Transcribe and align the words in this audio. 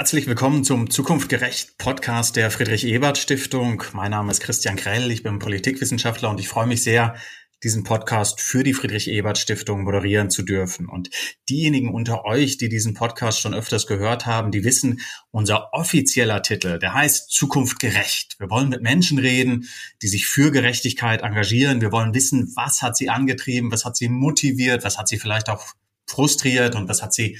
Herzlich 0.00 0.26
willkommen 0.26 0.64
zum 0.64 0.88
Zukunftgerecht 0.88 1.76
Podcast 1.76 2.34
der 2.34 2.50
Friedrich 2.50 2.86
Ebert 2.86 3.18
Stiftung. 3.18 3.84
Mein 3.92 4.12
Name 4.12 4.30
ist 4.32 4.40
Christian 4.40 4.76
Grell, 4.76 5.10
ich 5.10 5.22
bin 5.22 5.38
Politikwissenschaftler 5.38 6.30
und 6.30 6.40
ich 6.40 6.48
freue 6.48 6.66
mich 6.66 6.82
sehr, 6.82 7.16
diesen 7.62 7.84
Podcast 7.84 8.40
für 8.40 8.64
die 8.64 8.72
Friedrich 8.72 9.08
Ebert 9.08 9.36
Stiftung 9.36 9.84
moderieren 9.84 10.30
zu 10.30 10.40
dürfen. 10.40 10.88
Und 10.88 11.10
diejenigen 11.50 11.92
unter 11.92 12.24
euch, 12.24 12.56
die 12.56 12.70
diesen 12.70 12.94
Podcast 12.94 13.40
schon 13.40 13.52
öfters 13.52 13.86
gehört 13.86 14.24
haben, 14.24 14.52
die 14.52 14.64
wissen, 14.64 15.02
unser 15.32 15.74
offizieller 15.74 16.40
Titel, 16.40 16.78
der 16.78 16.94
heißt 16.94 17.30
Zukunft 17.30 17.78
gerecht. 17.78 18.36
Wir 18.40 18.48
wollen 18.48 18.70
mit 18.70 18.80
Menschen 18.80 19.18
reden, 19.18 19.68
die 20.00 20.08
sich 20.08 20.26
für 20.26 20.50
Gerechtigkeit 20.50 21.20
engagieren. 21.20 21.82
Wir 21.82 21.92
wollen 21.92 22.14
wissen, 22.14 22.50
was 22.56 22.80
hat 22.80 22.96
sie 22.96 23.10
angetrieben, 23.10 23.70
was 23.70 23.84
hat 23.84 23.98
sie 23.98 24.08
motiviert, 24.08 24.82
was 24.82 24.96
hat 24.96 25.08
sie 25.08 25.18
vielleicht 25.18 25.50
auch 25.50 25.74
frustriert 26.06 26.74
und 26.74 26.88
was 26.88 27.02
hat 27.02 27.12
sie 27.12 27.38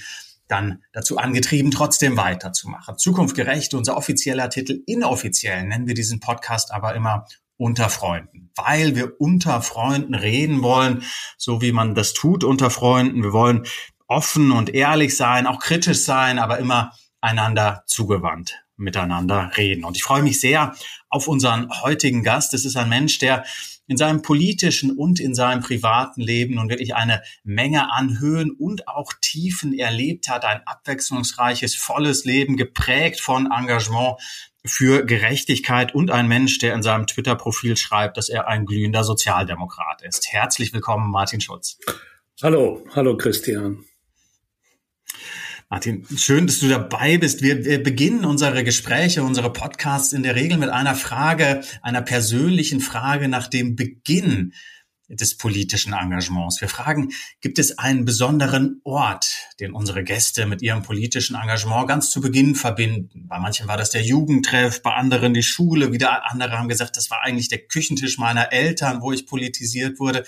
dann 0.51 0.83
dazu 0.91 1.17
angetrieben, 1.17 1.71
trotzdem 1.71 2.17
weiterzumachen. 2.17 2.97
Zukunft 2.97 3.35
gerecht, 3.35 3.73
unser 3.73 3.97
offizieller 3.97 4.49
Titel. 4.49 4.81
Inoffiziell 4.85 5.63
nennen 5.65 5.87
wir 5.87 5.93
diesen 5.93 6.19
Podcast 6.19 6.71
aber 6.73 6.93
immer 6.95 7.25
unter 7.57 7.89
Freunden, 7.89 8.51
weil 8.55 8.95
wir 8.95 9.19
unter 9.19 9.61
Freunden 9.61 10.15
reden 10.15 10.63
wollen, 10.63 11.03
so 11.37 11.61
wie 11.61 11.71
man 11.71 11.95
das 11.95 12.13
tut 12.13 12.43
unter 12.43 12.69
Freunden. 12.69 13.23
Wir 13.23 13.33
wollen 13.33 13.65
offen 14.07 14.51
und 14.51 14.73
ehrlich 14.73 15.15
sein, 15.15 15.47
auch 15.47 15.59
kritisch 15.59 16.03
sein, 16.03 16.39
aber 16.39 16.57
immer 16.57 16.91
einander 17.21 17.83
zugewandt 17.85 18.63
miteinander 18.77 19.51
reden. 19.55 19.85
Und 19.85 19.95
ich 19.95 20.03
freue 20.03 20.23
mich 20.23 20.41
sehr 20.41 20.75
auf 21.09 21.27
unseren 21.27 21.69
heutigen 21.81 22.23
Gast. 22.23 22.53
Es 22.53 22.65
ist 22.65 22.75
ein 22.75 22.89
Mensch, 22.89 23.19
der 23.19 23.45
in 23.91 23.97
seinem 23.97 24.21
politischen 24.21 24.97
und 24.97 25.19
in 25.19 25.35
seinem 25.35 25.61
privaten 25.61 26.21
Leben 26.21 26.55
nun 26.55 26.69
wirklich 26.69 26.95
eine 26.95 27.21
Menge 27.43 27.91
an 27.91 28.21
Höhen 28.21 28.51
und 28.51 28.87
auch 28.87 29.11
Tiefen 29.19 29.77
erlebt 29.77 30.29
hat. 30.29 30.45
Ein 30.45 30.61
abwechslungsreiches, 30.65 31.75
volles 31.75 32.23
Leben, 32.23 32.55
geprägt 32.55 33.19
von 33.19 33.51
Engagement 33.51 34.15
für 34.65 35.05
Gerechtigkeit 35.05 35.93
und 35.93 36.09
ein 36.09 36.29
Mensch, 36.29 36.59
der 36.59 36.73
in 36.73 36.83
seinem 36.83 37.05
Twitter-Profil 37.05 37.75
schreibt, 37.75 38.15
dass 38.15 38.29
er 38.29 38.47
ein 38.47 38.65
glühender 38.65 39.03
Sozialdemokrat 39.03 40.03
ist. 40.03 40.31
Herzlich 40.31 40.71
willkommen, 40.71 41.11
Martin 41.11 41.41
Schulz. 41.41 41.77
Hallo, 42.41 42.85
hallo 42.95 43.17
Christian. 43.17 43.83
Martin, 45.71 46.05
schön, 46.17 46.47
dass 46.47 46.59
du 46.59 46.67
dabei 46.67 47.17
bist. 47.17 47.41
Wir, 47.41 47.63
wir 47.63 47.81
beginnen 47.81 48.25
unsere 48.25 48.65
Gespräche, 48.65 49.23
unsere 49.23 49.53
Podcasts 49.53 50.11
in 50.11 50.21
der 50.21 50.35
Regel 50.35 50.57
mit 50.57 50.67
einer 50.67 50.95
Frage, 50.95 51.61
einer 51.81 52.01
persönlichen 52.01 52.81
Frage 52.81 53.29
nach 53.29 53.47
dem 53.47 53.77
Beginn 53.77 54.51
des 55.15 55.37
politischen 55.37 55.93
Engagements. 55.93 56.61
Wir 56.61 56.69
fragen, 56.69 57.11
gibt 57.41 57.59
es 57.59 57.77
einen 57.77 58.05
besonderen 58.05 58.81
Ort, 58.83 59.31
den 59.59 59.73
unsere 59.73 60.03
Gäste 60.03 60.45
mit 60.45 60.61
ihrem 60.61 60.83
politischen 60.83 61.35
Engagement 61.35 61.87
ganz 61.87 62.09
zu 62.09 62.21
Beginn 62.21 62.55
verbinden? 62.55 63.27
Bei 63.27 63.39
manchen 63.39 63.67
war 63.67 63.77
das 63.77 63.89
der 63.89 64.03
Jugendtreff, 64.03 64.81
bei 64.81 64.91
anderen 64.91 65.33
die 65.33 65.43
Schule, 65.43 65.91
wieder 65.91 66.29
andere 66.31 66.57
haben 66.57 66.69
gesagt, 66.69 66.97
das 66.97 67.09
war 67.11 67.21
eigentlich 67.23 67.49
der 67.49 67.59
Küchentisch 67.59 68.17
meiner 68.17 68.51
Eltern, 68.53 69.01
wo 69.01 69.11
ich 69.11 69.27
politisiert 69.27 69.99
wurde. 69.99 70.25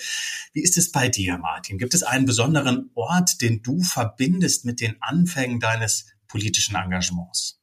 Wie 0.52 0.62
ist 0.62 0.78
es 0.78 0.92
bei 0.92 1.10
dir, 1.10 1.38
Martin? 1.38 1.78
Gibt 1.78 1.94
es 1.94 2.04
einen 2.04 2.26
besonderen 2.26 2.92
Ort, 2.94 3.42
den 3.42 3.62
du 3.62 3.82
verbindest 3.82 4.66
mit 4.66 4.82
den 4.82 4.96
Anfängen 5.00 5.60
deines 5.60 6.08
politischen 6.28 6.76
Engagements? 6.76 7.60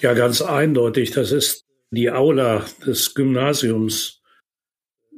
Ja, 0.00 0.14
ganz 0.14 0.42
eindeutig. 0.42 1.12
Das 1.12 1.32
ist 1.32 1.64
die 1.90 2.10
Aula 2.10 2.64
des 2.84 3.14
Gymnasiums 3.14 4.15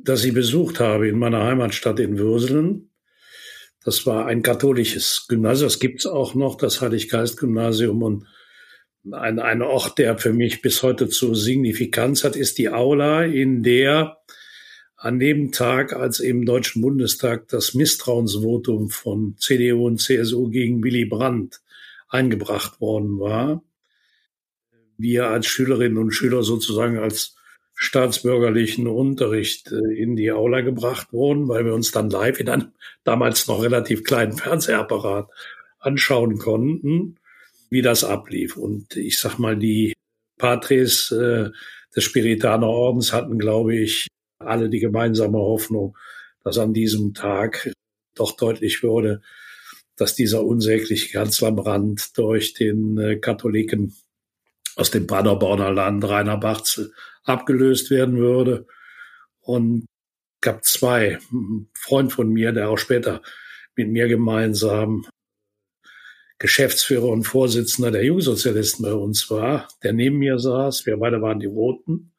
das 0.02 0.24
ich 0.24 0.34
besucht 0.34 0.80
habe 0.80 1.08
in 1.08 1.18
meiner 1.18 1.44
Heimatstadt 1.44 2.00
in 2.00 2.18
Würselen. 2.18 2.90
Das 3.84 4.06
war 4.06 4.26
ein 4.26 4.42
katholisches 4.42 5.26
Gymnasium, 5.28 5.68
das 5.68 5.78
gibt's 5.78 6.06
auch 6.06 6.34
noch, 6.34 6.56
das 6.56 6.80
Heiliggeist-Gymnasium. 6.80 8.02
Und 8.02 8.26
ein, 9.12 9.38
ein 9.38 9.62
Ort, 9.62 9.98
der 9.98 10.18
für 10.18 10.32
mich 10.32 10.62
bis 10.62 10.82
heute 10.82 11.08
zu 11.08 11.34
Signifikanz 11.34 12.24
hat, 12.24 12.36
ist 12.36 12.58
die 12.58 12.68
Aula, 12.68 13.24
in 13.24 13.62
der 13.62 14.18
an 14.96 15.20
dem 15.20 15.52
Tag, 15.52 15.92
als 15.92 16.18
im 16.18 16.44
Deutschen 16.44 16.82
Bundestag 16.82 17.46
das 17.48 17.72
Misstrauensvotum 17.72 18.90
von 18.90 19.36
CDU 19.38 19.86
und 19.86 20.00
CSU 20.00 20.50
gegen 20.50 20.82
Willy 20.82 21.04
Brandt 21.04 21.60
eingebracht 22.08 22.80
worden 22.80 23.20
war, 23.20 23.62
wir 24.96 25.28
als 25.28 25.46
Schülerinnen 25.46 25.98
und 25.98 26.10
Schüler 26.10 26.42
sozusagen 26.42 26.98
als 26.98 27.37
staatsbürgerlichen 27.80 28.88
Unterricht 28.88 29.70
äh, 29.70 29.94
in 29.96 30.16
die 30.16 30.32
Aula 30.32 30.62
gebracht 30.62 31.12
wurden, 31.12 31.46
weil 31.48 31.64
wir 31.64 31.74
uns 31.74 31.92
dann 31.92 32.10
live 32.10 32.40
in 32.40 32.48
einem 32.48 32.72
damals 33.04 33.46
noch 33.46 33.62
relativ 33.62 34.02
kleinen 34.02 34.32
Fernsehapparat 34.32 35.30
anschauen 35.78 36.38
konnten, 36.38 37.20
wie 37.70 37.80
das 37.80 38.02
ablief. 38.02 38.56
Und 38.56 38.96
ich 38.96 39.18
sag 39.18 39.38
mal, 39.38 39.56
die 39.56 39.92
Patres 40.38 41.12
äh, 41.12 41.50
des 41.94 42.04
Spiritaner 42.04 42.66
Ordens 42.66 43.12
hatten, 43.12 43.38
glaube 43.38 43.76
ich, 43.76 44.08
alle 44.40 44.68
die 44.70 44.80
gemeinsame 44.80 45.38
Hoffnung, 45.38 45.96
dass 46.42 46.58
an 46.58 46.74
diesem 46.74 47.14
Tag 47.14 47.72
doch 48.16 48.32
deutlich 48.36 48.82
würde, 48.82 49.22
dass 49.96 50.16
dieser 50.16 50.44
unsägliche 50.44 51.12
Kanzler 51.12 51.52
Brandt 51.52 52.18
durch 52.18 52.54
den 52.54 52.98
äh, 52.98 53.16
Katholiken 53.16 53.94
aus 54.78 54.90
dem 54.90 55.06
Paderborner 55.06 55.72
Land, 55.72 56.04
Rainer 56.08 56.36
Barzel, 56.36 56.92
abgelöst 57.24 57.90
werden 57.90 58.16
würde. 58.16 58.66
Und 59.40 59.86
gab 60.40 60.64
zwei. 60.64 61.18
Ein 61.32 61.68
Freund 61.74 62.12
von 62.12 62.30
mir, 62.30 62.52
der 62.52 62.70
auch 62.70 62.78
später 62.78 63.22
mit 63.74 63.88
mir 63.88 64.08
gemeinsam 64.08 65.04
Geschäftsführer 66.38 67.08
und 67.08 67.24
Vorsitzender 67.24 67.90
der 67.90 68.04
Jungsozialisten 68.04 68.84
bei 68.84 68.92
uns 68.92 69.28
war, 69.30 69.66
der 69.82 69.92
neben 69.92 70.18
mir 70.18 70.38
saß. 70.38 70.86
Wir 70.86 70.96
beide 70.96 71.20
waren 71.20 71.40
die 71.40 71.46
Roten. 71.46 72.12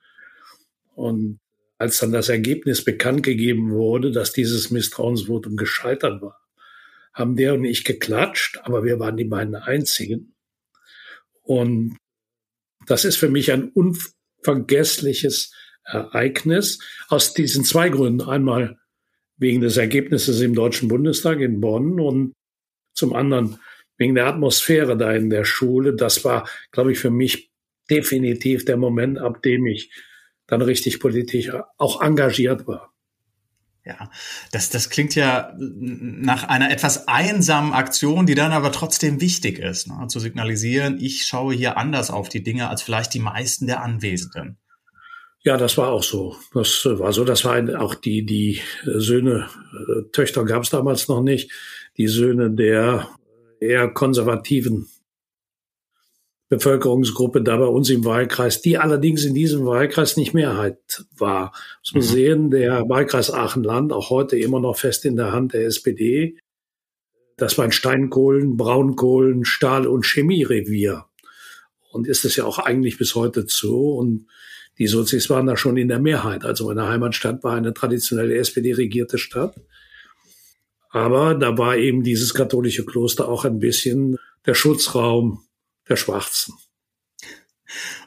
Und 0.95 1.39
als 1.77 1.99
dann 1.99 2.11
das 2.11 2.27
Ergebnis 2.27 2.83
bekannt 2.83 3.23
gegeben 3.23 3.71
wurde, 3.71 4.11
dass 4.11 4.33
dieses 4.33 4.69
Misstrauensvotum 4.69 5.55
gescheitert 5.55 6.21
war, 6.21 6.41
haben 7.13 7.37
der 7.37 7.53
und 7.53 7.63
ich 7.63 7.85
geklatscht, 7.85 8.59
aber 8.63 8.83
wir 8.83 8.99
waren 8.99 9.15
die 9.15 9.23
beiden 9.23 9.55
einzigen. 9.55 10.35
Und 11.41 11.97
das 12.89 13.05
ist 13.05 13.17
für 13.17 13.29
mich 13.29 13.51
ein 13.51 13.69
unvergessliches 13.69 15.53
Ereignis 15.83 16.79
aus 17.07 17.35
diesen 17.35 17.63
zwei 17.63 17.89
Gründen. 17.89 18.27
Einmal 18.27 18.79
wegen 19.37 19.61
des 19.61 19.77
Ergebnisses 19.77 20.41
im 20.41 20.55
Deutschen 20.55 20.87
Bundestag 20.87 21.39
in 21.39 21.61
Bonn 21.61 21.99
und 21.99 22.33
zum 22.93 23.13
anderen 23.13 23.59
wegen 23.97 24.15
der 24.15 24.25
Atmosphäre 24.25 24.97
da 24.97 25.13
in 25.13 25.29
der 25.29 25.45
Schule. 25.45 25.95
Das 25.95 26.25
war, 26.25 26.49
glaube 26.71 26.91
ich, 26.91 26.99
für 26.99 27.11
mich 27.11 27.51
definitiv 27.91 28.65
der 28.65 28.77
Moment, 28.77 29.19
ab 29.19 29.43
dem 29.43 29.67
ich 29.67 29.91
dann 30.47 30.63
richtig 30.63 30.99
politisch 30.99 31.51
auch 31.77 32.01
engagiert 32.01 32.65
war. 32.65 32.91
Ja, 33.89 34.11
das, 34.51 34.69
das 34.69 34.91
klingt 34.91 35.15
ja 35.15 35.51
nach 35.57 36.43
einer 36.43 36.69
etwas 36.69 37.07
einsamen 37.07 37.73
Aktion, 37.73 38.27
die 38.27 38.35
dann 38.35 38.51
aber 38.51 38.71
trotzdem 38.71 39.19
wichtig 39.19 39.57
ist, 39.57 39.87
ne? 39.87 40.05
zu 40.07 40.19
signalisieren, 40.19 40.99
ich 41.01 41.25
schaue 41.25 41.55
hier 41.55 41.75
anders 41.75 42.11
auf 42.11 42.29
die 42.29 42.43
Dinge 42.43 42.69
als 42.69 42.83
vielleicht 42.83 43.15
die 43.15 43.19
meisten 43.19 43.65
der 43.65 43.81
Anwesenden. 43.81 44.57
Ja, 45.41 45.57
das 45.57 45.75
war 45.79 45.89
auch 45.89 46.03
so. 46.03 46.35
Das 46.53 46.85
war 46.85 47.13
so. 47.13 47.23
Das 47.23 47.45
waren 47.45 47.75
auch 47.75 47.95
die, 47.95 48.25
die 48.25 48.61
Söhne, 48.83 49.47
äh, 49.73 50.03
Töchter 50.11 50.45
gab 50.45 50.63
es 50.63 50.69
damals 50.69 51.07
noch 51.07 51.23
nicht, 51.23 51.49
die 51.97 52.07
Söhne 52.07 52.51
der 52.51 53.09
eher 53.59 53.87
konservativen 53.87 54.87
Bevölkerungsgruppe 56.49 57.43
da 57.43 57.57
bei 57.57 57.67
uns 57.67 57.91
im 57.91 58.03
Wahlkreis, 58.05 58.61
die 58.61 58.79
allerdings 58.79 59.23
in 59.23 59.35
diesem 59.35 59.65
Wahlkreis 59.65 60.17
nicht 60.17 60.33
Mehrheit 60.33 61.05
war. 61.15 61.53
Muss 61.81 61.93
man 61.93 62.03
mhm. 62.03 62.07
sehen, 62.07 62.51
der 62.51 62.89
Wahlkreis 62.89 63.31
Aachen-Land, 63.31 63.93
auch 63.93 64.09
heute 64.09 64.37
immer 64.37 64.59
noch 64.59 64.75
fest 64.75 65.05
in 65.05 65.15
der 65.15 65.31
Hand 65.31 65.53
der 65.53 65.65
SPD. 65.65 66.37
Das 67.37 67.57
war 67.57 67.65
ein 67.65 67.71
Steinkohlen, 67.71 68.57
Braunkohlen, 68.57 69.45
Stahl- 69.45 69.87
und 69.87 70.05
Chemierevier. 70.05 71.05
Und 71.91 72.07
ist 72.07 72.25
es 72.25 72.35
ja 72.35 72.45
auch 72.45 72.57
eigentlich 72.57 72.97
bis 72.97 73.13
heute 73.13 73.45
so. 73.47 73.93
Und 73.93 74.25
die 74.79 74.87
Sozis 74.87 75.29
waren 75.29 75.45
da 75.45 75.55
schon 75.55 75.77
in 75.77 75.87
der 75.87 75.99
Mehrheit. 75.99 76.45
Also 76.45 76.65
meine 76.67 76.87
Heimatstadt 76.87 77.43
war 77.43 77.55
eine 77.55 77.75
traditionelle 77.75 78.35
SPD-regierte 78.35 79.19
Stadt. 79.19 79.55
Aber 80.89 81.35
da 81.35 81.59
war 81.59 81.77
eben 81.77 82.03
dieses 82.03 82.33
katholische 82.33 82.85
Kloster 82.85 83.29
auch 83.29 83.45
ein 83.45 83.59
bisschen 83.59 84.17
der 84.47 84.55
Schutzraum 84.55 85.43
der 85.89 85.95
Schwarzen. 85.95 86.55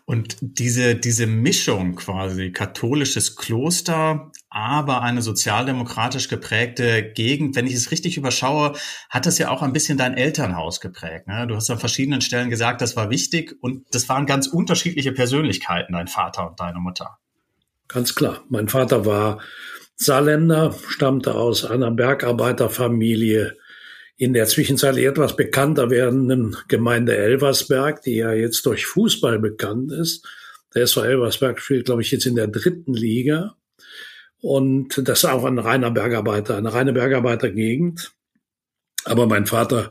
Und 0.05 0.37
diese, 0.40 0.96
diese 0.96 1.26
Mischung 1.26 1.94
quasi 1.94 2.50
katholisches 2.50 3.37
Kloster, 3.37 4.32
aber 4.50 5.02
eine 5.02 5.23
sozialdemokratisch 5.23 6.29
geprägte 6.29 7.12
Gegend, 7.12 7.55
wenn 7.55 7.69
ich 7.69 7.75
es 7.75 7.93
richtig 7.93 8.17
überschaue, 8.17 8.73
hat 9.08 9.26
das 9.26 9.38
ja 9.38 9.50
auch 9.50 9.62
ein 9.62 9.73
bisschen 9.73 9.99
dein 9.99 10.14
Elternhaus 10.14 10.81
geprägt. 10.81 11.29
Ne? 11.29 11.46
Du 11.46 11.55
hast 11.55 11.70
an 11.70 11.79
verschiedenen 11.79 12.20
Stellen 12.20 12.50
gesagt, 12.50 12.81
das 12.81 12.96
war 12.96 13.11
wichtig 13.11 13.56
und 13.61 13.87
das 13.93 14.08
waren 14.08 14.26
ganz 14.26 14.49
unterschiedliche 14.49 15.12
Persönlichkeiten, 15.12 15.93
dein 15.93 16.08
Vater 16.08 16.50
und 16.50 16.58
deine 16.58 16.81
Mutter. 16.81 17.19
Ganz 17.87 18.14
klar. 18.14 18.43
Mein 18.49 18.69
Vater 18.69 19.06
war 19.06 19.40
Saarländer, 19.94 20.75
stammte 20.88 21.34
aus 21.34 21.64
einer 21.64 21.90
Bergarbeiterfamilie 21.93 23.56
in 24.22 24.34
der 24.34 24.46
Zwischenzeit 24.46 24.96
etwas 24.98 25.34
bekannter 25.34 25.90
werdenden 25.90 26.56
Gemeinde 26.69 27.16
Elversberg, 27.16 28.02
die 28.02 28.14
ja 28.14 28.32
jetzt 28.32 28.64
durch 28.66 28.86
Fußball 28.86 29.40
bekannt 29.40 29.90
ist. 29.90 30.24
Der 30.76 30.82
SV 30.84 31.02
Elversberg 31.02 31.58
spielt, 31.58 31.86
glaube 31.86 32.02
ich, 32.02 32.12
jetzt 32.12 32.26
in 32.26 32.36
der 32.36 32.46
dritten 32.46 32.94
Liga. 32.94 33.56
Und 34.40 35.08
das 35.08 35.19
ist 35.19 35.24
auch 35.24 35.44
ein 35.44 35.58
reiner 35.58 35.90
Bergarbeiter, 35.90 36.56
eine 36.56 36.72
reine 36.72 36.92
Bergarbeitergegend. 36.92 38.12
Aber 39.04 39.26
mein 39.26 39.46
Vater 39.46 39.90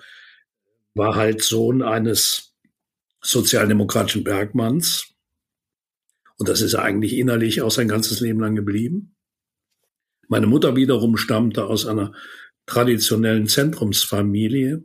war 0.94 1.16
halt 1.16 1.44
Sohn 1.44 1.82
eines 1.82 2.54
sozialdemokratischen 3.20 4.24
Bergmanns. 4.24 5.08
Und 6.38 6.48
das 6.48 6.62
ist 6.62 6.76
eigentlich 6.76 7.18
innerlich 7.18 7.62
auch 7.64 7.72
sein 7.72 7.90
ganzes 7.90 8.22
Leben 8.22 8.40
lang 8.40 8.56
geblieben. 8.56 9.14
Meine 10.30 10.48
Mutter 10.48 10.78
wiederum 10.78 11.18
stammte 11.18 11.66
aus 11.66 11.86
einer 11.86 12.14
traditionellen 12.66 13.48
Zentrumsfamilie, 13.48 14.84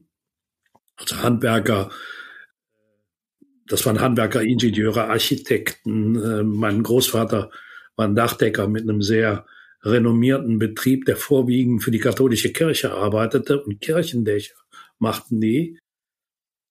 also 0.96 1.22
Handwerker, 1.22 1.90
das 3.68 3.84
waren 3.84 4.00
Handwerker, 4.00 4.42
Ingenieure, 4.42 5.08
Architekten. 5.08 6.16
Äh, 6.16 6.42
mein 6.42 6.82
Großvater 6.82 7.50
war 7.96 8.06
ein 8.06 8.14
Dachdecker 8.14 8.68
mit 8.68 8.82
einem 8.82 9.02
sehr 9.02 9.46
renommierten 9.82 10.58
Betrieb, 10.58 11.04
der 11.04 11.16
vorwiegend 11.16 11.82
für 11.82 11.90
die 11.90 11.98
katholische 11.98 12.52
Kirche 12.52 12.92
arbeitete 12.92 13.62
und 13.62 13.80
Kirchendächer 13.80 14.54
machten 14.98 15.40
die. 15.40 15.78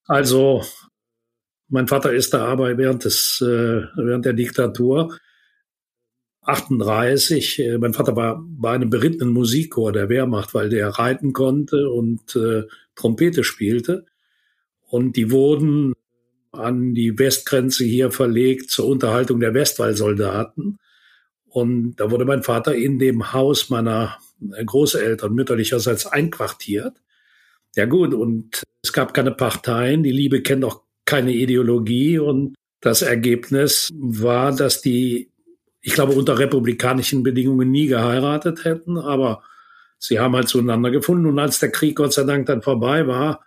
Also 0.06 0.64
mein 1.68 1.88
Vater 1.88 2.14
ist 2.14 2.34
da 2.34 2.46
aber 2.46 2.78
während 2.78 3.06
des 3.06 3.42
äh, 3.42 3.84
während 3.96 4.26
der 4.26 4.34
Diktatur 4.34 5.18
38. 6.46 7.60
Äh, 7.60 7.78
mein 7.78 7.94
Vater 7.94 8.16
war 8.16 8.44
bei 8.48 8.72
einem 8.72 8.90
berittenen 8.90 9.34
Musikchor 9.34 9.92
der 9.92 10.10
Wehrmacht, 10.10 10.54
weil 10.54 10.70
der 10.70 10.90
reiten 10.90 11.34
konnte 11.34 11.90
und 11.90 12.36
äh, 12.36 12.64
Trompete 12.96 13.44
spielte. 13.44 14.06
Und 14.88 15.16
die 15.16 15.32
wurden 15.32 15.94
an 16.52 16.94
die 16.94 17.18
Westgrenze 17.18 17.84
hier 17.84 18.12
verlegt 18.12 18.70
zur 18.70 18.88
Unterhaltung 18.88 19.40
der 19.40 19.54
Westwallsoldaten. 19.54 20.80
Und 21.46 21.96
da 21.98 22.12
wurde 22.12 22.26
mein 22.26 22.44
Vater 22.44 22.76
in 22.76 23.00
dem 23.00 23.34
Haus 23.34 23.70
meiner 23.70 24.18
Großeltern 24.66 25.34
mütterlicherseits 25.34 26.06
einquartiert. 26.06 26.94
Ja 27.76 27.86
gut, 27.86 28.14
und 28.14 28.64
es 28.84 28.94
gab 28.94 29.14
keine 29.14 29.32
Parteien, 29.32 30.04
die 30.04 30.12
Liebe 30.12 30.42
kennt 30.42 30.64
auch 30.64 30.84
keine 31.06 31.34
Ideologie 31.34 32.20
und 32.20 32.56
das 32.82 33.02
Ergebnis 33.02 33.90
war, 33.96 34.56
dass 34.56 34.82
die 34.82 35.30
ich 35.86 35.94
glaube, 35.94 36.14
unter 36.14 36.40
republikanischen 36.40 37.22
Bedingungen 37.22 37.70
nie 37.70 37.86
geheiratet 37.86 38.64
hätten, 38.64 38.98
aber 38.98 39.44
sie 40.00 40.20
haben 40.20 40.36
halt 40.36 40.50
zueinander 40.50 40.90
gefunden. 40.90 41.28
Und 41.28 41.38
als 41.38 41.60
der 41.60 41.70
Krieg 41.70 41.98
Gott 41.98 42.12
sei 42.12 42.24
Dank 42.24 42.48
dann 42.48 42.64
vorbei 42.64 43.06
war, 43.06 43.46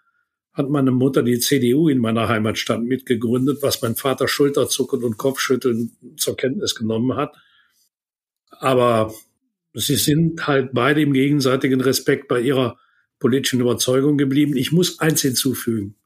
hat 0.52 0.70
meine 0.70 0.92
Mutter 0.92 1.24
die 1.24 1.40
CDU 1.40 1.88
in 1.88 1.98
meiner 1.98 2.28
Heimatstadt 2.28 2.80
mitgegründet, 2.80 3.58
was 3.60 3.82
mein 3.82 3.96
Vater 3.96 4.28
Schulterzucken 4.28 5.02
und 5.02 5.18
Kopfschütteln 5.18 5.96
zur 6.16 6.36
Kenntnis 6.36 6.76
genommen 6.76 7.16
hat. 7.16 7.34
Aber 8.50 9.12
sie 9.74 9.96
sind 9.96 10.46
halt 10.46 10.70
beide 10.72 11.02
im 11.02 11.14
gegenseitigen 11.14 11.80
Respekt 11.80 12.28
bei 12.28 12.40
ihrer 12.40 12.78
politischen 13.18 13.60
Überzeugung 13.60 14.16
geblieben. 14.16 14.56
Ich 14.56 14.70
muss 14.70 15.00
eins 15.00 15.22
hinzufügen. 15.22 15.96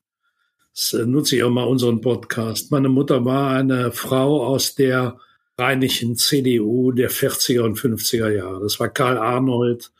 Das 0.74 0.94
nutze 0.94 1.36
ich 1.36 1.42
auch 1.42 1.50
mal 1.50 1.64
unseren 1.64 2.00
Podcast. 2.00 2.70
Meine 2.70 2.88
Mutter 2.88 3.26
war 3.26 3.54
eine 3.54 3.92
Frau 3.92 4.46
aus 4.46 4.74
der 4.74 5.18
rheinischen 5.58 6.16
CDU 6.16 6.92
der 6.92 7.10
40er 7.10 7.60
und 7.60 7.78
50er 7.78 8.30
Jahre. 8.30 8.60
Das 8.62 8.80
war 8.80 8.88
Karl 8.88 9.18
Arnold. 9.18 9.92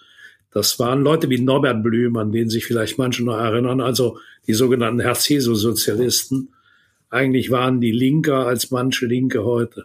Das 0.50 0.78
waren 0.78 1.02
Leute 1.02 1.30
wie 1.30 1.40
Norbert 1.40 1.82
Blüm, 1.82 2.16
an 2.16 2.32
den 2.32 2.50
sich 2.50 2.66
vielleicht 2.66 2.98
manche 2.98 3.24
noch 3.24 3.38
erinnern, 3.38 3.80
also 3.80 4.18
die 4.46 4.54
sogenannten 4.54 5.00
Herz-Jesu-Sozialisten. 5.00 6.52
Eigentlich 7.08 7.50
waren 7.50 7.80
die 7.80 7.92
linker 7.92 8.46
als 8.46 8.70
manche 8.70 9.06
Linke 9.06 9.44
heute. 9.44 9.84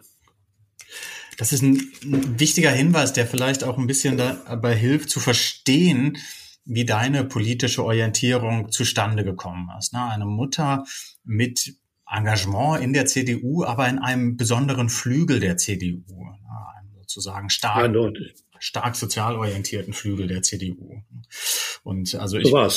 Das 1.38 1.52
ist 1.52 1.62
ein 1.62 1.80
wichtiger 2.02 2.70
Hinweis, 2.70 3.12
der 3.12 3.26
vielleicht 3.26 3.62
auch 3.62 3.78
ein 3.78 3.86
bisschen 3.86 4.16
dabei 4.16 4.74
hilft 4.74 5.08
zu 5.08 5.20
verstehen, 5.20 6.18
wie 6.64 6.84
deine 6.84 7.24
politische 7.24 7.84
Orientierung 7.84 8.70
zustande 8.72 9.24
gekommen 9.24 9.70
ist. 9.78 9.94
Eine 9.94 10.26
Mutter 10.26 10.84
mit 11.24 11.74
Engagement 12.10 12.82
in 12.82 12.92
der 12.92 13.06
CDU, 13.06 13.64
aber 13.64 13.88
in 13.88 13.98
einem 13.98 14.36
besonderen 14.36 14.88
Flügel 14.88 15.40
der 15.40 15.56
CDU, 15.56 16.02
sozusagen 17.00 17.50
stark, 17.50 17.84
Eindeutig 17.84 18.34
stark 18.60 18.96
sozial 18.96 19.36
orientierten 19.36 19.92
Flügel 19.92 20.26
der 20.26 20.42
CDU. 20.42 21.02
Und 21.82 22.14
also 22.16 22.38
ich 22.38 22.48
so 22.48 22.68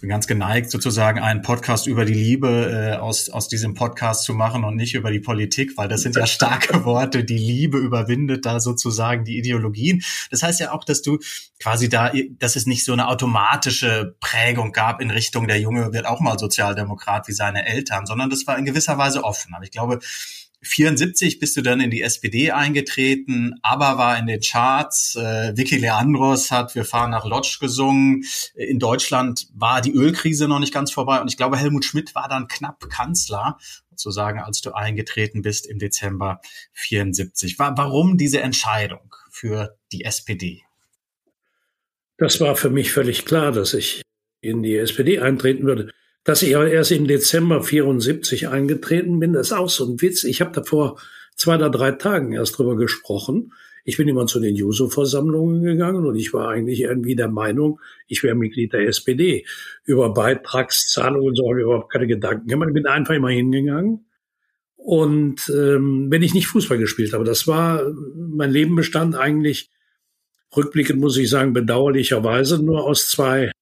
bin 0.00 0.08
ganz 0.08 0.26
geneigt, 0.26 0.70
sozusagen 0.70 1.20
einen 1.20 1.42
Podcast 1.42 1.86
über 1.86 2.04
die 2.04 2.14
Liebe 2.14 2.94
äh, 2.94 2.96
aus, 2.96 3.28
aus 3.28 3.48
diesem 3.48 3.74
Podcast 3.74 4.24
zu 4.24 4.34
machen 4.34 4.64
und 4.64 4.76
nicht 4.76 4.94
über 4.94 5.10
die 5.10 5.20
Politik, 5.20 5.76
weil 5.76 5.88
das 5.88 6.02
sind 6.02 6.16
ja 6.16 6.26
starke 6.28 6.84
Worte. 6.84 7.24
Die 7.24 7.38
Liebe 7.38 7.78
überwindet 7.78 8.46
da 8.46 8.60
sozusagen 8.60 9.24
die 9.24 9.38
Ideologien. 9.38 10.02
Das 10.30 10.42
heißt 10.42 10.60
ja 10.60 10.72
auch, 10.72 10.84
dass 10.84 11.02
du 11.02 11.18
quasi 11.58 11.88
da, 11.88 12.12
dass 12.38 12.56
es 12.56 12.66
nicht 12.66 12.84
so 12.84 12.92
eine 12.92 13.08
automatische 13.08 14.16
Prägung 14.20 14.72
gab 14.72 15.00
in 15.00 15.10
Richtung, 15.10 15.46
der 15.46 15.60
Junge 15.60 15.92
wird 15.92 16.06
auch 16.06 16.20
mal 16.20 16.38
Sozialdemokrat 16.38 17.28
wie 17.28 17.32
seine 17.32 17.66
Eltern, 17.66 18.06
sondern 18.06 18.30
das 18.30 18.46
war 18.46 18.58
in 18.58 18.64
gewisser 18.64 18.98
Weise 18.98 19.24
offen. 19.24 19.54
Aber 19.54 19.64
ich 19.64 19.70
glaube, 19.70 20.00
74 20.62 21.38
bist 21.38 21.56
du 21.56 21.62
dann 21.62 21.80
in 21.80 21.90
die 21.90 22.02
SPD 22.02 22.50
eingetreten, 22.50 23.54
aber 23.62 23.96
war 23.96 24.18
in 24.18 24.26
den 24.26 24.40
Charts. 24.40 25.16
Äh, 25.16 25.56
Vicky 25.56 25.78
Leandros 25.78 26.50
hat 26.50 26.74
Wir 26.74 26.84
fahren 26.84 27.10
nach 27.10 27.24
Lodz 27.24 27.58
gesungen. 27.58 28.24
In 28.54 28.78
Deutschland 28.78 29.48
war 29.54 29.80
die 29.80 29.92
Ölkrise 29.92 30.48
noch 30.48 30.58
nicht 30.58 30.74
ganz 30.74 30.92
vorbei 30.92 31.20
und 31.20 31.28
ich 31.28 31.36
glaube, 31.36 31.56
Helmut 31.56 31.84
Schmidt 31.84 32.14
war 32.14 32.28
dann 32.28 32.46
knapp 32.46 32.88
Kanzler, 32.90 33.56
sozusagen, 33.90 34.40
als 34.40 34.60
du 34.60 34.72
eingetreten 34.72 35.42
bist 35.42 35.66
im 35.66 35.78
Dezember 35.78 36.40
74. 36.72 37.58
Warum 37.58 38.18
diese 38.18 38.40
Entscheidung 38.40 39.14
für 39.30 39.76
die 39.92 40.04
SPD? 40.04 40.62
Das 42.18 42.38
war 42.40 42.54
für 42.54 42.70
mich 42.70 42.92
völlig 42.92 43.24
klar, 43.24 43.50
dass 43.50 43.72
ich 43.72 44.02
in 44.42 44.62
die 44.62 44.76
SPD 44.76 45.20
eintreten 45.20 45.64
würde. 45.64 45.90
Dass 46.24 46.42
ich 46.42 46.50
erst 46.50 46.92
im 46.92 47.06
Dezember 47.06 47.62
74 47.62 48.48
eingetreten 48.48 49.20
bin, 49.20 49.34
ist 49.34 49.52
auch 49.52 49.70
so 49.70 49.86
ein 49.86 50.00
Witz. 50.00 50.24
Ich 50.24 50.40
habe 50.40 50.52
da 50.52 50.62
vor 50.62 51.00
zwei 51.34 51.54
oder 51.54 51.70
drei 51.70 51.92
Tagen 51.92 52.32
erst 52.32 52.58
drüber 52.58 52.76
gesprochen. 52.76 53.52
Ich 53.84 53.96
bin 53.96 54.08
immer 54.08 54.26
zu 54.26 54.40
den 54.40 54.54
Juso-Versammlungen 54.54 55.62
gegangen 55.62 56.04
und 56.04 56.16
ich 56.16 56.34
war 56.34 56.50
eigentlich 56.50 56.80
irgendwie 56.80 57.16
der 57.16 57.28
Meinung, 57.28 57.80
ich 58.06 58.22
wäre 58.22 58.34
Mitglied 58.34 58.74
der 58.74 58.86
SPD. 58.86 59.46
Über 59.84 60.12
Beitragszahlungen 60.12 61.34
so 61.34 61.48
habe 61.48 61.60
ich 61.60 61.64
überhaupt 61.64 61.90
keine 61.90 62.06
Gedanken 62.06 62.46
gemacht. 62.46 62.68
Ich 62.68 62.74
bin 62.74 62.86
einfach 62.86 63.14
immer 63.14 63.30
hingegangen. 63.30 64.04
Und 64.76 65.50
ähm, 65.54 66.08
wenn 66.10 66.22
ich 66.22 66.34
nicht 66.34 66.46
Fußball 66.46 66.78
gespielt 66.78 67.14
habe, 67.14 67.24
das 67.24 67.46
war, 67.46 67.82
mein 68.14 68.50
Leben 68.50 68.76
bestand 68.76 69.14
eigentlich, 69.14 69.70
rückblickend 70.54 71.00
muss 71.00 71.16
ich 71.16 71.30
sagen, 71.30 71.54
bedauerlicherweise 71.54 72.62
nur 72.62 72.84
aus 72.84 73.08
zwei 73.08 73.52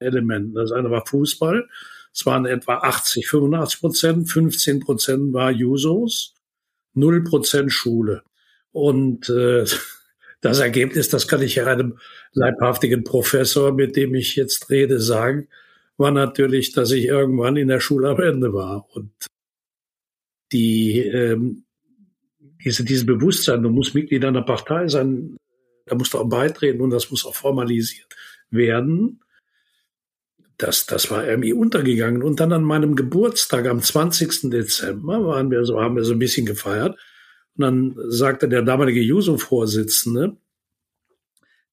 Elementen. 0.00 0.54
Das 0.54 0.72
eine 0.72 0.90
war 0.90 1.06
Fußball 1.06 1.68
es 2.12 2.26
waren 2.26 2.46
etwa 2.46 2.78
80, 2.78 3.28
85 3.28 3.80
Prozent, 3.80 4.30
15 4.30 4.80
Prozent 4.80 5.32
war 5.32 5.50
Jusos, 5.50 6.34
0 6.94 7.24
Prozent 7.24 7.72
Schule. 7.72 8.22
Und 8.72 9.28
äh, 9.28 9.64
das 10.40 10.58
Ergebnis, 10.60 11.08
das 11.08 11.28
kann 11.28 11.42
ich 11.42 11.56
ja 11.56 11.66
einem 11.66 11.98
leibhaftigen 12.32 13.04
Professor, 13.04 13.72
mit 13.72 13.96
dem 13.96 14.14
ich 14.14 14.36
jetzt 14.36 14.70
rede, 14.70 15.00
sagen, 15.00 15.48
war 15.96 16.10
natürlich, 16.10 16.72
dass 16.72 16.92
ich 16.92 17.06
irgendwann 17.06 17.56
in 17.56 17.68
der 17.68 17.80
Schule 17.80 18.08
am 18.10 18.20
Ende 18.20 18.52
war. 18.52 18.86
Und 18.94 19.12
die, 20.52 21.00
ähm, 21.00 21.64
diese, 22.64 22.84
dieses 22.84 23.04
Bewusstsein, 23.04 23.62
du 23.62 23.70
musst 23.70 23.94
Mitglied 23.94 24.24
einer 24.24 24.42
Partei 24.42 24.88
sein, 24.88 25.36
da 25.86 25.94
musst 25.94 26.14
du 26.14 26.18
auch 26.18 26.28
beitreten 26.28 26.80
und 26.80 26.90
das 26.90 27.10
muss 27.10 27.24
auch 27.24 27.34
formalisiert 27.34 28.14
werden 28.50 29.20
das, 30.58 30.86
das 30.86 31.10
war 31.10 31.26
irgendwie 31.26 31.52
untergegangen. 31.52 32.22
Und 32.22 32.40
dann 32.40 32.52
an 32.52 32.64
meinem 32.64 32.96
Geburtstag 32.96 33.66
am 33.66 33.80
20. 33.80 34.50
Dezember 34.50 35.24
waren 35.24 35.50
wir 35.50 35.64
so, 35.64 35.80
haben 35.80 35.96
wir 35.96 36.04
so 36.04 36.12
ein 36.12 36.18
bisschen 36.18 36.46
gefeiert. 36.46 36.98
Und 37.56 37.62
dann 37.62 37.94
sagte 38.08 38.48
der 38.48 38.62
damalige 38.62 39.00
Juso-Vorsitzende, 39.00 40.36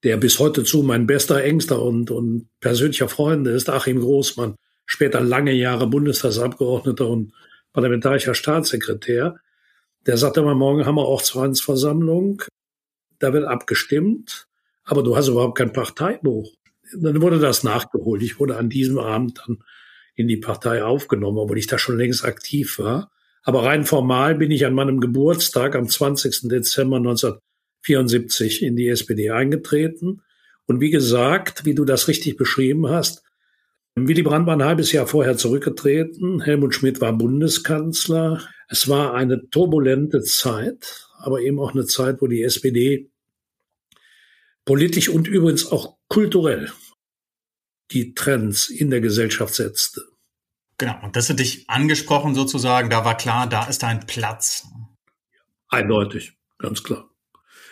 der 0.04 0.18
bis 0.18 0.38
heute 0.38 0.64
zu 0.64 0.84
mein 0.84 1.08
bester, 1.08 1.44
engster 1.44 1.82
und, 1.82 2.12
und 2.12 2.48
persönlicher 2.60 3.10
Freund 3.10 3.48
ist, 3.48 3.70
Achim 3.70 4.00
Großmann, 4.00 4.56
später 4.86 5.20
lange 5.20 5.54
Jahre 5.54 5.88
Bundestagsabgeordneter 5.88 7.08
und 7.08 7.34
parlamentarischer 7.74 8.36
Staatssekretär, 8.36 9.38
der 10.06 10.18
sagte 10.18 10.42
immer, 10.42 10.54
morgen 10.54 10.86
haben 10.86 10.96
wir 10.96 11.08
auch 11.08 11.24
Zwangsversammlung, 11.24 12.44
da 13.18 13.34
wird 13.34 13.46
abgestimmt, 13.46 14.48
aber 14.84 15.02
du 15.02 15.18
hast 15.18 15.30
überhaupt 15.30 15.58
kein 15.58 15.74
Parteibuch 15.74 16.52
dann 16.94 17.22
wurde 17.22 17.40
das 17.40 17.64
nachgeholt. 17.64 18.22
Ich 18.22 18.40
wurde 18.40 18.58
an 18.58 18.70
diesem 18.70 19.00
Abend 19.00 19.40
dann 19.46 19.64
in 20.16 20.28
die 20.28 20.38
Partei 20.38 20.84
aufgenommen, 20.84 21.38
obwohl 21.38 21.58
ich 21.58 21.68
da 21.68 21.78
schon 21.78 21.98
längst 21.98 22.24
aktiv 22.24 22.80
war. 22.80 23.12
Aber 23.44 23.64
rein 23.64 23.86
formal 23.86 24.36
bin 24.36 24.52
ich 24.52 24.66
an 24.66 24.74
meinem 24.74 25.00
Geburtstag 25.00 25.76
am 25.76 25.88
20. 25.88 26.50
Dezember 26.50 26.98
1974 26.98 28.64
in 28.64 28.76
die 28.76 28.88
SPD 28.88 29.30
eingetreten. 29.30 30.22
Und 30.66 30.82
wie 30.82 30.90
gesagt, 30.90 31.66
wie 31.66 31.76
du 31.76 31.86
das 31.86 32.08
richtig 32.08 32.38
beschrieben 32.38 32.90
hast, 32.90 33.24
Willy 33.98 34.24
Brandt 34.24 34.48
war 34.48 34.58
ein 34.58 34.64
halbes 34.64 34.92
Jahr 34.92 35.08
vorher 35.08 35.38
zurückgetreten. 35.38 36.42
Helmut 36.42 36.76
Schmidt 36.76 37.00
war 37.02 37.14
Bundeskanzler. 37.14 38.42
Es 38.68 38.90
war 38.90 39.14
eine 39.14 39.50
turbulente 39.50 40.22
Zeit, 40.22 41.08
aber 41.20 41.40
eben 41.42 41.60
auch 41.60 41.74
eine 41.74 41.86
Zeit, 41.86 42.22
wo 42.22 42.28
die 42.28 42.42
SPD 42.42 43.10
politisch 44.66 45.10
und 45.10 45.28
übrigens 45.28 45.72
auch 45.72 45.98
kulturell 46.10 46.72
die 47.92 48.14
Trends 48.14 48.70
in 48.70 48.90
der 48.90 49.02
Gesellschaft 49.02 49.54
setzte. 49.54 50.02
Genau, 50.78 50.96
und 51.04 51.16
das 51.16 51.30
hat 51.30 51.40
dich 51.40 51.70
angesprochen 51.70 52.36
sozusagen, 52.36 52.90
da 52.90 53.06
war 53.06 53.16
klar, 53.16 53.48
da 53.48 53.66
ist 53.66 53.84
ein 53.84 54.06
Platz. 54.06 54.68
Eindeutig, 55.70 56.34
ganz 56.58 56.84
klar. 56.84 57.10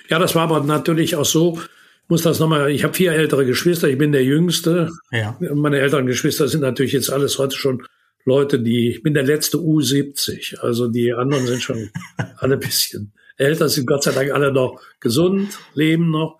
Ja, 0.10 0.20
das 0.20 0.36
war 0.36 0.44
aber 0.44 0.62
natürlich 0.62 1.16
auch 1.16 1.26
so, 1.26 1.60
muss 2.08 2.22
das 2.22 2.40
nochmal, 2.40 2.72
ich 2.72 2.84
habe 2.84 2.94
vier 2.94 3.14
ältere 3.14 3.46
Geschwister, 3.46 3.90
ich 3.90 3.98
bin 3.98 4.12
der 4.12 4.24
Jüngste. 4.24 4.90
Ja. 5.12 5.38
Meine 5.40 5.80
älteren 5.80 6.06
Geschwister 6.06 6.48
sind 6.48 6.62
natürlich 6.62 6.94
jetzt 6.94 7.10
alles 7.10 7.40
heute 7.40 7.56
schon 7.56 7.86
Leute, 8.26 8.60
die, 8.60 8.90
ich 8.90 9.04
bin 9.04 9.14
der 9.14 9.24
letzte 9.24 9.58
U70, 9.58 10.60
also 10.60 10.88
die 10.88 11.14
anderen 11.14 11.46
sind 11.46 11.62
schon 11.62 11.90
alle 12.38 12.56
ein 12.56 12.60
bisschen 12.60 13.14
älter, 13.36 13.68
sind 13.68 13.86
Gott 13.86 14.04
sei 14.04 14.12
Dank 14.12 14.32
alle 14.32 14.52
noch 14.54 14.82
gesund, 15.00 15.58
leben 15.74 16.12
noch. 16.12 16.40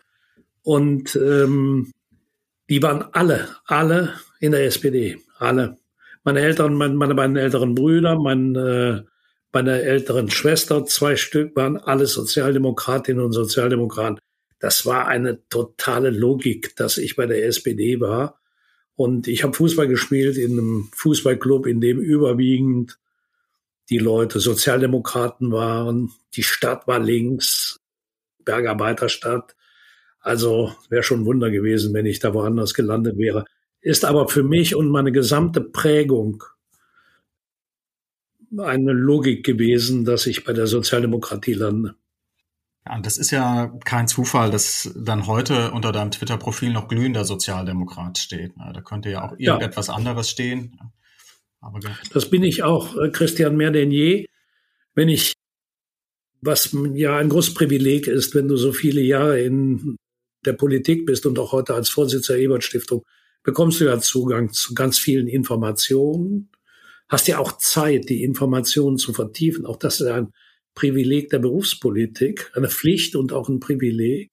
Und 0.64 1.16
ähm, 1.16 1.92
die 2.70 2.82
waren 2.82 3.06
alle, 3.12 3.50
alle 3.66 4.14
in 4.40 4.52
der 4.52 4.66
SPD, 4.66 5.20
alle. 5.38 5.78
Meine 6.24 6.40
Eltern, 6.40 6.76
meine, 6.76 6.96
meine 6.96 7.16
beiden 7.16 7.36
älteren 7.36 7.76
Brüder, 7.76 8.18
mein, 8.18 8.56
äh, 8.56 9.04
meine 9.52 9.82
älteren 9.82 10.32
Schwester, 10.32 10.86
zwei 10.86 11.18
Stück, 11.18 11.56
waren 11.56 11.78
alle 11.78 12.08
Sozialdemokratinnen 12.08 13.24
und 13.24 13.34
Sozialdemokraten. 13.34 14.20
Das 14.60 14.86
war 14.86 15.08
eine 15.08 15.48
totale 15.50 16.10
Logik, 16.10 16.76
dass 16.78 16.98
ich 16.98 17.18
bei 17.18 17.26
der 17.26 17.46
SPD 17.46 18.00
war. 18.00 18.40
Und 18.96 19.28
ich 19.28 19.44
habe 19.44 19.54
Fußball 19.54 19.88
gespielt 19.88 20.38
in 20.38 20.54
einem 20.54 20.90
Fußballclub, 20.96 21.68
in 21.68 21.82
dem 21.82 22.00
überwiegend 22.00 22.98
die 23.90 23.98
Leute 23.98 24.40
Sozialdemokraten 24.40 25.52
waren. 25.52 26.12
Die 26.36 26.44
Stadt 26.44 26.88
war 26.88 27.00
links, 27.00 27.82
Bergarbeiterstadt. 28.46 29.56
Also 30.24 30.74
wäre 30.90 31.04
schon 31.04 31.22
ein 31.22 31.26
Wunder 31.26 31.52
gewesen, 31.52 31.94
wenn 31.94 32.06
ich 32.06 32.20
da 32.20 32.34
woanders 32.34 32.74
gelandet 32.74 33.18
wäre. 33.18 33.46
Ist 33.82 34.06
aber 34.06 34.30
für 34.30 34.42
mich 34.42 34.74
und 34.74 34.90
meine 34.90 35.12
gesamte 35.12 35.60
Prägung 35.60 36.44
eine 38.58 38.94
Logik 38.94 39.46
gewesen, 39.46 40.06
dass 40.06 40.26
ich 40.26 40.46
bei 40.46 40.54
der 40.54 40.68
Sozialdemokratie 40.68 41.54
lande. 41.54 41.96
Ja, 42.86 42.96
und 42.96 43.06
das 43.06 43.18
ist 43.18 43.32
ja 43.32 43.78
kein 43.84 44.08
Zufall, 44.08 44.50
dass 44.50 44.94
dann 44.96 45.28
heute 45.28 45.72
unter 45.72 45.92
deinem 45.92 46.12
Twitter-Profil 46.12 46.72
noch 46.72 46.88
glühender 46.88 47.26
Sozialdemokrat 47.26 48.18
steht. 48.18 48.54
Da 48.56 48.82
könnte 48.82 49.10
ja 49.10 49.26
auch 49.26 49.34
irgendetwas 49.38 49.88
ja. 49.88 49.94
anderes 49.96 50.30
stehen. 50.30 50.80
Aber 51.60 51.80
das 52.14 52.30
bin 52.30 52.44
ich 52.44 52.64
auch, 52.64 52.96
äh, 52.98 53.10
Christian, 53.10 53.58
mehr 53.58 53.72
denn 53.72 53.92
je. 53.92 54.26
Wenn 54.96 55.10
ich, 55.10 55.34
was 56.42 56.76
ja 56.94 57.18
ein 57.18 57.30
großes 57.30 57.54
Privileg 57.54 58.08
ist, 58.08 58.36
wenn 58.36 58.48
du 58.48 58.56
so 58.56 58.72
viele 58.72 59.02
Jahre 59.02 59.42
in 59.42 59.98
der 60.46 60.54
Politik 60.54 61.06
bist 61.06 61.26
und 61.26 61.40
auch 61.40 61.52
heute 61.52 61.74
als 61.74 61.90
Vorsitzender 61.90 62.38
der 62.38 62.46
Ebert 62.46 62.64
Stiftung, 62.64 63.04
bekommst 63.44 63.80
du 63.82 63.86
ja 63.86 64.00
Zugang 64.00 64.52
zu 64.52 64.74
ganz 64.74 64.98
vielen 64.98 65.28
Informationen, 65.28 66.50
hast 67.10 67.28
ja 67.28 67.40
auch 67.40 67.58
Zeit, 67.58 68.10
die 68.10 68.24
Informationen 68.24 68.98
zu 68.98 69.14
vertiefen. 69.14 69.66
Auch 69.66 69.78
das 69.78 70.00
ist 70.00 70.08
ein 70.08 70.32
Privileg 70.76 71.30
der 71.30 71.40
Berufspolitik, 71.40 72.52
eine 72.56 72.70
Pflicht 72.70 73.16
und 73.16 73.34
auch 73.34 73.50
ein 73.50 73.60
Privileg. 73.60 74.32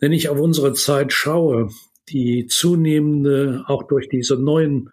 Wenn 0.00 0.12
ich 0.12 0.28
auf 0.28 0.40
unsere 0.40 0.72
Zeit 0.72 1.12
schaue, 1.12 1.70
die 2.08 2.46
zunehmende, 2.46 3.64
auch 3.66 3.84
durch 3.84 4.08
diese 4.08 4.36
neuen 4.36 4.90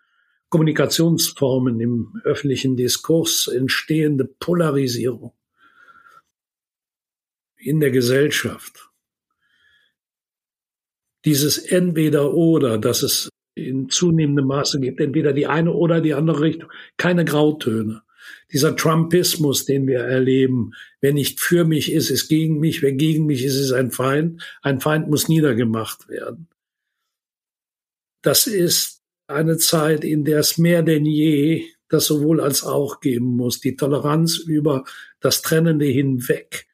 Kommunikationsformen 0.50 1.80
im 1.80 2.22
öffentlichen 2.24 2.76
Diskurs 2.76 3.48
entstehende 3.48 4.26
Polarisierung 4.26 5.34
in 7.58 7.80
der 7.80 7.92
Gesellschaft, 7.92 8.91
dieses 11.26 11.58
entweder 11.58 12.34
oder, 12.34 12.78
dass 12.78 13.04
es 13.04 13.30
in 13.56 13.90
zunehmendem 13.90 14.48
Maße 14.48 14.80
gibt, 14.80 15.00
entweder 15.00 15.34
die 15.34 15.48
eine 15.48 15.74
oder 15.74 16.02
die 16.02 16.14
andere 16.14 16.42
Richtung, 16.42 16.72
keine 16.98 17.26
Grautöne. 17.26 18.02
Dieser 18.52 18.76
Trumpismus, 18.76 19.66
den 19.66 19.88
wir 19.88 20.00
erleben, 20.00 20.74
wer 21.00 21.14
nicht 21.14 21.40
für 21.40 21.66
mich 21.66 21.92
ist, 21.92 22.10
ist 22.10 22.28
gegen 22.28 22.60
mich, 22.60 22.82
wer 22.82 22.94
gegen 22.94 23.26
mich 23.26 23.44
ist, 23.44 23.56
ist 23.56 23.72
ein 23.72 23.92
Feind, 23.92 24.42
ein 24.62 24.80
Feind 24.80 25.10
muss 25.10 25.28
niedergemacht 25.28 26.08
werden. 26.10 26.48
Das 28.22 28.48
ist 28.48 29.02
eine 29.28 29.58
Zeit, 29.58 30.04
in 30.04 30.24
der 30.24 30.40
es 30.40 30.58
mehr 30.58 30.84
denn 30.84 31.06
je 31.06 31.66
das 31.90 32.06
sowohl 32.06 32.40
als 32.40 32.64
auch 32.64 33.02
geben 33.02 33.36
muss. 33.36 33.60
Die 33.60 33.76
Toleranz 33.76 34.38
über 34.38 34.86
das 35.20 35.42
Trennende 35.42 35.86
hinweg, 35.86 36.68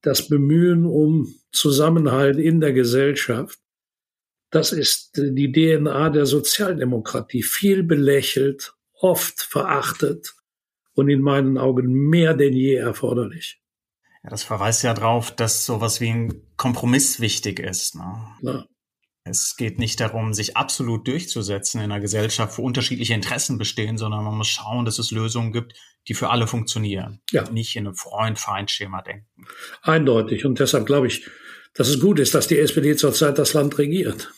das 0.00 0.28
Bemühen 0.28 0.86
um 0.86 1.34
Zusammenhalt 1.52 2.38
in 2.38 2.60
der 2.60 2.72
Gesellschaft 2.72 3.58
das 4.52 4.70
ist 4.70 5.16
die 5.16 5.50
DNA 5.50 6.10
der 6.10 6.26
Sozialdemokratie. 6.26 7.42
Viel 7.42 7.82
belächelt, 7.82 8.74
oft 8.92 9.40
verachtet 9.42 10.34
und 10.94 11.08
in 11.08 11.22
meinen 11.22 11.56
Augen 11.56 11.90
mehr 11.90 12.34
denn 12.34 12.52
je 12.52 12.74
erforderlich. 12.74 13.60
Ja, 14.22 14.28
das 14.30 14.44
verweist 14.44 14.84
ja 14.84 14.92
darauf, 14.92 15.34
dass 15.34 15.64
sowas 15.64 16.02
wie 16.02 16.10
ein 16.10 16.42
Kompromiss 16.56 17.18
wichtig 17.18 17.58
ist. 17.60 17.96
Ne? 17.96 18.26
Ja. 18.42 18.66
Es 19.24 19.56
geht 19.56 19.78
nicht 19.78 20.00
darum, 20.00 20.34
sich 20.34 20.56
absolut 20.56 21.08
durchzusetzen 21.08 21.80
in 21.80 21.90
einer 21.90 22.00
Gesellschaft, 22.00 22.58
wo 22.58 22.62
unterschiedliche 22.62 23.14
Interessen 23.14 23.56
bestehen, 23.56 23.96
sondern 23.96 24.22
man 24.22 24.36
muss 24.36 24.48
schauen, 24.48 24.84
dass 24.84 24.98
es 24.98 25.12
Lösungen 25.12 25.52
gibt, 25.52 25.74
die 26.08 26.14
für 26.14 26.28
alle 26.28 26.46
funktionieren. 26.46 27.22
Ja. 27.30 27.48
Nicht 27.50 27.74
in 27.74 27.86
einem 27.86 27.96
Freund-Feind-Schema 27.96 29.00
denken. 29.00 29.46
Eindeutig. 29.80 30.44
Und 30.44 30.58
deshalb 30.58 30.84
glaube 30.84 31.06
ich, 31.06 31.26
dass 31.72 31.88
es 31.88 32.00
gut 32.00 32.18
ist, 32.18 32.34
dass 32.34 32.48
die 32.48 32.58
SPD 32.58 32.96
zurzeit 32.96 33.38
das 33.38 33.54
Land 33.54 33.78
regiert. 33.78 34.30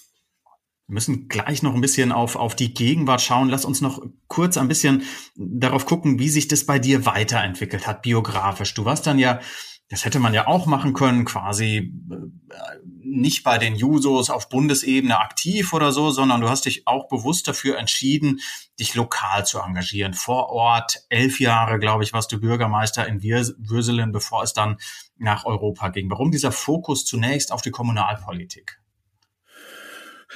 Wir 0.86 0.94
müssen 0.94 1.28
gleich 1.28 1.62
noch 1.62 1.74
ein 1.74 1.80
bisschen 1.80 2.12
auf, 2.12 2.36
auf 2.36 2.54
die 2.54 2.74
Gegenwart 2.74 3.22
schauen. 3.22 3.48
Lass 3.48 3.64
uns 3.64 3.80
noch 3.80 4.02
kurz 4.28 4.58
ein 4.58 4.68
bisschen 4.68 5.02
darauf 5.34 5.86
gucken, 5.86 6.18
wie 6.18 6.28
sich 6.28 6.46
das 6.46 6.66
bei 6.66 6.78
dir 6.78 7.06
weiterentwickelt 7.06 7.86
hat, 7.86 8.02
biografisch. 8.02 8.74
Du 8.74 8.84
warst 8.84 9.06
dann 9.06 9.18
ja, 9.18 9.40
das 9.88 10.04
hätte 10.04 10.18
man 10.18 10.34
ja 10.34 10.46
auch 10.46 10.66
machen 10.66 10.92
können, 10.92 11.24
quasi 11.24 11.92
äh, 12.10 12.56
nicht 13.02 13.44
bei 13.44 13.58
den 13.58 13.76
Jusos 13.76 14.28
auf 14.28 14.48
Bundesebene 14.48 15.18
aktiv 15.18 15.72
oder 15.72 15.92
so, 15.92 16.10
sondern 16.10 16.40
du 16.40 16.48
hast 16.48 16.66
dich 16.66 16.86
auch 16.86 17.08
bewusst 17.08 17.48
dafür 17.48 17.78
entschieden, 17.78 18.40
dich 18.78 18.94
lokal 18.94 19.46
zu 19.46 19.60
engagieren. 19.60 20.12
Vor 20.12 20.48
Ort, 20.50 21.04
elf 21.08 21.38
Jahre, 21.40 21.78
glaube 21.78 22.02
ich, 22.02 22.12
warst 22.12 22.32
du 22.32 22.40
Bürgermeister 22.40 23.06
in 23.06 23.22
Würselen, 23.22 24.12
bevor 24.12 24.42
es 24.42 24.52
dann 24.52 24.76
nach 25.16 25.44
Europa 25.44 25.88
ging. 25.88 26.10
Warum 26.10 26.30
dieser 26.30 26.52
Fokus 26.52 27.04
zunächst 27.04 27.52
auf 27.52 27.62
die 27.62 27.70
Kommunalpolitik? 27.70 28.83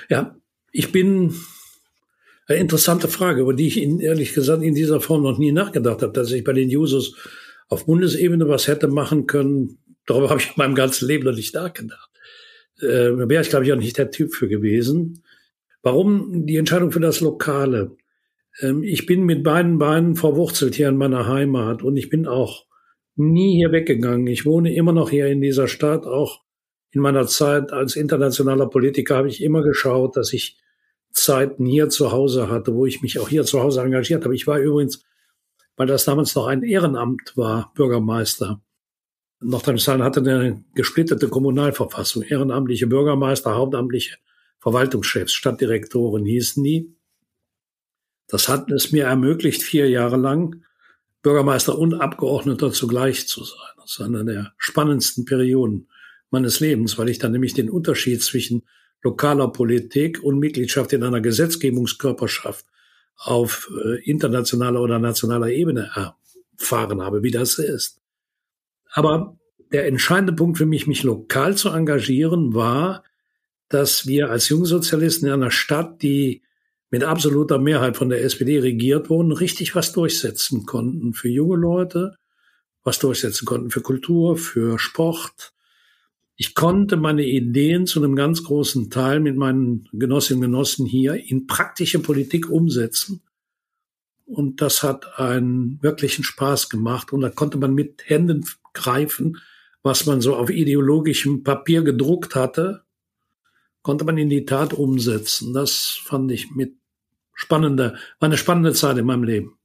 Ja, 0.08 0.36
ich 0.72 0.92
bin 0.92 1.34
eine 2.46 2.58
interessante 2.58 3.08
Frage, 3.08 3.42
über 3.42 3.54
die 3.54 3.66
ich 3.66 3.76
Ihnen 3.76 4.00
ehrlich 4.00 4.32
gesagt 4.32 4.62
in 4.62 4.74
dieser 4.74 5.00
Form 5.00 5.22
noch 5.22 5.38
nie 5.38 5.52
nachgedacht 5.52 6.02
habe, 6.02 6.12
dass 6.12 6.32
ich 6.32 6.44
bei 6.44 6.52
den 6.52 6.74
Users 6.74 7.14
auf 7.68 7.86
Bundesebene 7.86 8.48
was 8.48 8.66
hätte 8.68 8.88
machen 8.88 9.26
können. 9.26 9.78
Darüber 10.06 10.30
habe 10.30 10.40
ich 10.40 10.48
in 10.48 10.54
meinem 10.56 10.74
ganzen 10.74 11.06
Leben 11.06 11.24
noch 11.24 11.34
nicht 11.34 11.54
nachgedacht. 11.54 12.10
Äh, 12.80 13.18
wäre 13.28 13.42
ich, 13.42 13.50
glaube 13.50 13.66
ich, 13.66 13.72
auch 13.72 13.76
nicht 13.76 13.98
der 13.98 14.10
Typ 14.10 14.32
für 14.32 14.48
gewesen. 14.48 15.22
Warum 15.82 16.46
die 16.46 16.56
Entscheidung 16.56 16.92
für 16.92 17.00
das 17.00 17.20
Lokale? 17.20 17.96
Ähm, 18.60 18.82
ich 18.82 19.04
bin 19.04 19.24
mit 19.24 19.42
beiden 19.42 19.78
Beinen 19.78 20.16
verwurzelt 20.16 20.74
hier 20.74 20.88
in 20.88 20.96
meiner 20.96 21.26
Heimat 21.26 21.82
und 21.82 21.96
ich 21.96 22.08
bin 22.08 22.26
auch 22.26 22.66
nie 23.16 23.56
hier 23.56 23.72
weggegangen. 23.72 24.26
Ich 24.26 24.46
wohne 24.46 24.74
immer 24.74 24.92
noch 24.92 25.10
hier 25.10 25.26
in 25.26 25.40
dieser 25.40 25.68
Stadt, 25.68 26.06
auch 26.06 26.40
in 26.90 27.00
meiner 27.00 27.26
Zeit 27.26 27.72
als 27.72 27.96
internationaler 27.96 28.66
Politiker 28.66 29.16
habe 29.16 29.28
ich 29.28 29.42
immer 29.42 29.62
geschaut, 29.62 30.16
dass 30.16 30.32
ich 30.32 30.58
Zeiten 31.12 31.66
hier 31.66 31.88
zu 31.88 32.12
Hause 32.12 32.48
hatte, 32.48 32.74
wo 32.74 32.86
ich 32.86 33.02
mich 33.02 33.18
auch 33.18 33.28
hier 33.28 33.44
zu 33.44 33.60
Hause 33.60 33.82
engagiert 33.82 34.24
habe. 34.24 34.34
Ich 34.34 34.46
war 34.46 34.58
übrigens, 34.58 35.04
weil 35.76 35.86
das 35.86 36.04
damals 36.04 36.34
noch 36.34 36.46
ein 36.46 36.62
Ehrenamt 36.62 37.36
war, 37.36 37.72
Bürgermeister. 37.74 38.60
Nordrhein-Westfalen 39.40 40.02
hatte 40.02 40.20
eine 40.20 40.64
gesplittete 40.74 41.28
Kommunalverfassung. 41.28 42.22
Ehrenamtliche 42.22 42.86
Bürgermeister, 42.86 43.54
hauptamtliche 43.54 44.16
Verwaltungschefs, 44.58 45.32
Stadtdirektoren 45.32 46.24
hießen 46.24 46.62
die. 46.64 46.94
Das 48.26 48.48
hat 48.48 48.70
es 48.70 48.92
mir 48.92 49.04
ermöglicht, 49.04 49.62
vier 49.62 49.88
Jahre 49.88 50.16
lang 50.16 50.64
Bürgermeister 51.22 51.78
und 51.78 51.94
Abgeordneter 51.94 52.72
zugleich 52.72 53.28
zu 53.28 53.44
sein. 53.44 53.74
Das 53.76 53.92
ist 53.92 54.00
eine 54.00 54.24
der 54.24 54.52
spannendsten 54.58 55.24
Perioden 55.24 55.88
meines 56.30 56.60
Lebens, 56.60 56.98
weil 56.98 57.08
ich 57.08 57.18
dann 57.18 57.32
nämlich 57.32 57.54
den 57.54 57.70
Unterschied 57.70 58.22
zwischen 58.22 58.62
lokaler 59.02 59.48
Politik 59.48 60.22
und 60.22 60.38
Mitgliedschaft 60.38 60.92
in 60.92 61.02
einer 61.02 61.20
Gesetzgebungskörperschaft 61.20 62.66
auf 63.16 63.70
äh, 63.84 64.02
internationaler 64.04 64.80
oder 64.80 64.98
nationaler 64.98 65.48
Ebene 65.48 65.90
erfahren 66.58 67.02
habe, 67.02 67.22
wie 67.22 67.30
das 67.30 67.58
ist. 67.58 68.00
Aber 68.90 69.38
der 69.72 69.86
entscheidende 69.86 70.32
Punkt 70.32 70.58
für 70.58 70.66
mich, 70.66 70.86
mich 70.86 71.02
lokal 71.02 71.56
zu 71.56 71.70
engagieren, 71.70 72.54
war, 72.54 73.04
dass 73.68 74.06
wir 74.06 74.30
als 74.30 74.48
Jungsozialisten 74.48 75.28
in 75.28 75.34
einer 75.34 75.50
Stadt, 75.50 76.02
die 76.02 76.42
mit 76.90 77.04
absoluter 77.04 77.58
Mehrheit 77.58 77.96
von 77.96 78.08
der 78.08 78.24
SPD 78.24 78.60
regiert 78.60 79.10
wurden, 79.10 79.32
richtig 79.32 79.74
was 79.74 79.92
durchsetzen 79.92 80.64
konnten 80.64 81.12
für 81.12 81.28
junge 81.28 81.56
Leute, 81.56 82.16
was 82.82 82.98
durchsetzen 82.98 83.44
konnten 83.44 83.70
für 83.70 83.82
Kultur, 83.82 84.36
für 84.36 84.78
Sport. 84.78 85.52
Ich 86.40 86.54
konnte 86.54 86.96
meine 86.96 87.24
Ideen 87.24 87.84
zu 87.88 88.00
einem 88.00 88.14
ganz 88.14 88.44
großen 88.44 88.90
Teil 88.90 89.18
mit 89.18 89.36
meinen 89.36 89.88
Genossinnen 89.92 90.44
und 90.44 90.52
Genossen 90.52 90.86
hier 90.86 91.14
in 91.14 91.48
praktische 91.48 91.98
Politik 91.98 92.48
umsetzen. 92.48 93.22
Und 94.24 94.62
das 94.62 94.84
hat 94.84 95.18
einen 95.18 95.82
wirklichen 95.82 96.22
Spaß 96.22 96.68
gemacht. 96.68 97.12
Und 97.12 97.22
da 97.22 97.28
konnte 97.28 97.58
man 97.58 97.74
mit 97.74 98.04
Händen 98.06 98.46
greifen, 98.72 99.38
was 99.82 100.06
man 100.06 100.20
so 100.20 100.36
auf 100.36 100.48
ideologischem 100.48 101.42
Papier 101.42 101.82
gedruckt 101.82 102.36
hatte, 102.36 102.84
konnte 103.82 104.04
man 104.04 104.16
in 104.16 104.30
die 104.30 104.44
Tat 104.44 104.72
umsetzen. 104.72 105.52
Das 105.52 105.98
fand 106.04 106.30
ich 106.30 106.52
mit 106.52 106.76
spannender, 107.34 107.96
war 108.20 108.28
eine 108.28 108.38
spannende 108.38 108.74
Zeit 108.74 108.96
in 108.96 109.06
meinem 109.06 109.24
Leben. 109.24 109.58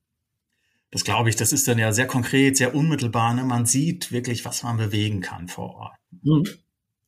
Das 0.90 1.04
glaube 1.04 1.30
ich, 1.30 1.36
das 1.36 1.54
ist 1.54 1.68
dann 1.68 1.78
ja 1.78 1.92
sehr 1.92 2.08
konkret, 2.08 2.58
sehr 2.58 2.74
unmittelbar. 2.74 3.36
Ne? 3.36 3.44
Man 3.44 3.68
sieht 3.68 4.12
wirklich, 4.12 4.44
was 4.44 4.64
man 4.64 4.78
bewegen 4.78 5.22
kann 5.22 5.48
vor 5.48 5.76
Ort. 5.76 5.96
Mhm. 6.24 6.46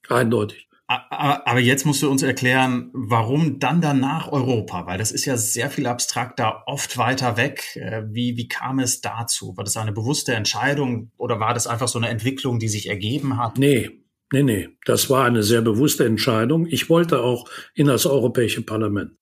Eindeutig. 0.09 0.65
Aber 0.87 1.59
jetzt 1.59 1.83
musst 1.85 2.03
du 2.03 2.11
uns 2.11 2.21
erklären, 2.21 2.91
warum 2.93 3.57
dann 3.59 3.81
danach 3.81 4.31
Europa? 4.31 4.85
Weil 4.85 4.99
das 4.99 5.11
ist 5.11 5.25
ja 5.25 5.35
sehr 5.35 5.71
viel 5.71 5.87
abstrakter, 5.87 6.61
oft 6.67 6.99
weiter 6.99 7.37
weg. 7.37 7.75
Äh, 7.75 8.03
wie, 8.11 8.37
wie 8.37 8.47
kam 8.47 8.77
es 8.77 9.01
dazu? 9.01 9.57
War 9.57 9.63
das 9.63 9.77
eine 9.77 9.93
bewusste 9.93 10.35
Entscheidung 10.35 11.11
oder 11.17 11.39
war 11.39 11.55
das 11.55 11.65
einfach 11.65 11.87
so 11.87 11.97
eine 11.97 12.09
Entwicklung, 12.09 12.59
die 12.59 12.67
sich 12.67 12.87
ergeben 12.87 13.37
hat? 13.37 13.57
Nee, 13.57 14.03
nee, 14.31 14.43
nee. 14.43 14.69
Das 14.85 15.09
war 15.09 15.25
eine 15.25 15.41
sehr 15.41 15.63
bewusste 15.63 16.05
Entscheidung. 16.05 16.67
Ich 16.67 16.87
wollte 16.87 17.21
auch 17.21 17.49
in 17.73 17.87
das 17.87 18.05
Europäische 18.05 18.61
Parlament. 18.61 19.13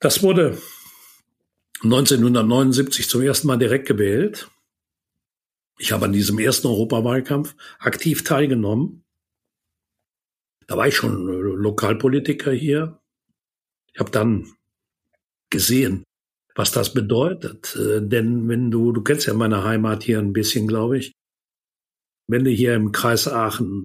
Das 0.00 0.22
wurde 0.22 0.56
1979 1.82 3.10
zum 3.10 3.20
ersten 3.20 3.46
Mal 3.46 3.58
direkt 3.58 3.86
gewählt. 3.86 4.48
Ich 5.78 5.92
habe 5.92 6.06
an 6.06 6.12
diesem 6.12 6.38
ersten 6.38 6.68
Europawahlkampf 6.68 7.54
aktiv 7.78 8.24
teilgenommen. 8.24 9.05
Da 10.66 10.76
war 10.76 10.88
ich 10.88 10.96
schon 10.96 11.26
Lokalpolitiker 11.26 12.52
hier. 12.52 12.98
Ich 13.92 14.00
habe 14.00 14.10
dann 14.10 14.52
gesehen, 15.50 16.04
was 16.54 16.72
das 16.72 16.92
bedeutet. 16.92 17.76
Äh, 17.76 18.00
denn 18.02 18.48
wenn 18.48 18.70
du, 18.70 18.92
du 18.92 19.02
kennst 19.02 19.26
ja 19.26 19.34
meine 19.34 19.64
Heimat 19.64 20.02
hier 20.02 20.18
ein 20.18 20.32
bisschen, 20.32 20.66
glaube 20.66 20.98
ich. 20.98 21.12
Wenn 22.28 22.44
du 22.44 22.50
hier 22.50 22.74
im 22.74 22.90
Kreis 22.92 23.28
Aachen 23.28 23.84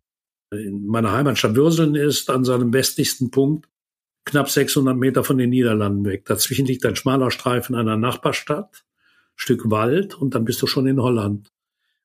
in 0.51 0.87
meiner 0.87 1.11
Heimatstadt 1.11 1.55
Würseln 1.55 1.95
ist, 1.95 2.29
an 2.29 2.43
seinem 2.43 2.73
westlichsten 2.73 3.31
Punkt, 3.31 3.69
knapp 4.25 4.49
600 4.49 4.97
Meter 4.97 5.23
von 5.23 5.37
den 5.37 5.49
Niederlanden 5.49 6.05
weg. 6.05 6.25
Dazwischen 6.25 6.65
liegt 6.65 6.85
ein 6.85 6.95
schmaler 6.95 7.31
Streifen 7.31 7.75
einer 7.75 7.97
Nachbarstadt, 7.97 8.83
Stück 9.35 9.69
Wald 9.69 10.15
und 10.15 10.35
dann 10.35 10.45
bist 10.45 10.61
du 10.61 10.67
schon 10.67 10.87
in 10.87 11.01
Holland. 11.01 11.51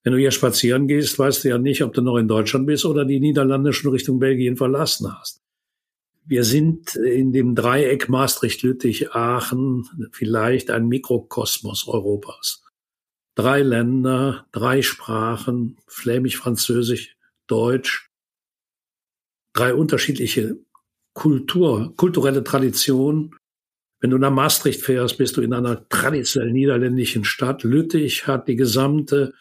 Wenn 0.06 0.12
du 0.12 0.20
hier 0.20 0.30
spazieren 0.30 0.86
gehst, 0.86 1.18
weißt 1.18 1.42
du 1.42 1.48
ja 1.48 1.58
nicht, 1.58 1.82
ob 1.82 1.92
du 1.92 2.00
noch 2.00 2.16
in 2.16 2.28
Deutschland 2.28 2.64
bist 2.68 2.84
oder 2.84 3.04
die 3.04 3.18
Niederlande 3.18 3.72
schon 3.72 3.90
Richtung 3.90 4.20
Belgien 4.20 4.56
verlassen 4.56 5.12
hast. 5.12 5.42
Wir 6.25 6.44
sind 6.44 6.94
in 6.94 7.32
dem 7.32 7.56
Dreieck 7.56 8.08
Maastricht, 8.08 8.62
Lüttich, 8.62 9.10
Aachen 9.16 10.10
vielleicht 10.12 10.70
ein 10.70 10.86
Mikrokosmos 10.86 11.88
Europas. 11.88 12.62
Drei 13.34 13.62
Länder, 13.62 14.46
drei 14.52 14.80
Sprachen, 14.80 15.76
Flämisch, 15.88 16.36
Französisch, 16.36 17.16
Deutsch, 17.48 18.08
drei 19.54 19.75
unterschiedliche 19.75 20.56
Kultur, 21.14 21.94
kulturelle 21.96 22.44
Tradition. 22.44 23.34
Wenn 23.98 24.10
du 24.10 24.18
nach 24.18 24.30
Maastricht 24.30 24.82
fährst, 24.82 25.18
bist 25.18 25.36
du 25.36 25.40
in 25.40 25.52
einer 25.52 25.88
traditionell 25.88 26.52
niederländischen 26.52 27.25
Stadt. 27.25 27.64
Lüttich 27.64 28.28
hat 28.28 28.46
die 28.46 28.54
gesamte 28.54 29.35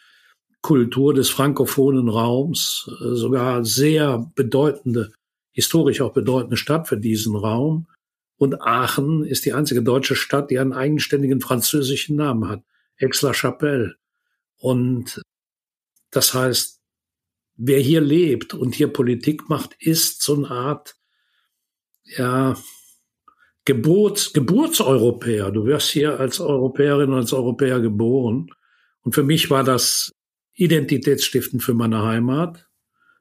Kultur 0.66 1.14
des 1.14 1.30
frankophonen 1.30 2.08
Raums, 2.08 2.90
äh, 3.00 3.14
sogar 3.14 3.64
sehr 3.64 4.28
bedeutende, 4.34 5.12
historisch 5.52 6.00
auch 6.00 6.12
bedeutende 6.12 6.56
Stadt 6.56 6.88
für 6.88 6.96
diesen 6.96 7.36
Raum. 7.36 7.86
Und 8.36 8.60
Aachen 8.62 9.24
ist 9.24 9.44
die 9.44 9.52
einzige 9.52 9.80
deutsche 9.84 10.16
Stadt, 10.16 10.50
die 10.50 10.58
einen 10.58 10.72
eigenständigen 10.72 11.40
französischen 11.40 12.16
Namen 12.16 12.48
hat, 12.48 12.64
Aix-la-Chapelle. 13.00 13.94
Und 14.58 15.22
das 16.10 16.34
heißt, 16.34 16.80
wer 17.54 17.78
hier 17.78 18.00
lebt 18.00 18.52
und 18.52 18.74
hier 18.74 18.88
Politik 18.88 19.48
macht, 19.48 19.76
ist 19.78 20.20
so 20.20 20.34
eine 20.34 20.50
Art 20.50 20.96
ja, 22.02 22.56
Geburts, 23.64 24.32
Geburtseuropäer. 24.32 25.52
Du 25.52 25.64
wirst 25.64 25.90
hier 25.90 26.18
als 26.18 26.40
Europäerin 26.40 27.10
und 27.10 27.18
als 27.18 27.32
Europäer 27.32 27.78
geboren. 27.78 28.50
Und 29.02 29.14
für 29.14 29.22
mich 29.22 29.48
war 29.48 29.62
das 29.62 30.12
identitätsstiftend 30.56 31.62
für 31.62 31.74
meine 31.74 32.02
Heimat. 32.02 32.68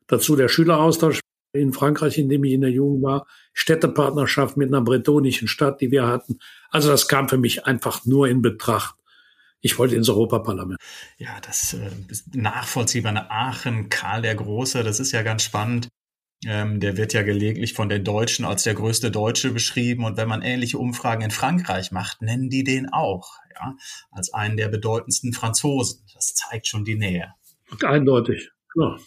Dazu 0.08 0.36
der 0.36 0.48
Schüleraustausch 0.48 1.20
in 1.54 1.74
Frankreich, 1.74 2.18
in 2.18 2.30
dem 2.30 2.44
ich 2.44 2.54
in 2.54 2.62
der 2.62 2.72
Jugend 2.72 3.04
war, 3.04 3.28
Städtepartnerschaft 3.54 4.58
mit 4.58 4.68
einer 4.68 4.82
bretonischen 4.82 5.48
Stadt, 5.48 5.80
die 5.82 5.92
wir 5.92 6.08
hatten. 6.08 6.40
Also 6.70 6.90
das 6.90 7.08
kam 7.08 7.30
für 7.30 7.38
mich 7.38 7.66
einfach 7.66 8.06
nur 8.06 8.28
in 8.28 8.42
Betracht. 8.42 8.96
Ich 9.62 9.80
wollte 9.80 9.96
ins 9.96 10.10
Europaparlament. 10.10 10.80
Ja, 11.18 11.40
das 11.42 11.74
äh, 11.74 11.90
ist 12.10 12.36
nachvollziehbar. 12.36 13.32
Aachen, 13.32 13.90
Karl 13.90 14.22
der 14.22 14.36
Große, 14.36 14.84
das 14.84 15.00
ist 15.00 15.12
ja 15.12 15.24
ganz 15.24 15.44
spannend. 15.44 15.88
Ähm, 16.46 16.80
der 16.80 16.98
wird 16.98 17.14
ja 17.14 17.24
gelegentlich 17.24 17.74
von 17.74 17.90
den 17.90 18.04
Deutschen 18.04 18.46
als 18.46 18.64
der 18.64 18.74
größte 18.74 19.12
Deutsche 19.12 19.52
beschrieben. 19.52 20.04
Und 20.04 20.18
wenn 20.18 20.28
man 20.28 20.42
ähnliche 20.42 20.78
Umfragen 20.78 21.24
in 21.24 21.32
Frankreich 21.32 21.92
macht, 21.92 22.22
nennen 22.22 22.50
die 22.50 22.64
den 22.64 22.92
auch, 22.92 23.34
ja, 23.56 23.76
als 24.12 24.34
einen 24.34 24.58
der 24.58 24.68
bedeutendsten 24.68 25.34
Franzosen. 25.34 26.06
Das 26.14 26.34
zeigt 26.34 26.68
schon 26.68 26.86
die 26.86 26.96
Nähe. 26.96 27.34
Eindeutig, 27.84 28.52
klar. 28.72 29.00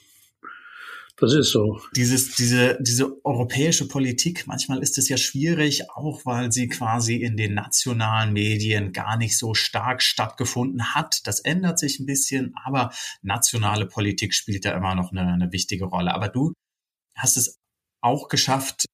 Das 1.21 1.35
ist 1.35 1.51
so. 1.51 1.81
Dieses, 1.97 2.37
diese, 2.37 2.79
diese 2.81 3.25
europäische 3.25 3.89
Politik, 3.89 4.47
manchmal 4.47 4.79
ist 4.79 4.99
es 4.99 5.09
ja 5.09 5.17
schwierig, 5.17 5.91
auch 5.91 6.25
weil 6.25 6.53
sie 6.53 6.69
quasi 6.69 7.17
in 7.17 7.37
den 7.37 7.55
nationalen 7.55 8.33
Medien 8.33 8.93
gar 8.93 9.17
nicht 9.17 9.37
so 9.37 9.53
stark 9.53 10.01
stattgefunden 10.01 10.95
hat. 10.95 11.27
Das 11.27 11.41
ändert 11.41 11.81
sich 11.81 11.99
ein 11.99 12.07
bisschen, 12.07 12.55
aber 12.65 12.93
nationale 13.23 13.87
Politik 13.87 14.33
spielt 14.33 14.65
da 14.65 14.77
immer 14.77 14.95
noch 14.95 15.11
eine, 15.11 15.33
eine 15.33 15.51
wichtige 15.51 15.87
Rolle. 15.87 16.15
Aber 16.15 16.29
du 16.29 16.53
hast 17.19 17.37
es 17.37 17.57
auch 18.03 18.29
geschafft, 18.29 18.87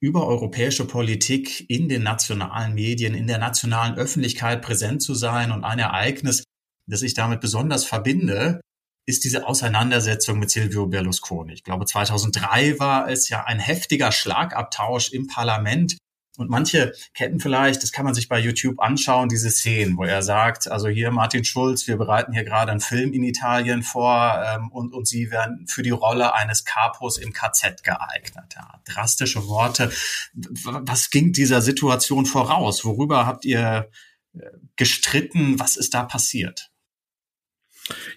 über 0.00 0.26
europäische 0.26 0.86
Politik 0.86 1.68
in 1.68 1.88
den 1.88 2.02
nationalen 2.04 2.74
Medien, 2.74 3.14
in 3.14 3.26
der 3.26 3.38
nationalen 3.38 3.96
Öffentlichkeit 3.96 4.62
präsent 4.62 5.02
zu 5.02 5.14
sein. 5.14 5.50
Und 5.50 5.64
ein 5.64 5.78
Ereignis, 5.78 6.44
das 6.86 7.02
ich 7.02 7.14
damit 7.14 7.40
besonders 7.40 7.84
verbinde, 7.84 8.60
ist 9.08 9.24
diese 9.24 9.46
Auseinandersetzung 9.46 10.38
mit 10.38 10.50
Silvio 10.50 10.86
Berlusconi. 10.86 11.54
Ich 11.54 11.64
glaube, 11.64 11.86
2003 11.86 12.78
war 12.78 13.08
es 13.08 13.28
ja 13.28 13.44
ein 13.44 13.58
heftiger 13.58 14.12
Schlagabtausch 14.12 15.12
im 15.12 15.26
Parlament 15.26 15.96
und 16.38 16.48
manche 16.50 16.92
kennen 17.14 17.40
vielleicht, 17.40 17.82
das 17.82 17.90
kann 17.90 18.04
man 18.04 18.14
sich 18.14 18.28
bei 18.28 18.38
YouTube 18.38 18.78
anschauen, 18.78 19.28
diese 19.28 19.50
Szenen, 19.50 19.96
wo 19.96 20.04
er 20.04 20.22
sagt, 20.22 20.70
also 20.70 20.86
hier 20.88 21.10
Martin 21.10 21.44
Schulz, 21.44 21.88
wir 21.88 21.96
bereiten 21.96 22.32
hier 22.32 22.44
gerade 22.44 22.70
einen 22.70 22.80
Film 22.80 23.12
in 23.12 23.24
Italien 23.24 23.82
vor 23.82 24.40
ähm, 24.46 24.70
und, 24.70 24.94
und 24.94 25.08
Sie 25.08 25.32
werden 25.32 25.66
für 25.66 25.82
die 25.82 25.90
Rolle 25.90 26.34
eines 26.34 26.64
Capos 26.64 27.18
im 27.18 27.32
KZ 27.32 27.82
geeignet. 27.82 28.54
Ja, 28.54 28.80
drastische 28.84 29.48
Worte. 29.48 29.90
Was 30.32 31.10
ging 31.10 31.32
dieser 31.32 31.60
Situation 31.60 32.24
voraus? 32.24 32.84
Worüber 32.84 33.26
habt 33.26 33.44
ihr 33.44 33.90
äh, 34.34 34.40
gestritten? 34.76 35.58
Was 35.58 35.76
ist 35.76 35.92
da 35.92 36.04
passiert? 36.04 36.70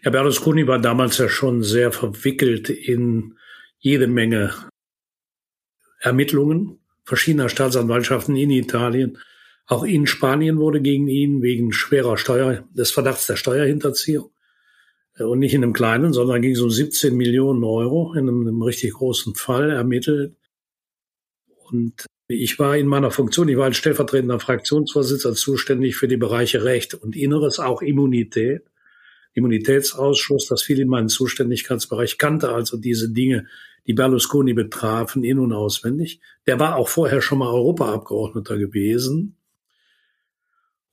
Ja, 0.04 0.12
Berlusconi 0.12 0.68
war 0.68 0.78
damals 0.78 1.18
ja 1.18 1.28
schon 1.28 1.64
sehr 1.64 1.92
verwickelt 1.92 2.70
in 2.70 3.38
jede 3.80 4.06
Menge 4.06 4.54
Ermittlungen 6.02 6.81
verschiedener 7.12 7.50
Staatsanwaltschaften 7.50 8.38
in 8.38 8.50
Italien. 8.52 9.18
Auch 9.68 9.84
in 9.84 10.08
Spanien 10.08 10.60
wurde 10.60 10.80
gegen 10.80 11.10
ihn 11.10 11.42
wegen 11.42 11.74
schwerer 11.74 12.18
Steuer, 12.18 12.64
des 12.74 12.92
Verdachts 12.92 13.28
der 13.28 13.36
Steuerhinterziehung 13.36 14.32
äh, 15.18 15.24
und 15.24 15.40
nicht 15.40 15.54
in 15.54 15.62
einem 15.62 15.74
kleinen, 15.74 16.14
sondern 16.14 16.42
ging 16.42 16.54
es 16.54 16.62
um 16.62 16.70
17 16.70 17.14
Millionen 17.14 17.66
Euro 17.66 18.14
in 18.14 18.30
einem, 18.30 18.48
einem 18.48 18.62
richtig 18.62 18.94
großen 18.94 19.36
Fall 19.36 19.72
ermittelt. 19.72 20.38
Und 21.70 22.06
ich 22.30 22.58
war 22.60 22.78
in 22.78 22.88
meiner 22.88 23.12
Funktion, 23.12 23.50
ich 23.50 23.58
war 23.58 23.66
als 23.66 23.76
stellvertretender 23.76 24.40
Fraktionsvorsitzender 24.40 25.36
zuständig 25.36 25.98
für 25.98 26.08
die 26.08 26.16
Bereiche 26.16 26.64
Recht 26.64 26.94
und 26.94 27.18
Inneres, 27.18 27.60
auch 27.60 27.82
Immunität. 27.82 28.64
Immunitätsausschuss, 29.34 30.48
das 30.48 30.64
fiel 30.64 30.80
in 30.80 30.88
meinen 30.88 31.10
Zuständigkeitsbereich, 31.10 32.18
kannte 32.18 32.54
also 32.54 32.78
diese 32.78 33.12
Dinge 33.12 33.48
die 33.88 33.94
Berlusconi 33.94 34.54
betrafen, 34.54 35.24
in- 35.24 35.40
und 35.40 35.54
auswendig. 35.54 36.20
Der 36.46 36.60
war 36.60 36.76
auch 36.76 36.88
vorher 36.88 37.22
schon 37.22 37.40
mal 37.40 37.52
Europaabgeordneter 37.52 38.58
gewesen. 38.58 39.38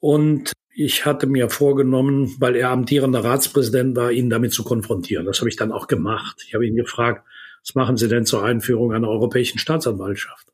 Und 0.01 0.53
ich 0.75 1.07
hatte 1.07 1.27
mir 1.27 1.51
vorgenommen, 1.51 2.35
weil 2.39 2.57
er 2.57 2.71
amtierender 2.71 3.25
Ratspräsident 3.25 3.97
war, 3.97 4.13
ihn 4.13 4.31
damit 4.31 4.53
zu 4.53 4.63
konfrontieren. 4.63 5.27
Das 5.27 5.41
habe 5.41 5.49
ich 5.49 5.57
dann 5.57 5.73
auch 5.73 5.89
gemacht. 5.89 6.43
Ich 6.47 6.55
habe 6.55 6.67
ihn 6.67 6.77
gefragt, 6.77 7.27
was 7.63 7.75
machen 7.75 7.97
Sie 7.97 8.09
denn 8.09 8.25
zur 8.25 8.45
Einführung 8.45 8.93
einer 8.93 9.09
europäischen 9.09 9.59
Staatsanwaltschaft? 9.59 10.49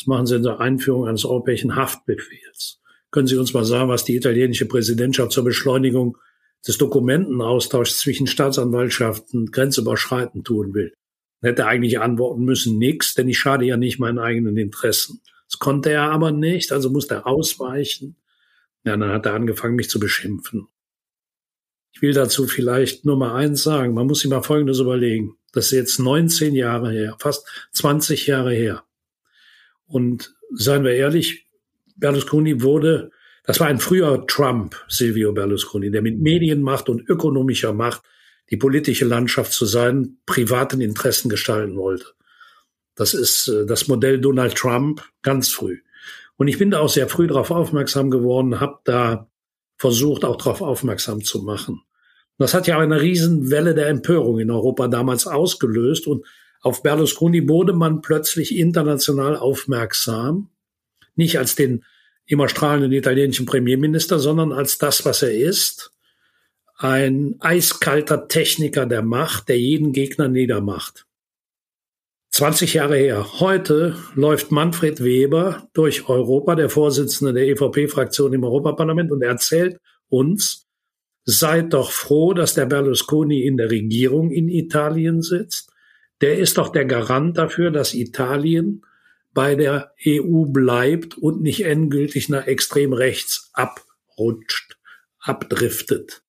Das 0.00 0.06
machen 0.06 0.26
sie 0.26 0.40
der 0.40 0.60
Einführung 0.60 1.06
eines 1.06 1.24
europäischen 1.24 1.76
Haftbefehls. 1.76 2.80
Können 3.10 3.26
Sie 3.26 3.36
uns 3.36 3.52
mal 3.52 3.64
sagen, 3.64 3.88
was 3.88 4.04
die 4.04 4.16
italienische 4.16 4.66
Präsidentschaft 4.66 5.32
zur 5.32 5.44
Beschleunigung 5.44 6.16
des 6.66 6.78
Dokumentenaustauschs 6.78 7.98
zwischen 7.98 8.26
Staatsanwaltschaften 8.26 9.50
grenzüberschreitend 9.50 10.46
tun 10.46 10.74
will? 10.74 10.94
Hätte 11.40 11.66
eigentlich 11.66 12.00
antworten 12.00 12.44
müssen, 12.44 12.78
nichts, 12.78 13.14
denn 13.14 13.28
ich 13.28 13.38
schade 13.38 13.64
ja 13.64 13.76
nicht 13.76 13.98
meinen 13.98 14.18
eigenen 14.18 14.56
Interessen. 14.56 15.20
Das 15.48 15.58
konnte 15.58 15.90
er 15.90 16.10
aber 16.10 16.32
nicht, 16.32 16.70
also 16.70 16.90
musste 16.90 17.14
er 17.14 17.26
ausweichen. 17.26 18.16
Ja, 18.84 18.96
dann 18.96 19.10
hat 19.10 19.26
er 19.26 19.34
angefangen, 19.34 19.74
mich 19.74 19.90
zu 19.90 19.98
beschimpfen. 19.98 20.68
Ich 21.92 22.02
will 22.02 22.12
dazu 22.12 22.46
vielleicht 22.46 23.04
nur 23.04 23.16
mal 23.16 23.34
eins 23.34 23.62
sagen. 23.62 23.94
Man 23.94 24.06
muss 24.06 24.20
sich 24.20 24.30
mal 24.30 24.42
Folgendes 24.42 24.78
überlegen. 24.78 25.36
Das 25.52 25.66
ist 25.66 25.72
jetzt 25.72 25.98
19 25.98 26.54
Jahre 26.54 26.92
her, 26.92 27.16
fast 27.18 27.46
20 27.72 28.26
Jahre 28.26 28.52
her. 28.52 28.84
Und 29.86 30.34
seien 30.52 30.84
wir 30.84 30.92
ehrlich, 30.92 31.46
Berlusconi 31.96 32.62
wurde, 32.62 33.10
das 33.44 33.58
war 33.58 33.66
ein 33.66 33.80
früher 33.80 34.26
Trump, 34.26 34.76
Silvio 34.88 35.32
Berlusconi, 35.32 35.90
der 35.90 36.02
mit 36.02 36.20
Medienmacht 36.20 36.88
und 36.88 37.08
ökonomischer 37.08 37.72
Macht 37.72 38.02
die 38.50 38.56
politische 38.56 39.04
Landschaft 39.04 39.52
zu 39.52 39.66
seinen 39.66 40.20
privaten 40.26 40.80
Interessen 40.80 41.28
gestalten 41.28 41.76
wollte. 41.76 42.06
Das 42.94 43.14
ist 43.14 43.48
äh, 43.48 43.66
das 43.66 43.88
Modell 43.88 44.20
Donald 44.20 44.54
Trump 44.54 45.02
ganz 45.22 45.48
früh. 45.48 45.78
Und 46.36 46.48
ich 46.48 46.58
bin 46.58 46.70
da 46.70 46.80
auch 46.80 46.88
sehr 46.88 47.08
früh 47.08 47.26
darauf 47.26 47.50
aufmerksam 47.50 48.10
geworden, 48.10 48.60
habe 48.60 48.78
da 48.84 49.28
versucht, 49.76 50.24
auch 50.24 50.36
darauf 50.36 50.62
aufmerksam 50.62 51.22
zu 51.22 51.42
machen. 51.42 51.82
Das 52.38 52.54
hat 52.54 52.66
ja 52.66 52.78
eine 52.78 53.00
Riesenwelle 53.02 53.74
der 53.74 53.88
Empörung 53.88 54.38
in 54.38 54.50
Europa 54.50 54.88
damals 54.88 55.26
ausgelöst 55.26 56.06
und 56.06 56.24
auf 56.62 56.82
Berlusconi 56.82 57.48
wurde 57.48 57.72
man 57.72 58.00
plötzlich 58.00 58.56
international 58.56 59.36
aufmerksam, 59.36 60.48
nicht 61.14 61.38
als 61.38 61.54
den 61.54 61.84
immer 62.26 62.48
strahlenden 62.48 62.92
italienischen 62.92 63.46
Premierminister, 63.46 64.18
sondern 64.18 64.52
als 64.52 64.78
das, 64.78 65.04
was 65.04 65.22
er 65.22 65.34
ist, 65.34 65.92
ein 66.82 67.36
eiskalter 67.40 68.26
Techniker 68.26 68.86
der 68.86 69.02
Macht, 69.02 69.50
der 69.50 69.60
jeden 69.60 69.92
Gegner 69.92 70.28
niedermacht. 70.28 71.06
20 72.30 72.74
Jahre 72.74 72.96
her. 72.96 73.40
Heute 73.40 73.96
läuft 74.14 74.50
Manfred 74.50 75.04
Weber 75.04 75.68
durch 75.74 76.08
Europa, 76.08 76.54
der 76.54 76.70
Vorsitzende 76.70 77.34
der 77.34 77.48
EVP-Fraktion 77.48 78.32
im 78.32 78.44
Europaparlament, 78.44 79.12
und 79.12 79.20
erzählt 79.20 79.78
uns, 80.08 80.66
seid 81.24 81.74
doch 81.74 81.90
froh, 81.90 82.32
dass 82.32 82.54
der 82.54 82.64
Berlusconi 82.64 83.42
in 83.42 83.58
der 83.58 83.70
Regierung 83.70 84.30
in 84.30 84.48
Italien 84.48 85.20
sitzt. 85.20 85.70
Der 86.22 86.38
ist 86.38 86.56
doch 86.56 86.70
der 86.70 86.86
Garant 86.86 87.36
dafür, 87.36 87.70
dass 87.70 87.92
Italien 87.92 88.86
bei 89.34 89.54
der 89.54 89.92
EU 90.06 90.46
bleibt 90.46 91.18
und 91.18 91.42
nicht 91.42 91.64
endgültig 91.64 92.30
nach 92.30 92.46
extrem 92.46 92.94
rechts 92.94 93.50
abrutscht, 93.52 94.78
abdriftet. 95.18 96.22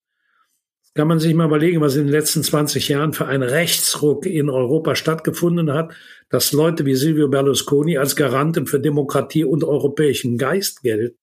Kann 0.93 1.07
man 1.07 1.19
sich 1.19 1.33
mal 1.33 1.45
überlegen, 1.45 1.79
was 1.79 1.95
in 1.95 2.03
den 2.03 2.11
letzten 2.11 2.43
20 2.43 2.89
Jahren 2.89 3.13
für 3.13 3.25
ein 3.25 3.43
Rechtsruck 3.43 4.25
in 4.25 4.49
Europa 4.49 4.95
stattgefunden 4.95 5.71
hat, 5.71 5.93
dass 6.29 6.51
Leute 6.51 6.85
wie 6.85 6.95
Silvio 6.95 7.29
Berlusconi 7.29 7.97
als 7.97 8.17
Garanten 8.17 8.67
für 8.67 8.79
Demokratie 8.79 9.45
und 9.45 9.63
europäischen 9.63 10.37
Geist 10.37 10.81
gelten. 10.81 11.17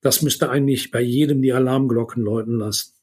Das 0.00 0.22
müsste 0.22 0.48
eigentlich 0.48 0.90
bei 0.90 1.02
jedem 1.02 1.42
die 1.42 1.52
Alarmglocken 1.52 2.22
läuten 2.22 2.58
lassen. 2.58 2.94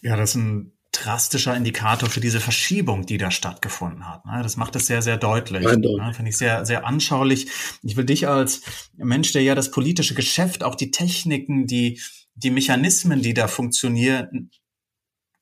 Ja, 0.00 0.16
das 0.16 0.34
ein 0.34 0.71
drastischer 0.92 1.56
Indikator 1.56 2.08
für 2.08 2.20
diese 2.20 2.40
Verschiebung, 2.40 3.06
die 3.06 3.18
da 3.18 3.30
stattgefunden 3.30 4.06
hat. 4.06 4.24
Ne? 4.26 4.40
Das 4.42 4.56
macht 4.56 4.76
es 4.76 4.86
sehr, 4.86 5.02
sehr 5.02 5.16
deutlich. 5.16 5.64
Ne? 5.64 6.12
Finde 6.14 6.30
ich 6.30 6.36
sehr, 6.36 6.64
sehr 6.66 6.86
anschaulich. 6.86 7.48
Ich 7.82 7.96
will 7.96 8.04
dich 8.04 8.28
als 8.28 8.62
Mensch, 8.96 9.32
der 9.32 9.42
ja 9.42 9.54
das 9.54 9.70
politische 9.70 10.14
Geschäft, 10.14 10.62
auch 10.62 10.74
die 10.74 10.90
Techniken, 10.90 11.66
die, 11.66 12.00
die 12.34 12.50
Mechanismen, 12.50 13.22
die 13.22 13.34
da 13.34 13.48
funktionieren, 13.48 14.50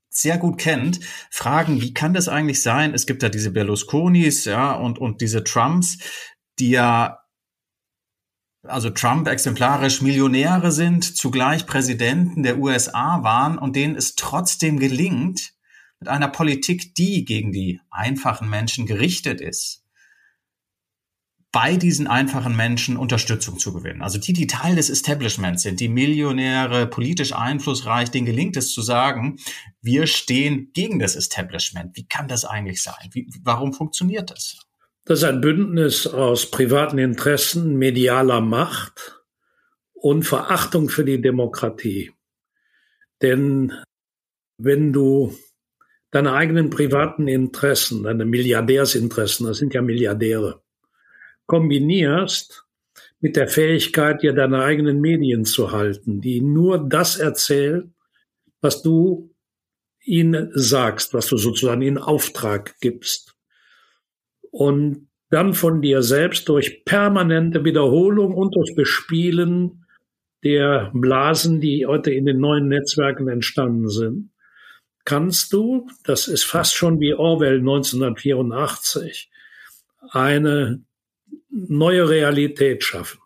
sehr 0.08 0.38
gut 0.38 0.58
kennt, 0.58 1.00
fragen, 1.30 1.80
wie 1.80 1.94
kann 1.94 2.14
das 2.14 2.28
eigentlich 2.28 2.62
sein? 2.62 2.94
Es 2.94 3.06
gibt 3.06 3.22
ja 3.22 3.28
diese 3.28 3.52
Berlusconis, 3.52 4.44
ja, 4.44 4.72
und, 4.72 4.98
und 4.98 5.20
diese 5.20 5.44
Trumps, 5.44 5.98
die 6.58 6.70
ja 6.70 7.19
also 8.62 8.90
Trump 8.90 9.26
exemplarisch 9.26 10.02
Millionäre 10.02 10.72
sind, 10.72 11.16
zugleich 11.16 11.66
Präsidenten 11.66 12.42
der 12.42 12.58
USA 12.58 13.22
waren 13.22 13.58
und 13.58 13.76
denen 13.76 13.96
es 13.96 14.14
trotzdem 14.14 14.78
gelingt, 14.78 15.54
mit 15.98 16.08
einer 16.08 16.28
Politik, 16.28 16.94
die 16.94 17.24
gegen 17.24 17.52
die 17.52 17.80
einfachen 17.90 18.48
Menschen 18.48 18.86
gerichtet 18.86 19.40
ist, 19.40 19.84
bei 21.52 21.76
diesen 21.76 22.06
einfachen 22.06 22.56
Menschen 22.56 22.96
Unterstützung 22.96 23.58
zu 23.58 23.72
gewinnen. 23.72 24.02
Also 24.02 24.18
die, 24.18 24.32
die 24.32 24.46
Teil 24.46 24.76
des 24.76 24.88
Establishments 24.88 25.62
sind, 25.62 25.80
die 25.80 25.88
Millionäre, 25.88 26.86
politisch 26.86 27.34
einflussreich, 27.34 28.10
denen 28.10 28.26
gelingt 28.26 28.56
es 28.56 28.72
zu 28.72 28.82
sagen, 28.82 29.36
wir 29.82 30.06
stehen 30.06 30.70
gegen 30.72 31.00
das 31.00 31.16
Establishment. 31.16 31.96
Wie 31.96 32.06
kann 32.06 32.28
das 32.28 32.44
eigentlich 32.44 32.82
sein? 32.82 33.10
Wie, 33.12 33.28
warum 33.42 33.72
funktioniert 33.72 34.30
das? 34.30 34.58
Das 35.04 35.20
ist 35.20 35.24
ein 35.24 35.40
Bündnis 35.40 36.06
aus 36.06 36.50
privaten 36.50 36.98
Interessen, 36.98 37.76
medialer 37.76 38.40
Macht 38.40 39.22
und 39.92 40.24
Verachtung 40.24 40.88
für 40.88 41.04
die 41.04 41.20
Demokratie. 41.20 42.12
Denn 43.22 43.72
wenn 44.58 44.92
du 44.92 45.34
deine 46.10 46.32
eigenen 46.32 46.70
privaten 46.70 47.28
Interessen, 47.28 48.02
deine 48.02 48.24
Milliardärsinteressen, 48.24 49.46
das 49.46 49.58
sind 49.58 49.74
ja 49.74 49.82
Milliardäre, 49.82 50.62
kombinierst 51.46 52.64
mit 53.20 53.36
der 53.36 53.48
Fähigkeit, 53.48 54.22
dir 54.22 54.32
deine 54.32 54.62
eigenen 54.62 55.00
Medien 55.00 55.44
zu 55.44 55.72
halten, 55.72 56.20
die 56.20 56.40
nur 56.40 56.78
das 56.88 57.18
erzählen, 57.18 57.94
was 58.60 58.82
du 58.82 59.34
ihnen 60.02 60.50
sagst, 60.54 61.14
was 61.14 61.26
du 61.26 61.36
sozusagen 61.36 61.82
in 61.82 61.98
Auftrag 61.98 62.78
gibst 62.80 63.29
und 64.50 65.08
dann 65.30 65.54
von 65.54 65.80
dir 65.80 66.02
selbst 66.02 66.48
durch 66.48 66.84
permanente 66.84 67.64
Wiederholung 67.64 68.34
und 68.34 68.54
durch 68.56 68.74
Bespielen 68.74 69.86
der 70.42 70.90
Blasen, 70.92 71.60
die 71.60 71.86
heute 71.86 72.10
in 72.12 72.26
den 72.26 72.38
neuen 72.38 72.68
Netzwerken 72.68 73.28
entstanden 73.28 73.88
sind, 73.88 74.30
kannst 75.04 75.52
du, 75.52 75.86
das 76.04 76.28
ist 76.28 76.44
fast 76.44 76.74
schon 76.74 77.00
wie 77.00 77.14
Orwell 77.14 77.58
1984, 77.58 79.30
eine 80.10 80.82
neue 81.50 82.08
Realität 82.08 82.84
schaffen. 82.84 83.20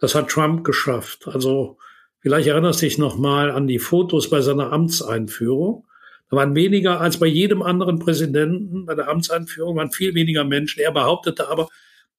Das 0.00 0.14
hat 0.14 0.28
Trump 0.28 0.64
geschafft. 0.64 1.26
Also 1.28 1.78
vielleicht 2.20 2.48
erinnerst 2.48 2.82
du 2.82 2.86
dich 2.86 2.98
noch 2.98 3.16
mal 3.16 3.50
an 3.50 3.66
die 3.66 3.78
Fotos 3.78 4.28
bei 4.28 4.40
seiner 4.40 4.72
Amtseinführung. 4.72 5.85
Da 6.30 6.36
waren 6.36 6.54
weniger 6.54 7.00
als 7.00 7.18
bei 7.18 7.26
jedem 7.26 7.62
anderen 7.62 7.98
Präsidenten 7.98 8.86
bei 8.86 8.94
der 8.94 9.08
Amtseinführung, 9.08 9.76
waren 9.76 9.92
viel 9.92 10.14
weniger 10.14 10.44
Menschen. 10.44 10.80
Er 10.80 10.92
behauptete 10.92 11.48
aber, 11.48 11.68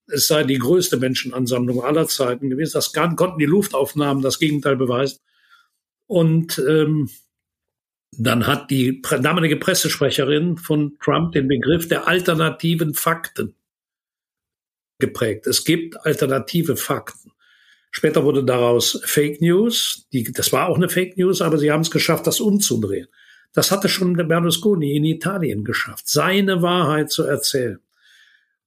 es 0.08 0.28
sei 0.28 0.44
die 0.44 0.58
größte 0.58 0.98
Menschenansammlung 0.98 1.84
aller 1.84 2.08
Zeiten 2.08 2.50
gewesen. 2.50 2.74
Das 2.74 2.94
konnten 2.94 3.38
die 3.38 3.46
Luftaufnahmen 3.46 4.24
das 4.24 4.40
Gegenteil 4.40 4.78
beweisen. 4.78 5.20
Und 6.08 6.58
ähm, 6.68 7.10
dann 8.12 8.48
hat 8.48 8.72
die 8.72 9.02
damalige 9.02 9.58
Pressesprecherin 9.58 10.58
von 10.58 10.98
Trump 11.04 11.34
den 11.34 11.50
Begriff 11.50 11.90
der 11.90 12.08
alternativen 12.08 12.94
Fakten 12.94 13.54
geprägt. 15.00 15.46
Es 15.46 15.66
gibt 15.66 16.06
alternative 16.06 16.78
Fakten. 16.78 17.32
Später 17.92 18.24
wurde 18.24 18.44
daraus 18.44 19.02
Fake 19.04 19.42
News. 19.42 20.08
Die, 20.14 20.32
das 20.32 20.54
war 20.54 20.68
auch 20.68 20.78
eine 20.78 20.90
Fake 20.90 21.18
News, 21.18 21.42
aber 21.42 21.58
sie 21.58 21.72
haben 21.72 21.82
es 21.82 21.92
geschafft, 21.92 22.28
das 22.28 22.40
umzudrehen. 22.40 23.08
Das 23.54 23.72
hatte 23.72 23.90
schon 23.90 24.16
der 24.16 24.26
Berlusconi 24.26 24.96
in 24.96 25.06
Italien 25.06 25.64
geschafft, 25.64 26.08
seine 26.08 26.62
Wahrheit 26.62 27.12
zu 27.12 27.24
erzählen. 27.24 27.80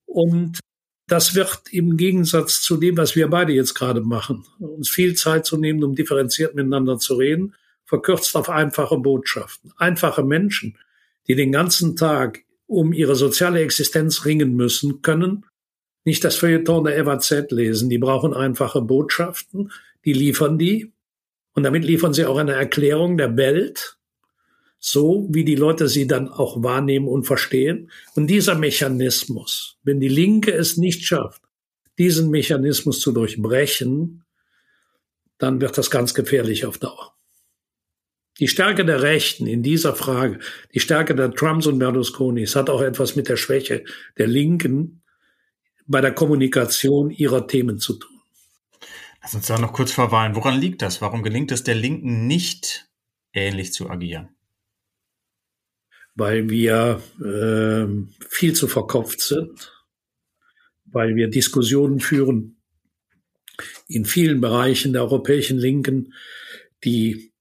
Und 0.06 0.58
das 1.06 1.34
wird 1.34 1.62
im 1.70 1.96
Gegensatz 1.96 2.60
zu 2.62 2.76
dem, 2.76 2.96
was 2.96 3.16
wir 3.16 3.28
beide 3.28 3.52
jetzt 3.52 3.74
gerade 3.74 4.00
machen, 4.00 4.44
uns 4.58 4.88
viel 4.88 5.14
Zeit 5.14 5.46
zu 5.46 5.56
nehmen, 5.56 5.82
um 5.82 5.94
differenziert 5.94 6.54
miteinander 6.54 6.98
zu 6.98 7.14
reden, 7.14 7.54
verkürzt 7.84 8.36
auf 8.36 8.48
einfache 8.48 8.96
Botschaften. 8.98 9.72
Einfache 9.76 10.22
Menschen, 10.22 10.78
die 11.26 11.34
den 11.34 11.50
ganzen 11.50 11.96
Tag 11.96 12.44
um 12.66 12.92
ihre 12.92 13.16
soziale 13.16 13.60
Existenz 13.60 14.24
ringen 14.24 14.54
müssen, 14.54 15.02
können 15.02 15.44
nicht 16.04 16.24
das 16.24 16.36
Feuilleton 16.36 16.84
der 16.84 17.04
FAZ 17.04 17.50
lesen. 17.50 17.90
Die 17.90 17.98
brauchen 17.98 18.32
einfache 18.32 18.80
Botschaften, 18.80 19.72
die 20.04 20.12
liefern 20.12 20.58
die. 20.58 20.92
Und 21.52 21.64
damit 21.64 21.84
liefern 21.84 22.14
sie 22.14 22.26
auch 22.26 22.38
eine 22.38 22.52
Erklärung 22.52 23.16
der 23.16 23.36
Welt, 23.36 23.98
so 24.80 25.28
wie 25.30 25.44
die 25.44 25.54
Leute 25.54 25.88
sie 25.88 26.06
dann 26.06 26.28
auch 26.28 26.62
wahrnehmen 26.62 27.06
und 27.06 27.24
verstehen. 27.24 27.90
Und 28.16 28.26
dieser 28.28 28.54
Mechanismus, 28.56 29.78
wenn 29.84 30.00
die 30.00 30.08
Linke 30.08 30.52
es 30.52 30.78
nicht 30.78 31.04
schafft, 31.04 31.42
diesen 31.98 32.30
Mechanismus 32.30 32.98
zu 33.00 33.12
durchbrechen, 33.12 34.24
dann 35.36 35.60
wird 35.60 35.76
das 35.76 35.90
ganz 35.90 36.14
gefährlich 36.14 36.64
auf 36.64 36.78
Dauer. 36.78 37.14
Die 38.38 38.48
Stärke 38.48 38.86
der 38.86 39.02
Rechten 39.02 39.46
in 39.46 39.62
dieser 39.62 39.94
Frage, 39.94 40.38
die 40.72 40.80
Stärke 40.80 41.14
der 41.14 41.32
Trumps 41.32 41.66
und 41.66 41.78
Berlusconis 41.78 42.56
hat 42.56 42.70
auch 42.70 42.80
etwas 42.80 43.16
mit 43.16 43.28
der 43.28 43.36
Schwäche 43.36 43.84
der 44.16 44.28
Linken 44.28 45.02
bei 45.86 46.00
der 46.00 46.12
Kommunikation 46.12 47.10
ihrer 47.10 47.46
Themen 47.46 47.78
zu 47.78 47.94
tun. 47.94 48.20
Lass 49.20 49.34
uns 49.34 49.46
da 49.48 49.58
noch 49.58 49.74
kurz 49.74 49.92
verweilen. 49.92 50.36
Woran 50.36 50.58
liegt 50.58 50.80
das? 50.80 51.02
Warum 51.02 51.22
gelingt 51.22 51.52
es 51.52 51.64
der 51.64 51.74
Linken 51.74 52.26
nicht, 52.26 52.88
ähnlich 53.34 53.74
zu 53.74 53.90
agieren? 53.90 54.30
Weil 56.20 56.50
wir 56.50 57.00
äh, 57.18 57.87
viel 58.28 58.52
zu 58.52 58.68
verkopft 58.68 59.22
sind, 59.22 59.72
weil 60.85 61.16
wir 61.16 61.28
Diskussionen 61.28 61.98
führen 61.98 62.61
in 63.88 64.04
vielen 64.04 64.42
Bereichen 64.42 64.92
der 64.92 65.00
europäischen 65.00 65.56
Linken, 65.56 66.12
die 66.85 67.33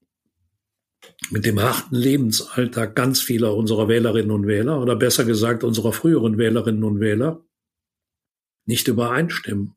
mit 1.30 1.46
dem 1.46 1.62
harten 1.62 1.94
Lebensalltag 1.94 2.96
ganz 2.96 3.20
vieler 3.20 3.54
unserer 3.54 3.90
Wählerinnen 3.90 4.32
und 4.32 4.48
Wähler 4.48 4.82
oder 4.82 4.96
besser 4.96 5.26
gesagt 5.26 5.66
unserer 5.66 5.92
früheren 5.92 6.38
Wählerinnen 6.38 6.86
und 6.86 7.02
Wähler 7.02 7.44
nicht 8.66 8.88
übereinstimmen. 8.88 9.76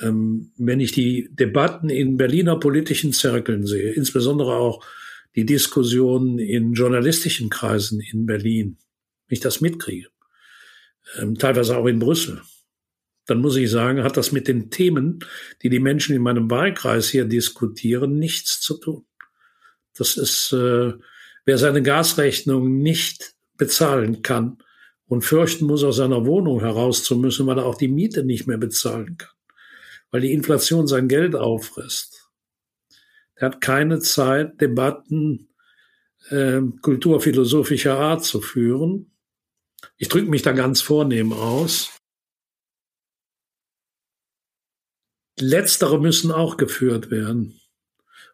Ähm, 0.00 0.50
wenn 0.56 0.80
ich 0.80 0.90
die 0.90 1.28
Debatten 1.30 1.90
in 1.90 2.16
Berliner 2.16 2.58
politischen 2.58 3.12
Zirkeln 3.12 3.68
sehe, 3.68 3.92
insbesondere 3.92 4.56
auch 4.56 4.84
die 5.36 5.46
Diskussionen 5.46 6.38
in 6.38 6.72
journalistischen 6.72 7.50
Kreisen 7.50 8.00
in 8.00 8.26
Berlin, 8.26 8.78
wenn 9.26 9.34
ich 9.34 9.40
das 9.40 9.60
mitkriege, 9.60 10.08
ähm, 11.18 11.36
teilweise 11.36 11.76
auch 11.76 11.86
in 11.86 11.98
Brüssel, 11.98 12.42
dann 13.26 13.40
muss 13.40 13.56
ich 13.56 13.70
sagen, 13.70 14.02
hat 14.02 14.16
das 14.16 14.32
mit 14.32 14.48
den 14.48 14.70
Themen, 14.70 15.20
die 15.62 15.68
die 15.68 15.78
Menschen 15.78 16.16
in 16.16 16.22
meinem 16.22 16.50
Wahlkreis 16.50 17.08
hier 17.08 17.24
diskutieren, 17.24 18.18
nichts 18.18 18.60
zu 18.60 18.76
tun. 18.78 19.04
Das 19.96 20.16
ist, 20.16 20.52
äh, 20.52 20.94
wer 21.44 21.58
seine 21.58 21.82
Gasrechnung 21.82 22.78
nicht 22.78 23.34
bezahlen 23.56 24.22
kann 24.22 24.58
und 25.06 25.22
fürchten 25.22 25.66
muss, 25.66 25.84
aus 25.84 25.96
seiner 25.96 26.26
Wohnung 26.26 26.60
heraus 26.60 27.04
zu 27.04 27.16
müssen, 27.16 27.46
weil 27.46 27.58
er 27.58 27.66
auch 27.66 27.76
die 27.76 27.88
Miete 27.88 28.24
nicht 28.24 28.46
mehr 28.46 28.58
bezahlen 28.58 29.16
kann, 29.18 29.34
weil 30.10 30.22
die 30.22 30.32
Inflation 30.32 30.86
sein 30.86 31.06
Geld 31.06 31.34
auffrisst. 31.34 32.19
Er 33.40 33.46
hat 33.46 33.62
keine 33.62 34.00
Zeit, 34.00 34.60
Debatten 34.60 35.48
äh, 36.28 36.60
kulturphilosophischer 36.82 37.98
Art 37.98 38.22
zu 38.22 38.42
führen. 38.42 39.12
Ich 39.96 40.08
drücke 40.08 40.28
mich 40.28 40.42
da 40.42 40.52
ganz 40.52 40.82
vornehm 40.82 41.32
aus. 41.32 41.90
Letztere 45.38 45.98
müssen 45.98 46.30
auch 46.30 46.58
geführt 46.58 47.10
werden. 47.10 47.58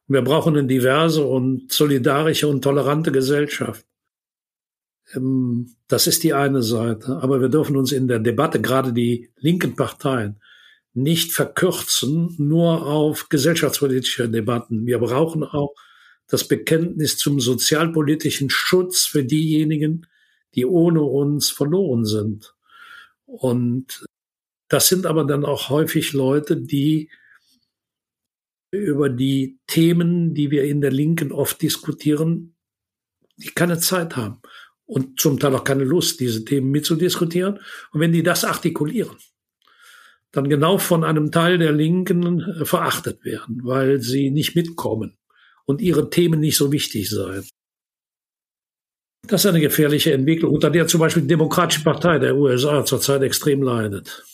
wir 0.08 0.22
brauchen 0.22 0.56
eine 0.56 0.66
diverse 0.66 1.24
und 1.24 1.72
solidarische 1.72 2.48
und 2.48 2.62
tolerante 2.62 3.12
Gesellschaft. 3.12 3.86
Ähm, 5.14 5.76
das 5.86 6.08
ist 6.08 6.24
die 6.24 6.34
eine 6.34 6.64
Seite. 6.64 7.20
Aber 7.22 7.40
wir 7.40 7.48
dürfen 7.48 7.76
uns 7.76 7.92
in 7.92 8.08
der 8.08 8.18
Debatte, 8.18 8.60
gerade 8.60 8.92
die 8.92 9.30
linken 9.36 9.76
Parteien, 9.76 10.40
nicht 10.96 11.32
verkürzen 11.32 12.34
nur 12.38 12.86
auf 12.86 13.28
gesellschaftspolitische 13.28 14.30
Debatten. 14.30 14.86
Wir 14.86 14.98
brauchen 14.98 15.44
auch 15.44 15.74
das 16.26 16.48
Bekenntnis 16.48 17.18
zum 17.18 17.38
sozialpolitischen 17.38 18.48
Schutz 18.48 19.04
für 19.04 19.22
diejenigen, 19.22 20.06
die 20.54 20.64
ohne 20.64 21.02
uns 21.02 21.50
verloren 21.50 22.06
sind. 22.06 22.54
Und 23.26 24.06
das 24.68 24.88
sind 24.88 25.04
aber 25.04 25.24
dann 25.24 25.44
auch 25.44 25.68
häufig 25.68 26.14
Leute, 26.14 26.56
die 26.56 27.10
über 28.70 29.10
die 29.10 29.58
Themen, 29.66 30.34
die 30.34 30.50
wir 30.50 30.64
in 30.64 30.80
der 30.80 30.92
Linken 30.92 31.30
oft 31.30 31.60
diskutieren, 31.60 32.54
die 33.36 33.48
keine 33.48 33.78
Zeit 33.78 34.16
haben 34.16 34.40
und 34.86 35.20
zum 35.20 35.38
Teil 35.38 35.54
auch 35.54 35.64
keine 35.64 35.84
Lust, 35.84 36.20
diese 36.20 36.44
Themen 36.44 36.70
mitzudiskutieren. 36.70 37.60
Und 37.92 38.00
wenn 38.00 38.12
die 38.12 38.22
das 38.22 38.44
artikulieren, 38.44 39.16
dann 40.32 40.48
genau 40.48 40.78
von 40.78 41.04
einem 41.04 41.30
Teil 41.30 41.58
der 41.58 41.72
Linken 41.72 42.40
äh, 42.40 42.64
verachtet 42.64 43.24
werden, 43.24 43.60
weil 43.64 44.00
sie 44.00 44.30
nicht 44.30 44.54
mitkommen 44.54 45.16
und 45.64 45.80
ihre 45.80 46.10
Themen 46.10 46.40
nicht 46.40 46.56
so 46.56 46.72
wichtig 46.72 47.10
seien. 47.10 47.44
Das 49.26 49.44
ist 49.44 49.50
eine 49.50 49.60
gefährliche 49.60 50.12
Entwicklung, 50.12 50.54
unter 50.54 50.70
der 50.70 50.86
zum 50.86 51.00
Beispiel 51.00 51.22
die 51.22 51.28
Demokratische 51.28 51.82
Partei 51.82 52.18
der 52.18 52.36
USA 52.36 52.84
zurzeit 52.84 53.22
extrem 53.22 53.62
leidet. 53.62 54.24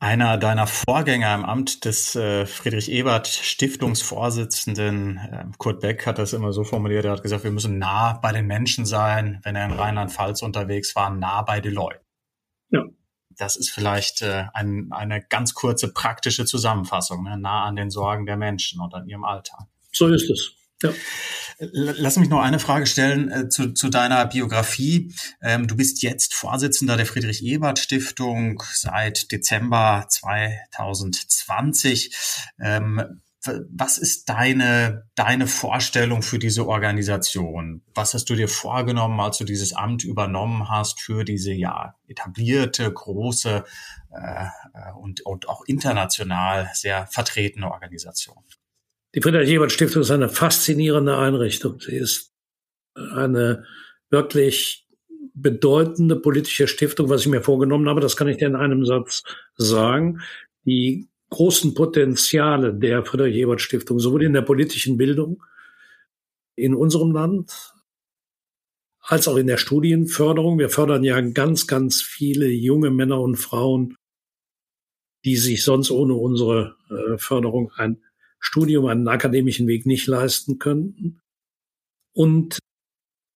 Einer 0.00 0.36
deiner 0.38 0.68
Vorgänger 0.68 1.34
im 1.34 1.44
Amt 1.44 1.84
des 1.84 2.14
äh, 2.14 2.46
Friedrich 2.46 2.88
Ebert 2.88 3.26
Stiftungsvorsitzenden, 3.26 5.16
äh, 5.16 5.44
Kurt 5.58 5.80
Beck, 5.80 6.06
hat 6.06 6.20
das 6.20 6.34
immer 6.34 6.52
so 6.52 6.62
formuliert, 6.62 7.04
er 7.04 7.12
hat 7.12 7.24
gesagt, 7.24 7.42
wir 7.42 7.50
müssen 7.50 7.78
nah 7.78 8.12
bei 8.12 8.30
den 8.30 8.46
Menschen 8.46 8.86
sein, 8.86 9.40
wenn 9.42 9.56
er 9.56 9.64
in 9.66 9.72
Rheinland-Pfalz 9.72 10.42
unterwegs 10.42 10.94
war, 10.94 11.10
nah 11.10 11.42
bei 11.42 11.60
den 11.60 11.74
Leuten. 11.74 12.07
Das 13.38 13.56
ist 13.56 13.70
vielleicht 13.70 14.22
äh, 14.22 14.44
ein, 14.52 14.88
eine 14.90 15.22
ganz 15.22 15.54
kurze 15.54 15.92
praktische 15.92 16.44
Zusammenfassung, 16.44 17.24
ne? 17.24 17.38
nah 17.38 17.64
an 17.64 17.76
den 17.76 17.90
Sorgen 17.90 18.26
der 18.26 18.36
Menschen 18.36 18.80
und 18.80 18.92
an 18.94 19.08
ihrem 19.08 19.24
Alltag. 19.24 19.66
So 19.92 20.08
ist 20.08 20.28
es. 20.28 20.52
Ja. 20.82 20.92
Lass 21.58 22.16
mich 22.16 22.28
noch 22.28 22.40
eine 22.40 22.58
Frage 22.60 22.86
stellen 22.86 23.32
äh, 23.32 23.48
zu, 23.48 23.72
zu 23.72 23.88
deiner 23.88 24.24
Biografie. 24.26 25.12
Ähm, 25.42 25.66
du 25.66 25.76
bist 25.76 26.02
jetzt 26.02 26.34
Vorsitzender 26.34 26.96
der 26.96 27.06
Friedrich 27.06 27.42
Ebert 27.42 27.80
Stiftung 27.80 28.62
seit 28.72 29.32
Dezember 29.32 30.06
2020. 30.08 32.14
Ähm, 32.60 33.22
was 33.44 33.98
ist 33.98 34.28
deine, 34.28 35.06
deine 35.14 35.46
Vorstellung 35.46 36.22
für 36.22 36.38
diese 36.38 36.66
Organisation? 36.66 37.82
Was 37.94 38.14
hast 38.14 38.28
du 38.30 38.34
dir 38.34 38.48
vorgenommen, 38.48 39.20
als 39.20 39.38
du 39.38 39.44
dieses 39.44 39.72
Amt 39.72 40.04
übernommen 40.04 40.68
hast 40.68 41.00
für 41.00 41.24
diese 41.24 41.52
ja 41.52 41.94
etablierte, 42.08 42.92
große 42.92 43.64
äh, 44.10 44.46
und, 45.00 45.24
und 45.24 45.48
auch 45.48 45.64
international 45.66 46.68
sehr 46.74 47.06
vertretene 47.06 47.70
Organisation? 47.70 48.38
Die 49.14 49.22
Friedrich-Ebert-Stiftung 49.22 50.02
ist 50.02 50.10
eine 50.10 50.28
faszinierende 50.28 51.16
Einrichtung. 51.16 51.80
Sie 51.80 51.96
ist 51.96 52.32
eine 52.94 53.64
wirklich 54.10 54.86
bedeutende 55.34 56.16
politische 56.16 56.66
Stiftung, 56.66 57.08
was 57.08 57.22
ich 57.22 57.28
mir 57.28 57.42
vorgenommen 57.42 57.88
habe. 57.88 58.00
Das 58.00 58.16
kann 58.16 58.28
ich 58.28 58.38
dir 58.38 58.48
in 58.48 58.56
einem 58.56 58.84
Satz 58.84 59.22
sagen. 59.54 60.20
Die 60.64 61.08
großen 61.30 61.74
Potenziale 61.74 62.74
der 62.74 63.04
Friedrich-Ebert-Stiftung, 63.04 63.98
sowohl 63.98 64.24
in 64.24 64.32
der 64.32 64.42
politischen 64.42 64.96
Bildung 64.96 65.42
in 66.56 66.74
unserem 66.74 67.12
Land 67.12 67.74
als 69.00 69.28
auch 69.28 69.36
in 69.36 69.46
der 69.46 69.56
Studienförderung. 69.56 70.58
Wir 70.58 70.68
fördern 70.68 71.04
ja 71.04 71.20
ganz, 71.20 71.66
ganz 71.66 72.02
viele 72.02 72.48
junge 72.48 72.90
Männer 72.90 73.20
und 73.20 73.36
Frauen, 73.36 73.96
die 75.24 75.36
sich 75.36 75.64
sonst 75.64 75.90
ohne 75.90 76.14
unsere 76.14 76.76
äh, 76.90 77.18
Förderung 77.18 77.72
ein 77.76 78.02
Studium, 78.38 78.86
einen 78.86 79.08
akademischen 79.08 79.66
Weg 79.66 79.86
nicht 79.86 80.06
leisten 80.06 80.58
könnten. 80.58 81.20
Und 82.12 82.58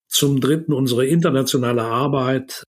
zum 0.09 0.41
Dritten 0.41 0.73
unsere 0.73 1.07
internationale 1.07 1.83
Arbeit 1.83 2.65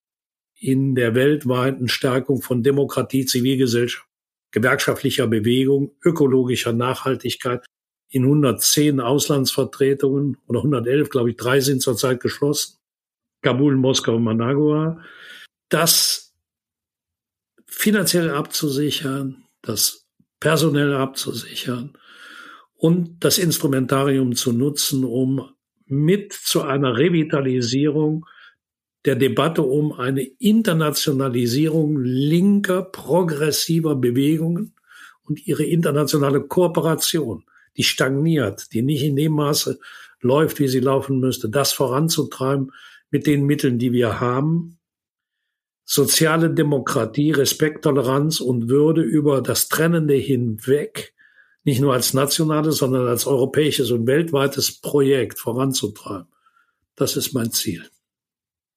in 0.59 0.95
der 0.95 1.15
weltweiten 1.15 1.89
Stärkung 1.89 2.41
von 2.41 2.63
Demokratie, 2.63 3.27
Zivilgesellschaft, 3.27 4.07
gewerkschaftlicher 4.55 5.27
Bewegung, 5.27 5.91
ökologischer 6.05 6.73
Nachhaltigkeit 6.73 7.67
in 8.09 8.23
110 8.23 9.01
Auslandsvertretungen 9.01 10.37
oder 10.47 10.61
111, 10.61 11.11
glaube 11.11 11.31
ich, 11.31 11.37
drei 11.37 11.59
sind 11.59 11.83
zurzeit 11.83 12.21
geschlossen. 12.21 12.79
Kabul, 13.43 13.77
Moskau 13.77 14.15
und 14.15 14.23
Managua. 14.23 15.03
Das 15.69 16.33
finanziell 17.67 18.31
abzusichern, 18.31 19.45
das 19.61 20.07
personell 20.39 20.95
abzusichern 20.95 21.99
und 22.77 23.25
das 23.25 23.39
Instrumentarium 23.39 24.37
zu 24.37 24.53
nutzen, 24.53 25.05
um 25.05 25.51
mit 25.87 26.33
zu 26.33 26.63
einer 26.63 26.97
Revitalisierung 26.97 28.25
der 29.05 29.17
Debatte 29.17 29.63
um 29.63 29.93
eine 29.93 30.23
Internationalisierung 30.23 32.03
linker, 32.03 32.83
progressiver 32.83 33.97
Bewegungen 33.97 34.75
und 35.25 35.47
ihre 35.47 35.65
internationale 35.65 36.41
Kooperation, 36.43 37.45
die 37.77 37.83
stagniert, 37.83 38.73
die 38.73 38.83
nicht 38.83 39.03
in 39.03 39.17
dem 39.17 39.33
Maße 39.33 39.79
läuft, 40.21 40.59
wie 40.59 40.69
sie 40.69 40.81
laufen 40.81 41.21
müsste, 41.21 41.49
das 41.49 41.73
voranzutreiben 41.73 42.73
mit 43.11 43.27
den 43.27 43.45
Mitteln, 43.45 43.79
die 43.79 43.93
wir 43.93 44.21
haben. 44.21 44.79
Soziale 45.85 46.51
Demokratie, 46.51 47.31
Respekt, 47.31 47.85
Toleranz 47.85 48.41
und 48.41 48.69
Würde 48.69 49.03
über 49.03 49.43
das 49.43 49.69
Trennende 49.69 50.15
hinweg 50.15 51.15
nicht 51.65 51.81
nur 51.81 51.95
als 51.95 52.13
nationales, 52.13 52.77
sondern 52.77 53.07
als 53.07 53.27
europäisches 53.27 53.91
und 53.91 54.07
weltweites 54.07 54.81
Projekt 54.81 55.39
voranzutreiben. 55.39 56.29
Das 56.95 57.17
ist 57.17 57.33
mein 57.33 57.51
Ziel. 57.51 57.85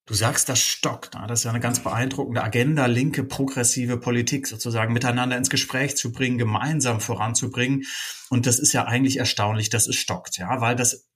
Du 0.07 0.13
sagst, 0.13 0.47
das 0.49 0.59
stockt. 0.59 1.13
Ne? 1.13 1.25
Das 1.27 1.41
ist 1.41 1.43
ja 1.43 1.51
eine 1.51 1.59
ganz 1.59 1.81
beeindruckende 1.81 2.41
Agenda, 2.41 2.85
linke, 2.85 3.23
progressive 3.23 3.97
Politik 3.97 4.47
sozusagen 4.47 4.93
miteinander 4.93 5.37
ins 5.37 5.49
Gespräch 5.49 5.97
zu 5.97 6.11
bringen, 6.13 6.37
gemeinsam 6.37 7.01
voranzubringen. 7.01 7.83
Und 8.29 8.47
das 8.47 8.57
ist 8.57 8.73
ja 8.73 8.85
eigentlich 8.85 9.17
erstaunlich, 9.17 9.69
dass 9.69 9.87
es 9.87 9.97
stockt, 9.97 10.37
ja, 10.37 10.61
weil 10.61 10.75
das 10.75 11.07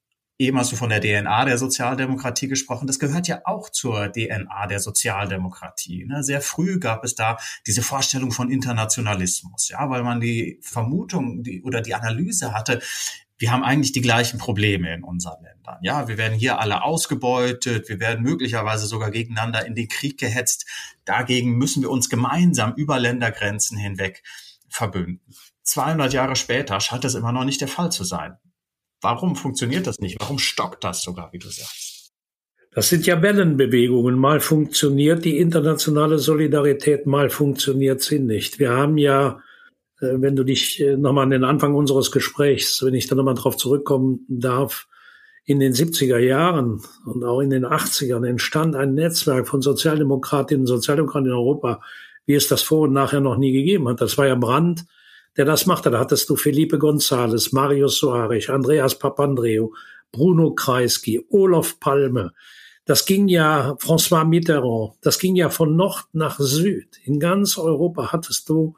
Eben 0.41 0.57
hast 0.57 0.71
du 0.71 0.75
von 0.75 0.89
der 0.89 1.01
DNA 1.01 1.45
der 1.45 1.59
Sozialdemokratie 1.59 2.47
gesprochen. 2.47 2.87
Das 2.87 2.97
gehört 2.97 3.27
ja 3.27 3.41
auch 3.45 3.69
zur 3.69 4.11
DNA 4.11 4.65
der 4.65 4.79
Sozialdemokratie. 4.79 6.05
Ne? 6.07 6.23
Sehr 6.23 6.41
früh 6.41 6.79
gab 6.79 7.03
es 7.03 7.13
da 7.13 7.37
diese 7.67 7.83
Vorstellung 7.83 8.31
von 8.31 8.49
Internationalismus, 8.49 9.69
ja, 9.69 9.87
weil 9.91 10.01
man 10.01 10.19
die 10.19 10.57
Vermutung 10.63 11.43
oder 11.63 11.81
die 11.81 11.93
Analyse 11.93 12.55
hatte, 12.55 12.81
wir 13.41 13.51
haben 13.51 13.63
eigentlich 13.63 13.91
die 13.91 14.01
gleichen 14.01 14.37
Probleme 14.37 14.93
in 14.93 15.03
unseren 15.03 15.41
Ländern. 15.41 15.79
Ja, 15.81 16.07
wir 16.07 16.19
werden 16.19 16.37
hier 16.37 16.59
alle 16.59 16.83
ausgebeutet, 16.83 17.89
wir 17.89 17.99
werden 17.99 18.21
möglicherweise 18.23 18.85
sogar 18.85 19.09
gegeneinander 19.09 19.65
in 19.65 19.73
den 19.73 19.87
Krieg 19.87 20.19
gehetzt. 20.19 20.67
Dagegen 21.05 21.57
müssen 21.57 21.81
wir 21.81 21.89
uns 21.89 22.07
gemeinsam 22.07 22.75
über 22.75 22.99
Ländergrenzen 22.99 23.79
hinweg 23.79 24.21
verbünden. 24.69 25.33
200 25.63 26.13
Jahre 26.13 26.35
später 26.35 26.79
scheint 26.79 27.03
das 27.03 27.15
immer 27.15 27.31
noch 27.31 27.43
nicht 27.43 27.61
der 27.61 27.67
Fall 27.67 27.91
zu 27.91 28.03
sein. 28.03 28.37
Warum 29.01 29.35
funktioniert 29.35 29.87
das 29.87 29.97
nicht? 29.97 30.17
Warum 30.19 30.37
stockt 30.37 30.83
das 30.83 31.01
sogar, 31.01 31.33
wie 31.33 31.39
du 31.39 31.49
sagst? 31.49 32.13
Das 32.73 32.89
sind 32.89 33.07
ja 33.07 33.23
Wellenbewegungen. 33.23 34.19
Mal 34.19 34.39
funktioniert 34.39 35.25
die 35.25 35.39
internationale 35.39 36.19
Solidarität, 36.19 37.07
mal 37.07 37.31
funktioniert 37.31 38.03
sie 38.03 38.19
nicht. 38.19 38.59
Wir 38.59 38.69
haben 38.69 38.99
ja 38.99 39.41
wenn 40.01 40.35
du 40.35 40.43
dich 40.43 40.81
äh, 40.81 40.97
nochmal 40.97 41.25
an 41.25 41.29
den 41.29 41.43
Anfang 41.43 41.75
unseres 41.75 42.11
Gesprächs, 42.11 42.83
wenn 42.83 42.93
ich 42.93 43.07
da 43.07 43.15
nochmal 43.15 43.35
drauf 43.35 43.55
zurückkommen 43.55 44.25
darf, 44.27 44.87
in 45.45 45.59
den 45.59 45.73
70er 45.73 46.17
Jahren 46.17 46.81
und 47.05 47.23
auch 47.23 47.39
in 47.39 47.49
den 47.49 47.65
80ern 47.65 48.27
entstand 48.27 48.75
ein 48.75 48.93
Netzwerk 48.93 49.47
von 49.47 49.61
Sozialdemokratinnen 49.61 50.61
und 50.61 50.67
Sozialdemokraten 50.67 51.29
in 51.29 51.35
Europa, 51.35 51.81
wie 52.25 52.35
es 52.35 52.47
das 52.47 52.61
vor 52.61 52.81
und 52.81 52.93
nachher 52.93 53.21
noch 53.21 53.37
nie 53.37 53.51
gegeben 53.51 53.87
hat. 53.87 54.01
Das 54.01 54.17
war 54.17 54.27
ja 54.27 54.35
Brandt, 54.35 54.85
der 55.37 55.45
das 55.45 55.65
machte. 55.65 55.89
Da 55.89 55.99
hattest 55.99 56.29
du 56.29 56.35
Felipe 56.35 56.77
González, 56.77 57.49
Mario 57.53 57.87
Soares, 57.87 58.49
Andreas 58.49 58.97
Papandreou, 58.97 59.73
Bruno 60.11 60.53
Kreisky, 60.53 61.25
Olaf 61.29 61.79
Palme. 61.79 62.33
Das 62.85 63.05
ging 63.05 63.27
ja 63.27 63.75
François 63.79 64.25
Mitterrand. 64.25 64.93
Das 65.01 65.19
ging 65.19 65.35
ja 65.35 65.49
von 65.49 65.75
Nord 65.75 66.05
nach 66.13 66.39
Süd. 66.39 66.99
In 67.03 67.19
ganz 67.19 67.57
Europa 67.57 68.11
hattest 68.11 68.49
du 68.49 68.75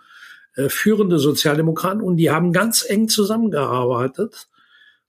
äh, 0.56 0.70
führende 0.70 1.20
Sozialdemokraten 1.20 2.02
und 2.02 2.18
die 2.18 2.32
haben 2.32 2.52
ganz 2.54 2.86
eng 2.88 3.10
zusammengearbeitet 3.10 4.50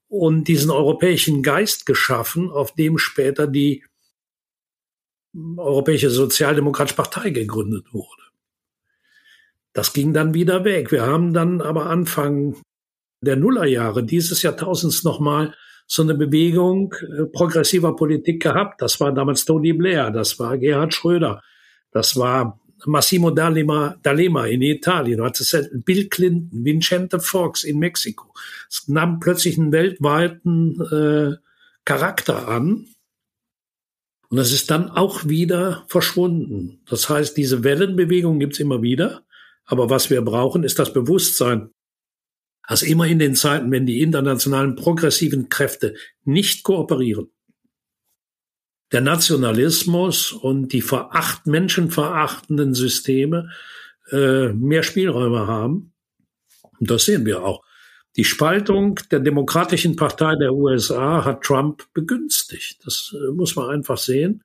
und 0.09 0.49
diesen 0.49 0.71
europäischen 0.71 1.43
Geist 1.43 1.87
geschaffen, 1.87 2.51
auf 2.51 2.75
dem 2.75 2.99
später 2.99 3.47
die 3.47 3.85
Europäische 5.57 6.11
Sozialdemokratische 6.11 6.97
Partei 6.97 7.31
gegründet 7.31 7.93
wurde. 7.93 8.23
Das 9.73 9.93
ging 9.93 10.13
dann 10.13 10.33
wieder 10.33 10.65
weg. 10.65 10.93
Wir 10.93 11.03
haben 11.03 11.35
dann 11.35 11.61
aber 11.61 11.87
Anfang 11.87 12.57
der 13.21 13.35
Nullerjahre 13.35 14.05
dieses 14.05 14.43
Jahrtausends 14.43 15.03
nochmal 15.03 15.53
so 15.87 16.03
eine 16.03 16.15
Bewegung 16.15 16.95
äh, 17.19 17.25
progressiver 17.27 17.97
Politik 17.97 18.43
gehabt. 18.43 18.81
Das 18.81 19.01
war 19.01 19.13
damals 19.13 19.45
Tony 19.45 19.73
Blair, 19.73 20.11
das 20.11 20.39
war 20.39 20.57
Gerhard 20.57 20.95
Schröder, 20.95 21.43
das 21.91 22.17
war 22.17 22.61
Massimo 22.87 23.31
D'Alema, 23.31 23.97
D'Alema 24.03 24.47
in 24.47 24.63
Italien, 24.63 25.19
du 25.19 25.25
hattest 25.25 25.71
Bill 25.85 26.09
Clinton, 26.09 26.65
Vincente 26.65 27.21
Fox 27.21 27.65
in 27.65 27.79
Mexiko. 27.79 28.33
Es 28.69 28.89
nahm 28.89 29.21
plötzlich 29.21 29.59
einen 29.59 29.73
weltweiten 29.73 30.81
äh, 30.81 31.37
Charakter 31.85 32.49
an. 32.49 32.87
Und 34.29 34.39
es 34.39 34.53
ist 34.53 34.71
dann 34.71 34.91
auch 34.91 35.29
wieder 35.29 35.85
verschwunden. 35.89 36.81
Das 36.89 37.09
heißt, 37.09 37.37
diese 37.37 37.63
Wellenbewegung 37.63 38.39
gibt's 38.39 38.59
immer 38.59 38.83
wieder. 38.83 39.25
Aber 39.65 39.91
was 39.91 40.11
wir 40.11 40.23
brauchen, 40.23 40.65
ist 40.65 40.79
das 40.79 40.93
Bewusstsein, 40.93 41.71
dass 42.67 42.83
immer 42.83 43.07
in 43.07 43.19
den 43.19 43.35
Zeiten, 43.35 43.71
wenn 43.71 43.87
die 43.87 44.01
internationalen 44.01 44.75
progressiven 44.75 45.49
Kräfte 45.49 45.95
nicht 46.25 46.65
kooperieren, 46.65 47.31
der 48.95 49.01
Nationalismus 49.01 50.31
und 50.33 50.73
die 50.73 50.81
veracht, 50.81 51.49
menschenverachtenden 51.49 52.75
Systeme 52.75 53.51
äh, 54.13 54.53
mehr 54.53 54.85
Spielräume 54.85 55.49
haben. 55.49 55.93
Und 56.79 56.91
das 56.91 57.05
sehen 57.05 57.27
wir 57.27 57.45
auch. 57.45 57.65
Die 58.17 58.25
Spaltung 58.25 59.01
der 59.11 59.19
Demokratischen 59.19 59.97
Partei 59.97 60.37
der 60.37 60.55
USA 60.55 61.25
hat 61.25 61.43
Trump 61.43 61.83
begünstigt. 61.93 62.87
Das 62.87 63.13
äh, 63.13 63.33
muss 63.33 63.57
man 63.57 63.71
einfach 63.71 63.99
sehen. 63.99 64.45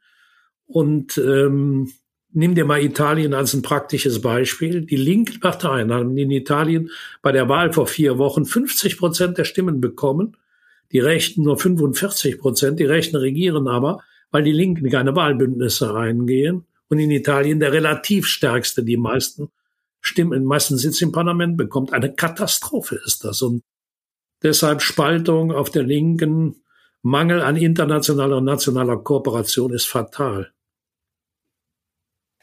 Und 0.65 1.19
ähm, 1.19 1.91
nimm 2.31 2.55
dir 2.55 2.65
mal 2.65 2.81
Italien 2.81 3.35
als 3.35 3.53
ein 3.53 3.61
praktisches 3.61 4.19
Beispiel. 4.19 4.81
Die 4.81 4.95
linken 4.95 5.39
Parteien 5.39 5.93
haben 5.93 6.17
in 6.17 6.31
Italien 6.31 6.89
bei 7.21 7.31
der 7.31 7.47
Wahl 7.49 7.71
vor 7.71 7.85
vier 7.85 8.17
Wochen 8.17 8.45
50 8.45 8.97
Prozent 8.97 9.37
der 9.37 9.45
Stimmen 9.45 9.79
bekommen. 9.79 10.37
Die 10.91 10.99
Rechten 10.99 11.43
nur 11.43 11.59
45 11.59 12.39
Prozent. 12.39 12.79
Die 12.79 12.85
Rechten 12.85 13.15
regieren 13.15 13.67
aber 13.67 13.99
weil 14.31 14.43
die 14.43 14.51
Linken 14.51 14.89
keine 14.89 15.15
Wahlbündnisse 15.15 15.95
eingehen 15.95 16.65
und 16.87 16.99
in 16.99 17.11
Italien 17.11 17.59
der 17.59 17.71
relativ 17.71 18.25
stärkste 18.27 18.83
die 18.83 18.97
meisten 18.97 19.49
Stimmen, 20.01 20.31
den 20.31 20.45
meisten 20.45 20.77
Sitz 20.77 21.01
im 21.01 21.11
Parlament 21.11 21.57
bekommt. 21.57 21.93
Eine 21.93 22.13
Katastrophe 22.13 22.99
ist 23.05 23.23
das 23.23 23.41
und 23.41 23.63
deshalb 24.41 24.81
Spaltung 24.81 25.51
auf 25.51 25.69
der 25.69 25.83
Linken, 25.83 26.55
Mangel 27.01 27.41
an 27.41 27.55
internationaler 27.55 28.37
und 28.37 28.45
nationaler 28.45 28.97
Kooperation 28.97 29.73
ist 29.73 29.87
fatal. 29.87 30.51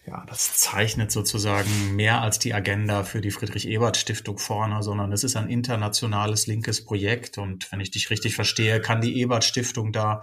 Ja, 0.07 0.25
das 0.29 0.57
zeichnet 0.57 1.11
sozusagen 1.11 1.97
mehr 1.97 2.23
als 2.23 2.39
die 2.39 2.55
Agenda 2.55 3.03
für 3.03 3.21
die 3.21 3.33
Friedrich-Ebert-Stiftung 3.33 4.39
vorne, 4.39 4.85
sondern 4.85 5.11
es 5.11 5.25
ist 5.25 5.35
ein 5.35 5.51
internationales 5.51 6.47
linkes 6.47 6.85
Projekt. 6.85 7.39
Und 7.39 7.71
wenn 7.73 7.81
ich 7.81 7.91
dich 7.91 8.09
richtig 8.09 8.37
verstehe, 8.37 8.81
kann 8.81 9.01
die 9.01 9.19
Ebert-Stiftung 9.19 9.91
da 9.91 10.23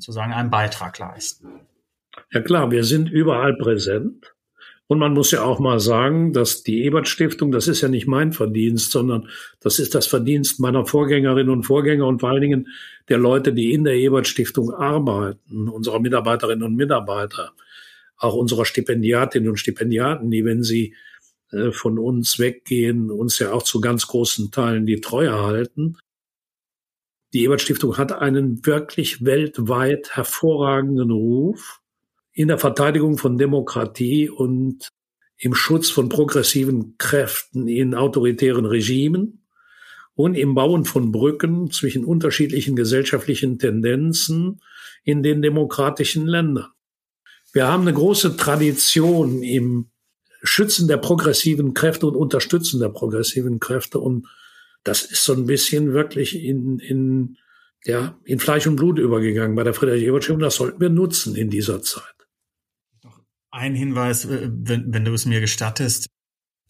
sozusagen 0.00 0.32
einen 0.32 0.50
Beitrag 0.50 0.98
leisten. 0.98 1.60
Ja 2.32 2.40
klar, 2.40 2.70
wir 2.70 2.84
sind 2.84 3.10
überall 3.10 3.56
präsent. 3.56 4.34
Und 4.90 4.98
man 4.98 5.12
muss 5.12 5.32
ja 5.32 5.42
auch 5.42 5.58
mal 5.58 5.80
sagen, 5.80 6.32
dass 6.32 6.62
die 6.62 6.82
Ebert 6.82 7.08
Stiftung, 7.08 7.52
das 7.52 7.68
ist 7.68 7.82
ja 7.82 7.88
nicht 7.88 8.06
mein 8.06 8.32
Verdienst, 8.32 8.90
sondern 8.90 9.28
das 9.60 9.78
ist 9.78 9.94
das 9.94 10.06
Verdienst 10.06 10.60
meiner 10.60 10.86
Vorgängerinnen 10.86 11.50
und 11.50 11.64
Vorgänger 11.64 12.06
und 12.06 12.20
vor 12.20 12.30
allen 12.30 12.40
Dingen 12.40 12.68
der 13.10 13.18
Leute, 13.18 13.52
die 13.52 13.74
in 13.74 13.84
der 13.84 13.96
Ebert 13.96 14.26
Stiftung 14.26 14.72
arbeiten, 14.72 15.68
unserer 15.68 16.00
Mitarbeiterinnen 16.00 16.64
und 16.64 16.74
Mitarbeiter, 16.74 17.52
auch 18.16 18.34
unserer 18.34 18.64
Stipendiatinnen 18.64 19.50
und 19.50 19.58
Stipendiaten, 19.58 20.30
die, 20.30 20.46
wenn 20.46 20.62
sie 20.62 20.94
äh, 21.52 21.70
von 21.70 21.98
uns 21.98 22.38
weggehen, 22.38 23.10
uns 23.10 23.38
ja 23.38 23.52
auch 23.52 23.64
zu 23.64 23.82
ganz 23.82 24.06
großen 24.06 24.50
Teilen 24.50 24.86
die 24.86 25.02
Treue 25.02 25.34
halten. 25.34 25.98
Die 27.34 27.42
Ebert 27.42 27.60
Stiftung 27.60 27.98
hat 27.98 28.12
einen 28.12 28.64
wirklich 28.64 29.24
weltweit 29.24 30.16
hervorragenden 30.16 31.10
Ruf 31.10 31.80
in 32.32 32.48
der 32.48 32.58
Verteidigung 32.58 33.18
von 33.18 33.36
Demokratie 33.36 34.30
und 34.30 34.88
im 35.36 35.54
Schutz 35.54 35.90
von 35.90 36.08
progressiven 36.08 36.96
Kräften 36.96 37.68
in 37.68 37.94
autoritären 37.94 38.64
Regimen 38.64 39.44
und 40.14 40.34
im 40.34 40.54
Bauen 40.54 40.84
von 40.84 41.12
Brücken 41.12 41.70
zwischen 41.70 42.04
unterschiedlichen 42.04 42.74
gesellschaftlichen 42.74 43.58
Tendenzen 43.58 44.60
in 45.04 45.22
den 45.22 45.42
demokratischen 45.42 46.26
Ländern. 46.26 46.68
Wir 47.52 47.68
haben 47.68 47.82
eine 47.82 47.92
große 47.92 48.36
Tradition 48.36 49.42
im 49.42 49.90
Schützen 50.42 50.88
der 50.88 50.96
progressiven 50.96 51.74
Kräfte 51.74 52.06
und 52.06 52.16
Unterstützen 52.16 52.80
der 52.80 52.88
progressiven 52.88 53.60
Kräfte 53.60 53.98
und 53.98 54.26
das 54.88 55.02
ist 55.02 55.24
so 55.24 55.34
ein 55.34 55.44
bisschen 55.44 55.92
wirklich 55.92 56.42
in, 56.42 56.78
in, 56.78 57.36
ja, 57.84 58.18
in 58.24 58.40
Fleisch 58.40 58.66
und 58.66 58.76
Blut 58.76 58.98
übergegangen 58.98 59.54
bei 59.54 59.62
der 59.62 59.74
Friedrich-Ebert-Stiftung. 59.74 60.40
Das 60.40 60.56
sollten 60.56 60.80
wir 60.80 60.88
nutzen 60.88 61.36
in 61.36 61.50
dieser 61.50 61.82
Zeit. 61.82 62.02
Ein 63.50 63.74
Hinweis, 63.74 64.24
äh, 64.24 64.48
wenn, 64.50 64.92
wenn 64.92 65.04
du 65.04 65.12
es 65.12 65.26
mir 65.26 65.40
gestattest. 65.40 66.08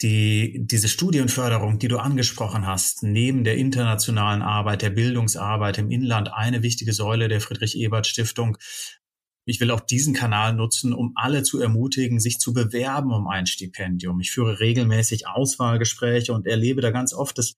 Die, 0.02 0.61
diese 0.64 0.87
Studienförderung, 0.87 1.81
die 1.81 1.88
du 1.88 1.98
angesprochen 1.98 2.66
hast, 2.66 3.02
neben 3.02 3.42
der 3.42 3.57
internationalen 3.57 4.42
Arbeit, 4.42 4.83
der 4.83 4.90
Bildungsarbeit 4.90 5.78
im 5.78 5.90
Inland, 5.90 6.33
eine 6.33 6.62
wichtige 6.62 6.92
Säule 6.92 7.26
der 7.26 7.40
Friedrich-Ebert-Stiftung. 7.40 8.59
Ich 9.44 9.61
will 9.61 9.72
auch 9.72 9.81
diesen 9.81 10.14
Kanal 10.14 10.54
nutzen, 10.54 10.92
um 10.92 11.12
alle 11.16 11.42
zu 11.42 11.61
ermutigen, 11.61 12.20
sich 12.20 12.38
zu 12.38 12.53
bewerben 12.53 13.12
um 13.12 13.26
ein 13.26 13.47
Stipendium. 13.47 14.20
Ich 14.20 14.30
führe 14.30 14.61
regelmäßig 14.61 15.26
Auswahlgespräche 15.26 16.32
und 16.32 16.47
erlebe 16.47 16.80
da 16.80 16.90
ganz 16.90 17.12
oft, 17.12 17.38
dass 17.38 17.55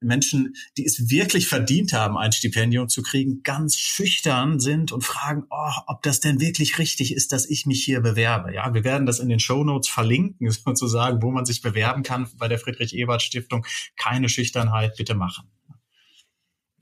Menschen, 0.00 0.54
die 0.76 0.84
es 0.84 1.10
wirklich 1.10 1.46
verdient 1.46 1.92
haben, 1.92 2.16
ein 2.16 2.32
Stipendium 2.32 2.88
zu 2.88 3.02
kriegen, 3.02 3.42
ganz 3.42 3.76
schüchtern 3.76 4.60
sind 4.60 4.92
und 4.92 5.04
fragen, 5.04 5.44
oh, 5.50 5.72
ob 5.86 6.02
das 6.02 6.20
denn 6.20 6.40
wirklich 6.40 6.78
richtig 6.78 7.14
ist, 7.14 7.32
dass 7.32 7.48
ich 7.48 7.66
mich 7.66 7.84
hier 7.84 8.00
bewerbe. 8.00 8.54
Ja, 8.54 8.72
wir 8.74 8.84
werden 8.84 9.06
das 9.06 9.18
in 9.18 9.28
den 9.28 9.40
Show 9.40 9.64
Notes 9.64 9.88
verlinken, 9.88 10.50
sozusagen, 10.64 11.22
wo 11.22 11.30
man 11.30 11.44
sich 11.44 11.62
bewerben 11.62 12.02
kann 12.02 12.28
bei 12.38 12.48
der 12.48 12.58
Friedrich-Ebert-Stiftung. 12.58 13.66
Keine 13.96 14.28
Schüchternheit, 14.28 14.96
bitte 14.96 15.14
machen. 15.14 15.50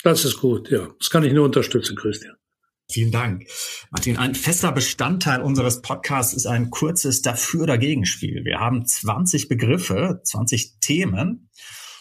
Das 0.03 0.25
ist 0.25 0.39
gut, 0.39 0.71
ja. 0.71 0.89
Das 0.99 1.11
kann 1.11 1.25
ich 1.25 1.33
nur 1.33 1.45
unterstützen, 1.45 1.97
Christian. 1.97 2.37
Vielen 2.91 3.13
Dank. 3.13 3.47
Martin, 3.91 4.17
ein 4.17 4.35
fester 4.35 4.73
Bestandteil 4.73 5.43
unseres 5.43 5.83
Podcasts 5.83 6.33
ist 6.33 6.47
ein 6.47 6.71
kurzes 6.71 7.21
Dafür-Dagegen-Spiel. 7.21 8.47
Wir 8.47 8.61
haben 8.61 8.87
20 8.87 9.49
Begriffe, 9.49 10.23
20 10.25 10.81
Themen 10.81 11.51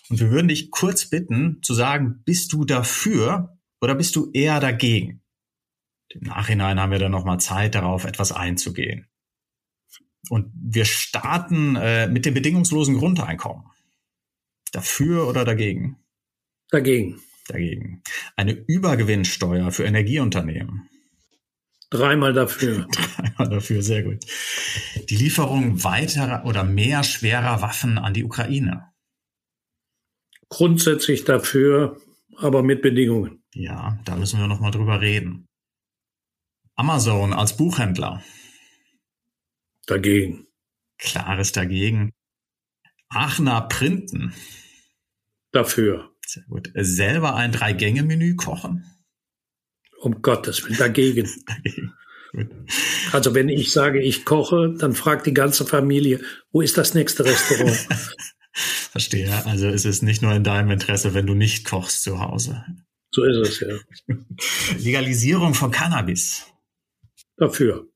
und 0.09 0.19
wir 0.19 0.31
würden 0.31 0.47
dich 0.47 0.71
kurz 0.71 1.09
bitten 1.09 1.61
zu 1.61 1.73
sagen, 1.73 2.21
bist 2.25 2.53
du 2.53 2.65
dafür 2.65 3.57
oder 3.81 3.95
bist 3.95 4.15
du 4.15 4.31
eher 4.31 4.59
dagegen? 4.59 5.21
Im 6.09 6.21
Nachhinein 6.21 6.79
haben 6.79 6.91
wir 6.91 6.99
dann 6.99 7.11
nochmal 7.11 7.39
Zeit, 7.39 7.75
darauf 7.75 8.05
etwas 8.05 8.31
einzugehen. 8.31 9.07
Und 10.29 10.51
wir 10.53 10.85
starten 10.85 11.75
äh, 11.75 12.07
mit 12.07 12.25
dem 12.25 12.33
bedingungslosen 12.33 12.97
Grundeinkommen. 12.97 13.65
Dafür 14.71 15.27
oder 15.27 15.45
dagegen? 15.45 15.97
Dagegen. 16.69 17.21
Dagegen. 17.47 18.01
Eine 18.35 18.51
Übergewinnsteuer 18.51 19.71
für 19.71 19.85
Energieunternehmen. 19.85 20.89
Dreimal 21.89 22.33
dafür. 22.33 22.87
Dreimal 22.91 23.49
dafür, 23.49 23.81
sehr 23.81 24.03
gut. 24.03 24.25
Die 25.09 25.15
Lieferung 25.15 25.83
weiterer 25.83 26.45
oder 26.45 26.63
mehr 26.63 27.03
schwerer 27.03 27.61
Waffen 27.61 27.97
an 27.97 28.13
die 28.13 28.25
Ukraine. 28.25 28.91
Grundsätzlich 30.49 31.23
dafür, 31.25 31.99
aber 32.37 32.63
mit 32.63 32.81
Bedingungen. 32.81 33.43
Ja, 33.53 33.99
da 34.05 34.15
müssen 34.15 34.39
wir 34.39 34.47
nochmal 34.47 34.71
drüber 34.71 35.01
reden. 35.01 35.47
Amazon 36.75 37.33
als 37.33 37.57
Buchhändler. 37.57 38.23
Dagegen. 39.87 40.47
Klares 40.97 41.51
dagegen. 41.51 42.13
Aachener 43.09 43.61
Printen. 43.61 44.33
Dafür. 45.51 46.11
Sehr 46.25 46.43
gut. 46.43 46.71
Selber 46.75 47.35
ein 47.35 47.51
Drei-Gänge-Menü 47.51 48.35
kochen. 48.35 48.85
Um 50.01 50.21
Gottes 50.21 50.63
Willen, 50.63 50.77
dagegen. 50.77 51.27
dagegen. 51.47 51.93
Also 53.11 53.33
wenn 53.33 53.49
ich 53.49 53.71
sage, 53.71 54.01
ich 54.01 54.25
koche, 54.25 54.75
dann 54.77 54.93
fragt 54.93 55.25
die 55.25 55.33
ganze 55.33 55.65
Familie, 55.65 56.19
wo 56.51 56.61
ist 56.61 56.77
das 56.77 56.93
nächste 56.93 57.25
Restaurant? 57.25 57.87
Verstehe. 58.57 59.45
Also 59.45 59.67
es 59.67 59.85
ist 59.85 60.01
nicht 60.01 60.21
nur 60.21 60.33
in 60.33 60.43
deinem 60.43 60.71
Interesse, 60.71 61.13
wenn 61.13 61.27
du 61.27 61.35
nicht 61.35 61.65
kochst 61.65 62.01
zu 62.01 62.19
Hause. 62.19 62.65
So 63.11 63.23
ist 63.23 63.37
es, 63.37 63.59
ja. 63.59 64.15
Legalisierung 64.77 65.53
von 65.53 65.71
Cannabis. 65.71 66.45
Dafür. 67.37 67.87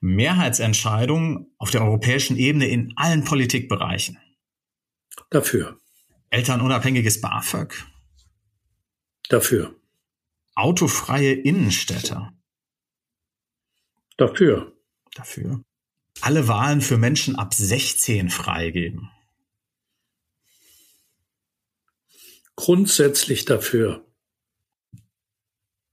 Mehrheitsentscheidungen 0.00 1.54
auf 1.58 1.70
der 1.70 1.82
europäischen 1.82 2.36
Ebene 2.36 2.66
in 2.66 2.92
allen 2.96 3.24
Politikbereichen. 3.24 4.18
Dafür. 5.30 5.80
Elternunabhängiges 6.30 7.20
BAföG. 7.20 7.86
Dafür. 9.28 9.74
Autofreie 10.56 11.32
Innenstädte. 11.32 12.32
Dafür. 14.16 14.76
Dafür. 15.14 15.64
Alle 16.20 16.48
Wahlen 16.48 16.80
für 16.80 16.98
Menschen 16.98 17.36
ab 17.36 17.54
16 17.54 18.30
freigeben. 18.30 19.10
Grundsätzlich 22.56 23.44
dafür. 23.44 24.06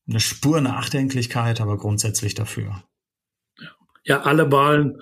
Eine 0.08 0.20
Spur 0.20 0.62
Nachdenklichkeit, 0.62 1.62
aber 1.62 1.78
grundsätzlich 1.78 2.36
dafür. 2.36 2.84
Ja, 4.04 4.22
alle 4.22 4.52
Wahlen. 4.52 5.02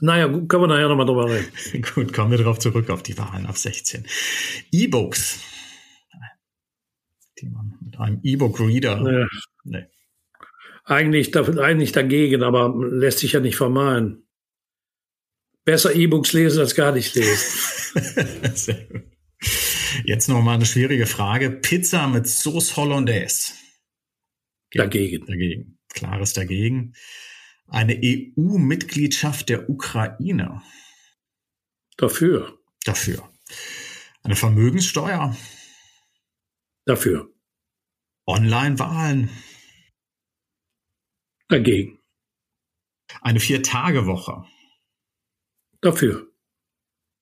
Naja, 0.00 0.26
können 0.26 0.48
wir 0.48 0.66
nachher 0.66 0.88
nochmal 0.88 1.06
drüber 1.06 1.30
reden. 1.30 1.82
Gut, 1.94 2.12
kommen 2.12 2.30
wir 2.30 2.38
darauf 2.38 2.58
zurück, 2.58 2.90
auf 2.90 3.02
die 3.02 3.16
Wahlen 3.18 3.46
ab 3.46 3.56
16. 3.56 4.06
E-Books. 4.72 5.40
Die 7.40 7.48
man 7.48 7.76
mit 7.80 7.98
einem 7.98 8.20
E-Book-Reader. 8.22 9.00
Nee. 9.00 9.26
nee. 9.64 9.86
Eigentlich, 10.84 11.34
eigentlich 11.36 11.92
dagegen, 11.92 12.42
aber 12.42 12.72
lässt 12.76 13.20
sich 13.20 13.32
ja 13.32 13.40
nicht 13.40 13.56
vermeiden. 13.56 14.28
Besser 15.64 15.94
E-Books 15.94 16.32
lesen 16.34 16.60
als 16.60 16.74
gar 16.74 16.92
nicht 16.92 17.14
lesen. 17.14 17.94
Sehr 18.54 18.84
gut. 18.84 19.13
Jetzt 20.04 20.28
noch 20.28 20.42
mal 20.42 20.54
eine 20.54 20.66
schwierige 20.66 21.06
Frage. 21.06 21.50
Pizza 21.50 22.08
mit 22.08 22.26
Sauce 22.26 22.76
Hollandaise. 22.76 23.52
Dagegen. 24.72 25.24
Dagegen. 25.26 25.78
Klares 25.88 26.32
dagegen. 26.32 26.94
Eine 27.66 27.98
EU-Mitgliedschaft 28.02 29.48
der 29.48 29.70
Ukraine. 29.70 30.62
Dafür. 31.96 32.58
Dafür. 32.84 33.32
Eine 34.22 34.36
Vermögenssteuer. 34.36 35.36
Dafür. 36.84 37.32
Online-Wahlen. 38.26 39.30
Dagegen. 41.48 42.00
Eine 43.20 43.40
Vier-Tage-Woche. 43.40 44.44
Dafür. 45.80 46.30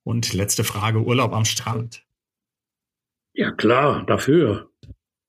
Und 0.04 0.32
letzte 0.32 0.64
Frage, 0.64 1.02
Urlaub 1.02 1.32
am 1.32 1.44
Strand. 1.44 2.06
Ja 3.34 3.50
klar, 3.50 4.04
dafür. 4.06 4.70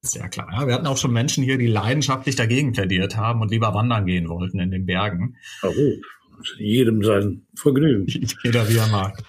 Sehr 0.02 0.28
klar. 0.28 0.50
Ja, 0.52 0.68
wir 0.68 0.74
hatten 0.74 0.88
auch 0.88 0.98
schon 0.98 1.14
Menschen 1.14 1.44
hier, 1.44 1.58
die 1.58 1.68
leidenschaftlich 1.68 2.36
dagegen 2.36 2.74
plädiert 2.74 3.16
haben 3.16 3.42
und 3.42 3.52
lieber 3.52 3.74
wandern 3.74 4.06
gehen 4.06 4.28
wollten 4.28 4.60
in 4.60 4.70
den 4.70 4.86
Bergen. 4.86 5.38
Oh, 5.62 5.72
jedem 6.58 7.04
sein 7.04 7.48
Vergnügen. 7.56 8.08
Jeder 8.44 8.68
wie 8.68 8.78
er 8.78 8.88
mag. 8.88 9.24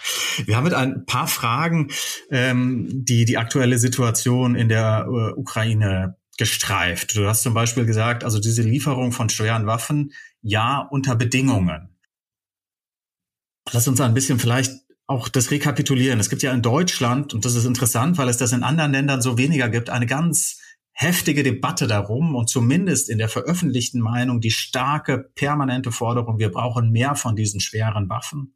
Wir 0.46 0.56
haben 0.56 0.64
mit 0.64 0.74
ein 0.74 1.06
paar 1.06 1.28
Fragen, 1.28 1.90
ähm, 2.30 2.88
die 3.04 3.24
die 3.24 3.38
aktuelle 3.38 3.78
Situation 3.78 4.56
in 4.56 4.68
der 4.68 5.06
äh, 5.06 5.38
Ukraine 5.38 6.16
gestreift. 6.38 7.16
Du 7.16 7.26
hast 7.26 7.42
zum 7.42 7.54
Beispiel 7.54 7.86
gesagt, 7.86 8.24
also 8.24 8.40
diese 8.40 8.62
Lieferung 8.62 9.12
von 9.12 9.28
schweren 9.28 9.66
Waffen, 9.66 10.12
ja, 10.42 10.80
unter 10.90 11.14
Bedingungen. 11.14 11.90
Lass 13.72 13.88
uns 13.88 14.00
ein 14.00 14.14
bisschen 14.14 14.38
vielleicht 14.38 14.72
auch 15.14 15.28
das 15.28 15.50
rekapitulieren. 15.50 16.20
Es 16.20 16.28
gibt 16.28 16.42
ja 16.42 16.52
in 16.52 16.62
Deutschland, 16.62 17.32
und 17.34 17.44
das 17.44 17.54
ist 17.54 17.64
interessant, 17.64 18.18
weil 18.18 18.28
es 18.28 18.36
das 18.36 18.52
in 18.52 18.62
anderen 18.62 18.92
Ländern 18.92 19.22
so 19.22 19.38
weniger 19.38 19.68
gibt, 19.68 19.88
eine 19.88 20.06
ganz 20.06 20.60
heftige 20.92 21.42
Debatte 21.42 21.86
darum 21.86 22.34
und 22.34 22.48
zumindest 22.48 23.08
in 23.08 23.18
der 23.18 23.28
veröffentlichten 23.28 24.00
Meinung 24.00 24.40
die 24.40 24.50
starke 24.50 25.30
permanente 25.34 25.92
Forderung, 25.92 26.38
wir 26.38 26.50
brauchen 26.50 26.90
mehr 26.90 27.14
von 27.14 27.36
diesen 27.36 27.60
schweren 27.60 28.08
Waffen. 28.08 28.54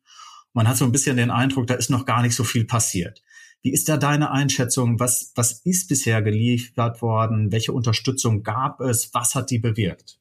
Man 0.53 0.69
hat 0.69 0.77
so 0.77 0.85
ein 0.85 0.93
bisschen 0.93 1.17
den 1.17 1.31
Eindruck, 1.31 1.67
da 1.67 1.75
ist 1.75 1.91
noch 1.91 2.07
gar 2.07 2.23
nicht 2.23 2.35
so 2.35 2.45
viel 2.45 2.65
passiert. 2.65 3.23
Wie 3.63 3.73
ist 3.73 3.89
da 3.89 3.97
deine 3.97 4.31
Einschätzung? 4.31 5.01
Was, 5.01 5.33
was 5.35 5.61
ist 5.65 5.89
bisher 5.89 6.23
geliefert 6.23 7.03
worden? 7.03 7.51
Welche 7.51 7.73
Unterstützung 7.73 8.43
gab 8.45 8.81
es? 8.81 9.13
Was 9.15 9.35
hat 9.35 9.51
die 9.51 9.59
bewirkt? 9.59 10.19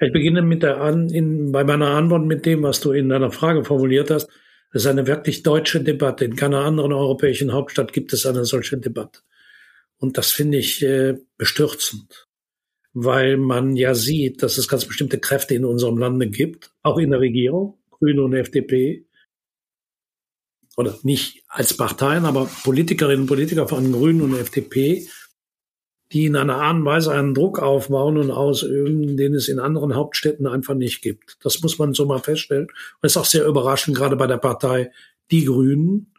Ich 0.00 0.12
beginne 0.12 0.42
mit 0.42 0.64
der 0.64 0.80
An 0.80 1.08
in, 1.08 1.52
bei 1.52 1.62
meiner 1.62 1.90
Antwort 1.90 2.26
mit 2.26 2.46
dem, 2.46 2.64
was 2.64 2.80
du 2.80 2.90
in 2.90 3.08
deiner 3.08 3.30
Frage 3.30 3.64
formuliert 3.64 4.10
hast. 4.10 4.28
Das 4.74 4.82
ist 4.82 4.90
eine 4.90 5.06
wirklich 5.06 5.44
deutsche 5.44 5.80
Debatte. 5.80 6.24
In 6.24 6.34
keiner 6.34 6.64
anderen 6.64 6.92
europäischen 6.92 7.52
Hauptstadt 7.52 7.92
gibt 7.92 8.12
es 8.12 8.26
eine 8.26 8.44
solche 8.44 8.76
Debatte. 8.76 9.20
Und 9.98 10.18
das 10.18 10.32
finde 10.32 10.58
ich 10.58 10.82
äh, 10.82 11.14
bestürzend, 11.38 12.26
weil 12.92 13.36
man 13.36 13.76
ja 13.76 13.94
sieht, 13.94 14.42
dass 14.42 14.58
es 14.58 14.66
ganz 14.66 14.84
bestimmte 14.84 15.20
Kräfte 15.20 15.54
in 15.54 15.64
unserem 15.64 15.96
Lande 15.96 16.28
gibt, 16.28 16.72
auch 16.82 16.98
in 16.98 17.12
der 17.12 17.20
Regierung, 17.20 17.78
Grüne 17.92 18.24
und 18.24 18.34
FDP, 18.34 19.06
oder 20.76 20.98
nicht 21.04 21.44
als 21.46 21.76
Parteien, 21.76 22.24
aber 22.24 22.50
Politikerinnen 22.64 23.20
und 23.20 23.26
Politiker 23.28 23.68
von 23.68 23.92
Grünen 23.92 24.22
und 24.22 24.36
FDP, 24.36 25.06
die 26.12 26.26
in 26.26 26.36
einer 26.36 26.56
Art 26.56 26.76
und 26.76 26.84
Weise 26.84 27.12
einen 27.12 27.34
Druck 27.34 27.58
aufbauen 27.58 28.18
und 28.18 28.30
ausüben, 28.30 29.16
den 29.16 29.34
es 29.34 29.48
in 29.48 29.58
anderen 29.58 29.94
Hauptstädten 29.94 30.46
einfach 30.46 30.74
nicht 30.74 31.02
gibt. 31.02 31.36
Das 31.42 31.62
muss 31.62 31.78
man 31.78 31.94
so 31.94 32.04
mal 32.06 32.20
feststellen. 32.20 32.66
Und 32.66 33.06
ist 33.06 33.16
auch 33.16 33.24
sehr 33.24 33.46
überraschend, 33.46 33.96
gerade 33.96 34.16
bei 34.16 34.26
der 34.26 34.38
Partei 34.38 34.92
Die 35.30 35.44
Grünen. 35.44 36.12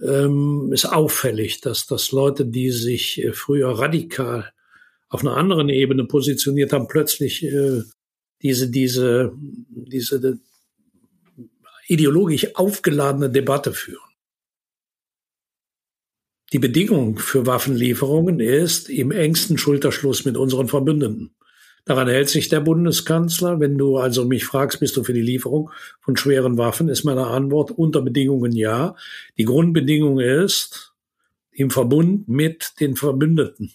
Ähm, 0.00 0.70
ist 0.72 0.84
auffällig, 0.84 1.60
dass 1.60 1.86
das 1.86 2.12
Leute, 2.12 2.46
die 2.46 2.70
sich 2.70 3.22
äh, 3.24 3.32
früher 3.32 3.70
radikal 3.70 4.52
auf 5.08 5.22
einer 5.22 5.36
anderen 5.36 5.68
Ebene 5.70 6.04
positioniert 6.04 6.72
haben, 6.72 6.86
plötzlich 6.86 7.42
äh, 7.42 7.82
diese, 8.42 8.70
diese, 8.70 9.32
diese 9.34 10.38
ideologisch 11.88 12.54
aufgeladene 12.54 13.30
Debatte 13.30 13.72
führen. 13.72 14.07
Die 16.52 16.58
Bedingung 16.58 17.18
für 17.18 17.44
Waffenlieferungen 17.44 18.40
ist 18.40 18.88
im 18.88 19.10
engsten 19.10 19.58
Schulterschluss 19.58 20.24
mit 20.24 20.38
unseren 20.38 20.66
Verbündeten. 20.66 21.30
Daran 21.84 22.08
hält 22.08 22.30
sich 22.30 22.48
der 22.48 22.60
Bundeskanzler. 22.60 23.60
Wenn 23.60 23.76
du 23.76 23.98
also 23.98 24.24
mich 24.24 24.46
fragst, 24.46 24.80
bist 24.80 24.96
du 24.96 25.04
für 25.04 25.12
die 25.12 25.20
Lieferung 25.20 25.70
von 26.00 26.16
schweren 26.16 26.56
Waffen, 26.56 26.88
ist 26.88 27.04
meine 27.04 27.26
Antwort 27.26 27.70
unter 27.70 28.00
Bedingungen 28.00 28.52
ja. 28.52 28.96
Die 29.36 29.44
Grundbedingung 29.44 30.20
ist 30.20 30.94
im 31.50 31.70
Verbund 31.70 32.28
mit 32.28 32.80
den 32.80 32.96
Verbündeten, 32.96 33.72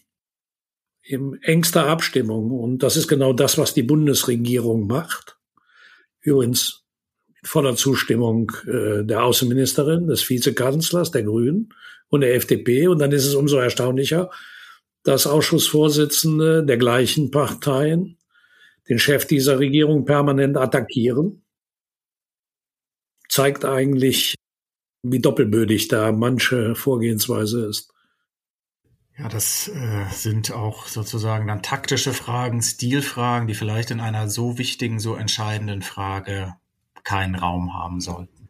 in 1.03 1.39
engster 1.43 1.85
Abstimmung. 1.85 2.49
Und 2.51 2.81
das 2.81 2.97
ist 2.97 3.07
genau 3.07 3.33
das, 3.33 3.59
was 3.59 3.75
die 3.75 3.83
Bundesregierung 3.83 4.87
macht. 4.87 5.37
Übrigens 6.21 6.83
voller 7.43 7.75
Zustimmung 7.75 8.51
äh, 8.65 9.03
der 9.03 9.23
Außenministerin, 9.23 10.07
des 10.07 10.27
Vizekanzlers, 10.27 11.11
der 11.11 11.23
Grünen 11.23 11.73
und 12.13 12.21
der 12.21 12.35
FDP. 12.35 12.87
Und 12.87 12.99
dann 12.99 13.11
ist 13.11 13.25
es 13.25 13.33
umso 13.33 13.57
erstaunlicher, 13.57 14.29
dass 15.01 15.25
Ausschussvorsitzende 15.25 16.63
der 16.63 16.77
gleichen 16.77 17.31
Parteien 17.31 18.19
den 18.87 18.99
Chef 18.99 19.25
dieser 19.25 19.57
Regierung 19.57 20.05
permanent 20.05 20.55
attackieren. 20.55 21.43
Zeigt 23.29 23.65
eigentlich, 23.65 24.35
wie 25.01 25.19
doppelbödig 25.19 25.87
da 25.87 26.11
manche 26.11 26.75
Vorgehensweise 26.75 27.65
ist. 27.65 27.91
Ja, 29.17 29.27
das 29.27 29.69
äh, 29.69 30.05
sind 30.11 30.51
auch 30.51 30.85
sozusagen 30.85 31.47
dann 31.47 31.63
taktische 31.63 32.13
Fragen, 32.13 32.61
Stilfragen, 32.61 33.47
die 33.47 33.55
vielleicht 33.55 33.89
in 33.89 33.99
einer 33.99 34.29
so 34.29 34.59
wichtigen, 34.59 34.99
so 34.99 35.15
entscheidenden 35.15 35.81
Frage 35.81 36.53
keinen 37.03 37.35
Raum 37.35 37.73
haben 37.73 38.01
sollten. 38.01 38.42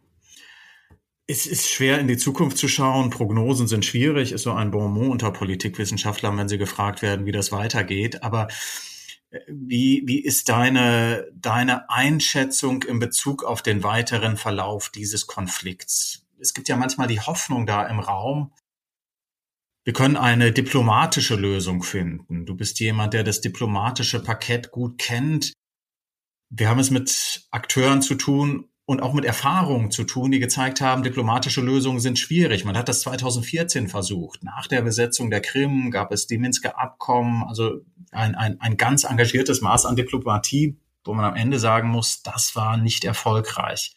Es 1.26 1.46
ist 1.46 1.70
schwer 1.70 2.00
in 2.00 2.08
die 2.08 2.18
Zukunft 2.18 2.58
zu 2.58 2.68
schauen. 2.68 3.10
Prognosen 3.10 3.68
sind 3.68 3.86
schwierig, 3.86 4.34
ist 4.34 4.44
so 4.44 4.52
ein 4.52 4.72
Bonmot 4.72 5.10
unter 5.10 5.32
Politikwissenschaftlern, 5.32 6.38
wenn 6.38 6.50
sie 6.50 6.58
gefragt 6.58 7.02
werden, 7.02 7.26
wie 7.26 7.32
das 7.32 7.52
weitergeht. 7.52 8.24
Aber 8.24 8.50
äh, 9.30 9.40
wie, 9.48 10.04
wie 10.06 10.20
ist 10.20 10.50
deine, 10.50 11.32
deine 11.34 11.90
Einschätzung 11.90 12.84
in 12.84 13.00
Bezug 13.00 13.44
auf 13.44 13.62
den 13.62 13.84
weiteren 13.84 14.36
Verlauf 14.36 14.90
dieses 14.90 15.28
Konflikts? 15.28 16.26
Es 16.40 16.54
gibt 16.54 16.68
ja 16.68 16.76
manchmal 16.76 17.08
die 17.08 17.22
Hoffnung 17.22 17.66
da 17.66 17.88
im 17.88 18.00
Raum, 18.00 18.52
wir 19.86 19.94
können 19.94 20.16
eine 20.16 20.54
diplomatische 20.54 21.36
Lösung 21.36 21.84
finden. 21.84 22.46
Du 22.46 22.56
bist 22.56 22.80
jemand, 22.80 23.14
der 23.14 23.24
das 23.24 23.42
diplomatische 23.42 24.24
Parkett 24.24 24.72
gut 24.72 24.98
kennt. 24.98 25.54
Wir 26.50 26.70
haben 26.70 26.80
es 26.80 26.90
mit 26.90 27.46
Akteuren 27.52 28.02
zu 28.02 28.16
tun 28.16 28.70
und 28.86 29.02
auch 29.02 29.14
mit 29.14 29.24
Erfahrungen 29.24 29.92
zu 29.92 30.04
tun, 30.04 30.32
die 30.32 30.40
gezeigt 30.40 30.82
haben, 30.82 31.04
diplomatische 31.04 31.62
Lösungen 31.62 32.00
sind 32.00 32.20
schwierig. 32.20 32.66
Man 32.66 32.78
hat 32.78 32.90
das 32.90 33.02
2014 33.02 33.88
versucht. 33.88 34.44
Nach 34.44 34.68
der 34.68 34.82
Besetzung 34.82 35.30
der 35.30 35.42
Krim 35.42 35.90
gab 35.90 36.12
es 36.12 36.28
die 36.28 36.38
Minsker 36.38 36.78
Abkommen, 36.78 37.44
also 37.44 37.82
ein, 38.12 38.36
ein, 38.36 38.60
ein 38.60 38.76
ganz 38.76 39.06
engagiertes 39.06 39.62
Maß 39.62 39.86
an 39.86 39.96
Diplomatie, 39.96 40.78
wo 41.06 41.14
man 41.14 41.26
am 41.26 41.36
Ende 41.36 41.60
sagen 41.60 41.90
muss, 41.90 42.24
das 42.24 42.56
war 42.56 42.78
nicht 42.78 43.06
erfolgreich. 43.06 43.96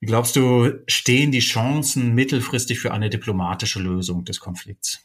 Wie 0.00 0.06
glaubst 0.06 0.36
du, 0.36 0.82
stehen 0.86 1.32
die 1.32 1.40
Chancen 1.40 2.14
mittelfristig 2.14 2.78
für 2.78 2.92
eine 2.92 3.10
diplomatische 3.10 3.80
Lösung 3.80 4.24
des 4.24 4.38
Konflikts? 4.38 5.00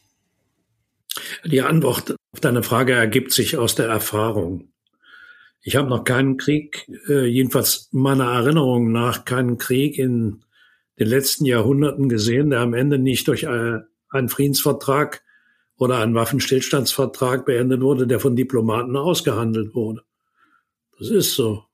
Die 1.44 1.62
Antwort 1.62 2.14
auf 2.32 2.40
deine 2.40 2.62
Frage 2.62 2.92
ergibt 2.92 3.32
sich 3.32 3.56
aus 3.56 3.74
der 3.74 3.88
Erfahrung. 3.88 4.68
Ich 5.62 5.76
habe 5.76 5.88
noch 5.88 6.04
keinen 6.04 6.36
Krieg, 6.38 6.88
äh, 7.08 7.26
jedenfalls 7.26 7.88
meiner 7.92 8.32
Erinnerung 8.32 8.92
nach, 8.92 9.24
keinen 9.24 9.58
Krieg 9.58 9.98
in 9.98 10.44
den 10.98 11.06
letzten 11.08 11.44
Jahrhunderten 11.44 12.08
gesehen, 12.08 12.50
der 12.50 12.60
am 12.60 12.74
Ende 12.74 12.98
nicht 12.98 13.28
durch 13.28 13.44
äh, 13.44 13.78
einen 14.08 14.28
Friedensvertrag 14.28 15.22
oder 15.76 15.98
einen 15.98 16.14
Waffenstillstandsvertrag 16.14 17.44
beendet 17.44 17.80
wurde, 17.80 18.06
der 18.06 18.20
von 18.20 18.36
Diplomaten 18.36 18.96
ausgehandelt 18.96 19.74
wurde. 19.74 20.02
Das 20.98 21.08
ist 21.08 21.34
so. 21.34 21.64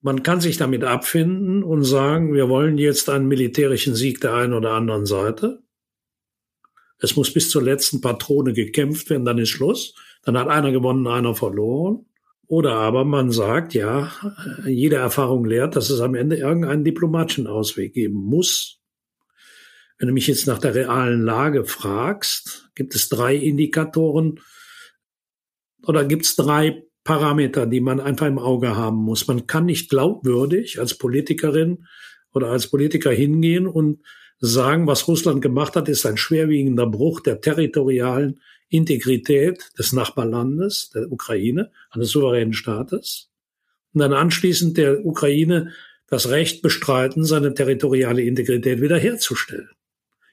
Man 0.00 0.22
kann 0.22 0.40
sich 0.40 0.56
damit 0.56 0.84
abfinden 0.84 1.64
und 1.64 1.82
sagen, 1.84 2.32
wir 2.32 2.48
wollen 2.48 2.78
jetzt 2.78 3.08
einen 3.08 3.26
militärischen 3.26 3.94
Sieg 3.96 4.20
der 4.20 4.34
einen 4.34 4.52
oder 4.52 4.72
anderen 4.72 5.06
Seite. 5.06 5.62
Es 6.98 7.16
muss 7.16 7.32
bis 7.32 7.50
zur 7.50 7.62
letzten 7.62 8.00
Patrone 8.00 8.52
gekämpft 8.52 9.10
werden, 9.10 9.24
dann 9.24 9.38
ist 9.38 9.50
Schluss. 9.50 9.94
Dann 10.22 10.38
hat 10.38 10.48
einer 10.48 10.72
gewonnen, 10.72 11.06
einer 11.06 11.34
verloren. 11.34 12.06
Oder 12.48 12.74
aber 12.74 13.04
man 13.04 13.32
sagt, 13.32 13.74
ja, 13.74 14.12
jede 14.66 14.96
Erfahrung 14.96 15.44
lehrt, 15.44 15.74
dass 15.74 15.90
es 15.90 16.00
am 16.00 16.14
Ende 16.14 16.36
irgendeinen 16.36 16.84
diplomatischen 16.84 17.46
Ausweg 17.46 17.92
geben 17.92 18.14
muss. 18.14 18.80
Wenn 19.98 20.08
du 20.08 20.14
mich 20.14 20.26
jetzt 20.26 20.46
nach 20.46 20.58
der 20.58 20.74
realen 20.74 21.22
Lage 21.22 21.64
fragst, 21.64 22.70
gibt 22.74 22.94
es 22.94 23.08
drei 23.08 23.34
Indikatoren 23.34 24.40
oder 25.84 26.04
gibt 26.04 26.24
es 26.24 26.36
drei 26.36 26.84
Parameter, 27.02 27.66
die 27.66 27.80
man 27.80 28.00
einfach 28.00 28.26
im 28.26 28.38
Auge 28.38 28.76
haben 28.76 28.98
muss. 28.98 29.26
Man 29.26 29.46
kann 29.46 29.64
nicht 29.66 29.88
glaubwürdig 29.88 30.78
als 30.78 30.98
Politikerin 30.98 31.86
oder 32.32 32.48
als 32.48 32.68
Politiker 32.68 33.10
hingehen 33.10 33.66
und 33.66 34.00
sagen, 34.38 34.86
was 34.86 35.08
Russland 35.08 35.40
gemacht 35.40 35.76
hat, 35.76 35.88
ist 35.88 36.04
ein 36.04 36.16
schwerwiegender 36.16 36.86
Bruch 36.86 37.20
der 37.20 37.40
territorialen 37.40 38.40
Integrität 38.68 39.70
des 39.78 39.92
Nachbarlandes, 39.92 40.90
der 40.90 41.10
Ukraine, 41.10 41.70
eines 41.90 42.10
souveränen 42.10 42.52
Staates. 42.52 43.30
Und 43.92 44.00
dann 44.00 44.12
anschließend 44.12 44.76
der 44.76 45.04
Ukraine 45.04 45.72
das 46.08 46.28
Recht 46.28 46.62
bestreiten, 46.62 47.24
seine 47.24 47.54
territoriale 47.54 48.22
Integrität 48.22 48.80
wiederherzustellen. 48.80 49.70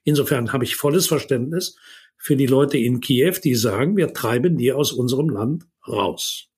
Insofern 0.03 0.51
habe 0.51 0.65
ich 0.65 0.75
volles 0.75 1.07
Verständnis 1.07 1.77
für 2.17 2.35
die 2.35 2.45
Leute 2.45 2.77
in 2.77 2.99
Kiew, 2.99 3.35
die 3.43 3.55
sagen, 3.55 3.97
wir 3.97 4.13
treiben 4.13 4.57
die 4.57 4.71
aus 4.71 4.91
unserem 4.91 5.29
Land 5.29 5.65
raus. 5.87 6.49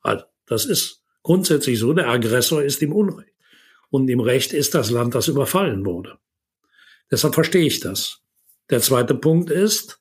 Also, 0.00 0.24
das 0.46 0.64
ist 0.64 1.02
grundsätzlich 1.22 1.78
so. 1.78 1.92
Der 1.92 2.08
Aggressor 2.08 2.62
ist 2.62 2.82
im 2.82 2.92
Unrecht. 2.92 3.34
Und 3.90 4.08
im 4.08 4.20
Recht 4.20 4.52
ist 4.52 4.74
das 4.74 4.90
Land, 4.90 5.14
das 5.14 5.28
überfallen 5.28 5.84
wurde. 5.84 6.18
Deshalb 7.10 7.34
verstehe 7.34 7.66
ich 7.66 7.80
das. 7.80 8.20
Der 8.70 8.80
zweite 8.80 9.14
Punkt 9.14 9.50
ist, 9.50 10.00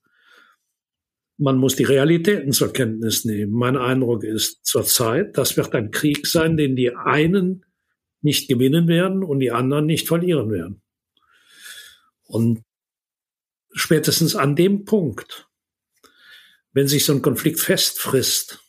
man 1.37 1.57
muss 1.57 1.75
die 1.75 1.83
Realitäten 1.83 2.51
zur 2.51 2.73
Kenntnis 2.73 3.23
nehmen. 3.23 3.53
Mein 3.53 3.77
Eindruck 3.77 4.23
ist 4.23 4.65
zurzeit, 4.65 5.37
das 5.37 5.55
wird 5.55 5.73
ein 5.75 5.91
Krieg 5.91 6.25
sein, 6.25 6.57
den 6.57 6.75
die 6.75 6.95
einen 6.95 7.63
nicht 8.21 8.47
gewinnen 8.49 8.87
werden 8.87 9.23
und 9.23 9.39
die 9.39 9.51
anderen 9.51 9.85
nicht 9.85 10.07
verlieren 10.07 10.51
werden. 10.51 10.81
Und 12.23 12.63
spätestens 13.71 14.35
an 14.35 14.55
dem 14.55 14.85
Punkt, 14.85 15.47
wenn 16.73 16.87
sich 16.87 17.05
so 17.05 17.13
ein 17.13 17.21
Konflikt 17.21 17.59
festfrisst, 17.59 18.59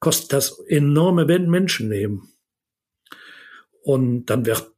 kostet 0.00 0.32
das 0.32 0.58
enorme 0.66 1.24
Menschenleben. 1.24 2.32
Und 3.82 4.26
dann 4.26 4.44
wird 4.46 4.72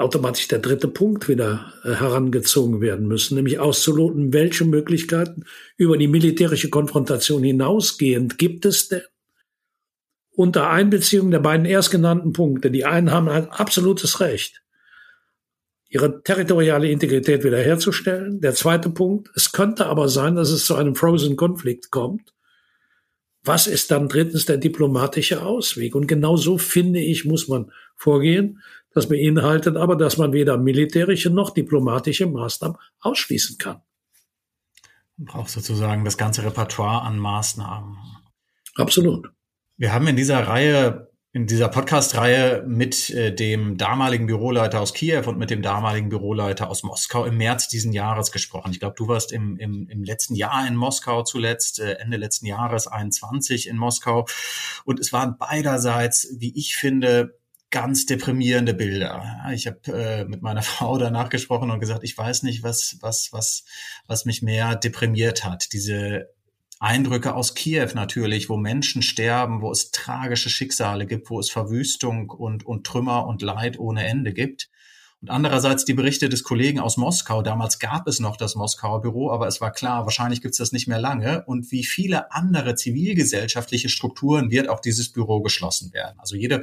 automatisch 0.00 0.48
der 0.48 0.58
dritte 0.58 0.88
Punkt 0.88 1.28
wieder 1.28 1.72
äh, 1.84 1.94
herangezogen 1.94 2.80
werden 2.80 3.06
müssen, 3.06 3.36
nämlich 3.36 3.58
auszuloten, 3.58 4.32
welche 4.32 4.64
Möglichkeiten 4.64 5.44
über 5.76 5.96
die 5.96 6.08
militärische 6.08 6.70
Konfrontation 6.70 7.42
hinausgehend 7.42 8.38
gibt 8.38 8.64
es 8.64 8.88
denn? 8.88 9.02
Unter 10.30 10.70
Einbeziehung 10.70 11.30
der 11.30 11.40
beiden 11.40 11.66
erstgenannten 11.66 12.32
Punkte. 12.32 12.70
Die 12.70 12.86
einen 12.86 13.10
haben 13.10 13.28
ein 13.28 13.50
absolutes 13.50 14.20
Recht, 14.20 14.62
ihre 15.88 16.22
territoriale 16.22 16.90
Integrität 16.90 17.44
wiederherzustellen. 17.44 18.40
Der 18.40 18.54
zweite 18.54 18.88
Punkt, 18.88 19.28
es 19.34 19.52
könnte 19.52 19.86
aber 19.86 20.08
sein, 20.08 20.36
dass 20.36 20.50
es 20.50 20.64
zu 20.64 20.76
einem 20.76 20.94
Frozen 20.94 21.36
Konflikt 21.36 21.90
kommt 21.90 22.32
was 23.42 23.66
ist 23.66 23.90
dann 23.90 24.08
drittens 24.08 24.44
der 24.44 24.58
diplomatische 24.58 25.42
Ausweg? 25.42 25.94
Und 25.94 26.06
genau 26.06 26.36
so 26.36 26.58
finde 26.58 27.00
ich, 27.00 27.24
muss 27.24 27.48
man 27.48 27.72
vorgehen. 27.96 28.60
Das 28.92 29.08
beinhaltet 29.08 29.76
aber, 29.76 29.96
dass 29.96 30.16
man 30.18 30.32
weder 30.32 30.56
militärische 30.58 31.30
noch 31.30 31.50
diplomatische 31.50 32.26
Maßnahmen 32.26 32.76
ausschließen 33.00 33.58
kann. 33.58 33.82
Man 35.16 35.26
braucht 35.26 35.50
sozusagen 35.50 36.04
das 36.04 36.16
ganze 36.16 36.44
Repertoire 36.44 37.02
an 37.02 37.18
Maßnahmen. 37.18 37.98
Absolut. 38.74 39.30
Wir 39.76 39.92
haben 39.92 40.06
in 40.06 40.16
dieser 40.16 40.46
Reihe 40.46 41.10
in 41.32 41.46
dieser 41.46 41.68
Podcast-Reihe 41.68 42.64
mit 42.66 43.08
äh, 43.10 43.32
dem 43.32 43.76
damaligen 43.76 44.26
Büroleiter 44.26 44.80
aus 44.80 44.94
Kiew 44.94 45.28
und 45.28 45.38
mit 45.38 45.50
dem 45.50 45.62
damaligen 45.62 46.08
Büroleiter 46.08 46.68
aus 46.68 46.82
Moskau 46.82 47.24
im 47.24 47.36
März 47.36 47.68
diesen 47.68 47.92
Jahres 47.92 48.32
gesprochen. 48.32 48.72
Ich 48.72 48.80
glaube, 48.80 48.96
du 48.98 49.06
warst 49.06 49.30
im, 49.30 49.56
im, 49.56 49.88
im 49.88 50.02
letzten 50.02 50.34
Jahr 50.34 50.66
in 50.66 50.74
Moskau 50.74 51.22
zuletzt, 51.22 51.78
äh, 51.78 51.92
Ende 52.00 52.16
letzten 52.16 52.46
Jahres 52.46 52.88
21 52.88 53.68
in 53.68 53.76
Moskau. 53.76 54.26
Und 54.84 54.98
es 54.98 55.12
waren 55.12 55.38
beiderseits, 55.38 56.34
wie 56.36 56.52
ich 56.58 56.74
finde, 56.74 57.38
ganz 57.70 58.06
deprimierende 58.06 58.74
Bilder. 58.74 59.46
Ich 59.52 59.66
habe 59.66 59.80
äh, 59.92 60.24
mit 60.24 60.42
meiner 60.42 60.62
Frau 60.64 60.98
danach 60.98 61.28
gesprochen 61.28 61.70
und 61.70 61.80
gesagt, 61.80 62.04
ich 62.04 62.16
weiß 62.16 62.42
nicht, 62.42 62.62
was 62.62 62.98
was 63.00 63.32
was 63.32 63.64
was 64.06 64.24
mich 64.24 64.42
mehr 64.42 64.76
deprimiert 64.76 65.44
hat. 65.44 65.72
Diese 65.72 66.28
Eindrücke 66.80 67.34
aus 67.34 67.54
Kiew 67.54 67.90
natürlich, 67.94 68.48
wo 68.48 68.56
Menschen 68.56 69.02
sterben, 69.02 69.60
wo 69.60 69.70
es 69.70 69.90
tragische 69.90 70.48
Schicksale 70.48 71.06
gibt, 71.06 71.28
wo 71.28 71.38
es 71.38 71.50
Verwüstung 71.50 72.30
und, 72.30 72.64
und 72.64 72.86
Trümmer 72.86 73.26
und 73.26 73.42
Leid 73.42 73.78
ohne 73.78 74.06
Ende 74.06 74.32
gibt. 74.32 74.70
Und 75.20 75.28
andererseits 75.28 75.84
die 75.84 75.92
Berichte 75.92 76.30
des 76.30 76.42
Kollegen 76.42 76.80
aus 76.80 76.96
Moskau. 76.96 77.42
Damals 77.42 77.78
gab 77.78 78.08
es 78.08 78.18
noch 78.18 78.38
das 78.38 78.54
Moskauer 78.54 79.02
Büro, 79.02 79.30
aber 79.30 79.46
es 79.46 79.60
war 79.60 79.70
klar, 79.70 80.06
wahrscheinlich 80.06 80.40
gibt 80.40 80.52
es 80.52 80.58
das 80.58 80.72
nicht 80.72 80.88
mehr 80.88 80.98
lange. 80.98 81.44
Und 81.44 81.70
wie 81.70 81.84
viele 81.84 82.32
andere 82.32 82.74
zivilgesellschaftliche 82.74 83.90
Strukturen 83.90 84.50
wird 84.50 84.70
auch 84.70 84.80
dieses 84.80 85.12
Büro 85.12 85.42
geschlossen 85.42 85.92
werden. 85.92 86.18
Also 86.18 86.36
jede 86.36 86.62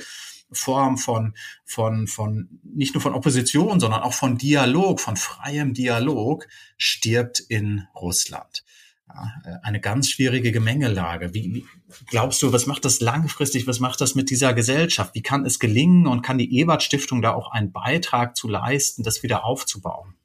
Form 0.52 0.98
von, 0.98 1.36
von, 1.66 2.08
von, 2.08 2.60
nicht 2.64 2.94
nur 2.94 3.02
von 3.02 3.14
Opposition, 3.14 3.80
sondern 3.80 4.02
auch 4.02 4.14
von 4.14 4.38
Dialog, 4.38 5.00
von 5.00 5.18
freiem 5.18 5.74
Dialog 5.74 6.48
stirbt 6.78 7.40
in 7.40 7.88
Russland 7.96 8.64
ja, 9.08 9.32
äh, 9.46 9.58
eine 9.64 9.80
ganz 9.80 10.10
schwierige 10.10 10.52
Gemengelage. 10.52 11.34
Wie, 11.34 11.54
wie 11.54 11.66
glaubst 12.10 12.42
du, 12.42 12.52
was 12.52 12.66
macht 12.66 12.86
das 12.86 13.00
langfristig? 13.00 13.68
Was 13.68 13.80
macht 13.80 14.02
das 14.02 14.16
mit 14.16 14.30
dieser 14.30 14.54
Gesellschaft? 14.54 15.16
Wie 15.16 15.22
kann 15.22 15.46
es 15.46 15.60
gelingen 15.60 16.08
und 16.08 16.22
kann 16.22 16.38
die 16.38 16.58
Ebert 16.58 16.84
Stiftung 16.84 17.22
da 17.22 17.34
auch 17.34 17.52
einen 17.52 17.72
Beitrag 17.72 18.36
zu 18.36 18.48
leisten, 18.48 19.04
das 19.04 19.24
wieder 19.24 19.46
aufzubauen? 19.46 20.16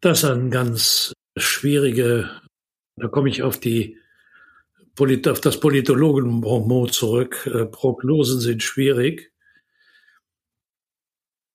Das 0.00 0.22
ist 0.22 0.30
ein 0.30 0.50
ganz 0.50 1.12
schwierige, 1.36 2.30
da 2.96 3.08
komme 3.08 3.28
ich 3.28 3.42
auf 3.42 3.58
die 3.58 3.98
auf 4.98 5.40
das 5.40 5.58
Politologen-Bonmot 5.60 6.92
zurück. 6.92 7.46
Äh, 7.52 7.66
Prognosen 7.66 8.40
sind 8.40 8.62
schwierig. 8.62 9.32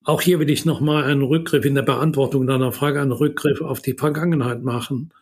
Auch 0.04 0.22
hier 0.22 0.40
will 0.40 0.50
ich 0.50 0.64
nochmal 0.64 1.04
einen 1.04 1.22
Rückgriff 1.22 1.66
in 1.66 1.76
der 1.76 1.82
Beantwortung 1.82 2.48
deiner 2.48 2.72
Frage, 2.72 3.02
einen 3.02 3.12
Rückgriff 3.12 3.60
auf 3.62 3.82
die 3.82 3.94
Vergangenheit 3.94 4.64
machen. 4.64 5.14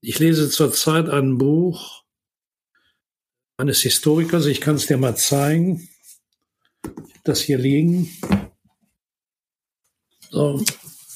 Ich 0.00 0.20
lese 0.20 0.48
zurzeit 0.48 1.08
ein 1.08 1.38
Buch 1.38 2.04
eines 3.56 3.80
Historikers, 3.80 4.46
ich 4.46 4.60
kann 4.60 4.76
es 4.76 4.86
dir 4.86 4.96
mal 4.96 5.16
zeigen. 5.16 5.88
Das 7.24 7.40
hier 7.40 7.58
liegen. 7.58 8.10
So, 10.30 10.64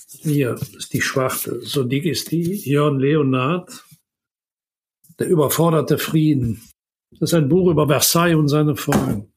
hier 0.08 0.56
ist 0.76 0.92
die 0.92 1.02
Schwachtel, 1.02 1.62
so 1.62 1.84
dick 1.84 2.06
ist 2.06 2.32
die. 2.32 2.56
Jörn 2.56 2.98
Leonard, 2.98 3.85
der 5.18 5.28
überforderte 5.28 5.98
Frieden. 5.98 6.62
Das 7.10 7.30
ist 7.30 7.34
ein 7.34 7.48
Buch 7.48 7.70
über 7.70 7.86
Versailles 7.86 8.36
und 8.36 8.48
seine 8.48 8.76
Folgen. 8.76 9.32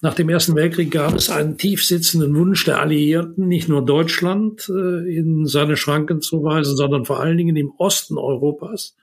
Nach 0.00 0.14
dem 0.14 0.28
Ersten 0.28 0.54
Weltkrieg 0.54 0.92
gab 0.92 1.14
es 1.14 1.28
einen 1.28 1.58
tief 1.58 1.84
sitzenden 1.84 2.36
Wunsch 2.36 2.64
der 2.64 2.80
Alliierten, 2.80 3.48
nicht 3.48 3.68
nur 3.68 3.84
Deutschland 3.84 4.68
äh, 4.68 5.16
in 5.16 5.46
seine 5.46 5.76
Schranken 5.76 6.20
zu 6.20 6.44
weisen, 6.44 6.76
sondern 6.76 7.04
vor 7.04 7.18
allen 7.18 7.36
Dingen 7.36 7.56
im 7.56 7.72
Osten 7.78 8.16
Europas 8.16 8.96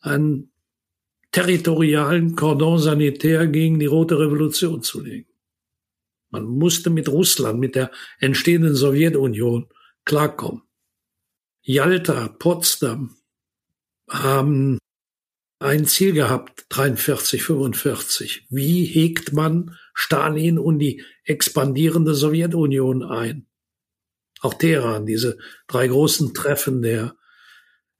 einen 0.00 0.50
territorialen 1.30 2.34
Cordon 2.34 2.78
sanitär 2.78 3.46
gegen 3.46 3.78
die 3.78 3.86
Rote 3.86 4.18
Revolution 4.18 4.82
zu 4.82 5.00
legen. 5.00 5.28
Man 6.30 6.44
musste 6.44 6.90
mit 6.90 7.08
Russland, 7.08 7.60
mit 7.60 7.76
der 7.76 7.92
entstehenden 8.18 8.74
Sowjetunion 8.74 9.68
klarkommen. 10.04 10.62
Yalta, 11.62 12.28
Potsdam 12.28 13.16
haben 14.22 14.78
ein 15.58 15.86
Ziel 15.86 16.12
gehabt, 16.12 16.66
43, 16.68 17.42
45. 17.42 18.46
Wie 18.50 18.84
hegt 18.84 19.32
man 19.32 19.76
Stalin 19.94 20.58
und 20.58 20.78
die 20.78 21.02
expandierende 21.24 22.14
Sowjetunion 22.14 23.02
ein? 23.02 23.46
Auch 24.40 24.54
Teheran, 24.54 25.06
diese 25.06 25.38
drei 25.66 25.88
großen 25.88 26.34
Treffen 26.34 26.82
der 26.82 27.16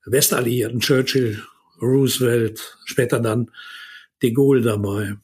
Westalliierten, 0.05 0.81
Churchill, 0.81 1.43
Roosevelt, 1.81 2.77
später 2.85 3.21
dann 3.21 3.51
de 4.23 4.33
Gaulle 4.33 4.61
dabei. 4.61 5.17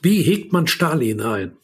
Wie 0.00 0.22
hegt 0.22 0.52
man 0.52 0.66
Stalin 0.66 1.20
ein? 1.20 1.56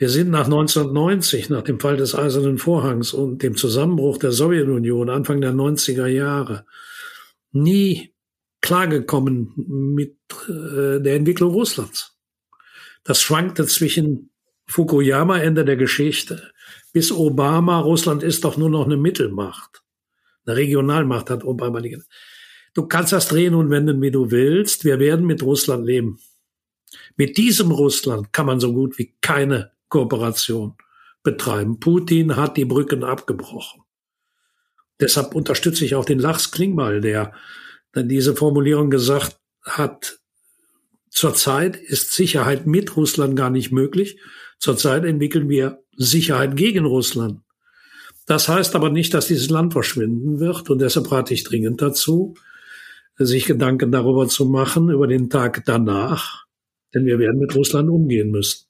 Wir 0.00 0.08
sind 0.08 0.30
nach 0.30 0.46
1990, 0.46 1.50
nach 1.50 1.60
dem 1.60 1.78
Fall 1.78 1.98
des 1.98 2.14
Eisernen 2.14 2.56
Vorhangs 2.56 3.12
und 3.12 3.42
dem 3.42 3.54
Zusammenbruch 3.54 4.16
der 4.16 4.32
Sowjetunion 4.32 5.10
Anfang 5.10 5.42
der 5.42 5.52
90er 5.52 6.06
Jahre 6.06 6.64
nie 7.52 8.14
klargekommen 8.62 9.52
mit 9.94 10.16
äh, 10.48 11.02
der 11.02 11.16
Entwicklung 11.16 11.52
Russlands. 11.52 12.18
Das 13.04 13.20
schwankte 13.20 13.66
zwischen 13.66 14.30
Fukuyama, 14.66 15.36
Ende 15.36 15.66
der 15.66 15.76
Geschichte, 15.76 16.50
bis 16.94 17.12
Obama, 17.12 17.80
Russland 17.80 18.22
ist 18.22 18.44
doch 18.44 18.56
nur 18.56 18.70
noch 18.70 18.86
eine 18.86 18.96
Mittelmacht. 18.96 19.82
Eine 20.46 20.56
Regionalmacht 20.56 21.28
hat 21.28 21.44
Obama. 21.44 21.82
Du 22.72 22.86
kannst 22.88 23.12
das 23.12 23.28
drehen 23.28 23.54
und 23.54 23.68
wenden, 23.68 24.00
wie 24.00 24.10
du 24.10 24.30
willst. 24.30 24.86
Wir 24.86 24.98
werden 24.98 25.26
mit 25.26 25.42
Russland 25.42 25.84
leben. 25.84 26.20
Mit 27.16 27.36
diesem 27.36 27.70
Russland 27.70 28.32
kann 28.32 28.46
man 28.46 28.60
so 28.60 28.72
gut 28.72 28.96
wie 28.96 29.14
keine 29.20 29.72
Kooperation 29.90 30.76
betreiben. 31.22 31.78
Putin 31.78 32.36
hat 32.36 32.56
die 32.56 32.64
Brücken 32.64 33.04
abgebrochen. 33.04 33.82
Deshalb 35.00 35.34
unterstütze 35.34 35.84
ich 35.84 35.94
auch 35.94 36.04
den 36.04 36.18
Lachs 36.18 36.50
Klingbeil, 36.50 37.00
der 37.00 37.34
dann 37.92 38.08
diese 38.08 38.36
Formulierung 38.36 38.90
gesagt 38.90 39.38
hat, 39.62 40.20
zurzeit 41.10 41.76
ist 41.76 42.12
Sicherheit 42.12 42.66
mit 42.66 42.96
Russland 42.96 43.36
gar 43.36 43.50
nicht 43.50 43.72
möglich. 43.72 44.20
Zurzeit 44.58 45.04
entwickeln 45.04 45.48
wir 45.48 45.82
Sicherheit 45.96 46.56
gegen 46.56 46.84
Russland. 46.84 47.40
Das 48.26 48.48
heißt 48.48 48.76
aber 48.76 48.90
nicht, 48.90 49.12
dass 49.12 49.26
dieses 49.26 49.50
Land 49.50 49.72
verschwinden 49.72 50.38
wird. 50.38 50.70
Und 50.70 50.80
deshalb 50.80 51.10
rate 51.10 51.34
ich 51.34 51.44
dringend 51.44 51.82
dazu, 51.82 52.34
sich 53.16 53.46
Gedanken 53.46 53.90
darüber 53.90 54.28
zu 54.28 54.46
machen, 54.46 54.88
über 54.90 55.06
den 55.06 55.28
Tag 55.28 55.64
danach. 55.66 56.44
Denn 56.94 57.06
wir 57.06 57.18
werden 57.18 57.40
mit 57.40 57.54
Russland 57.56 57.90
umgehen 57.90 58.30
müssen. 58.30 58.69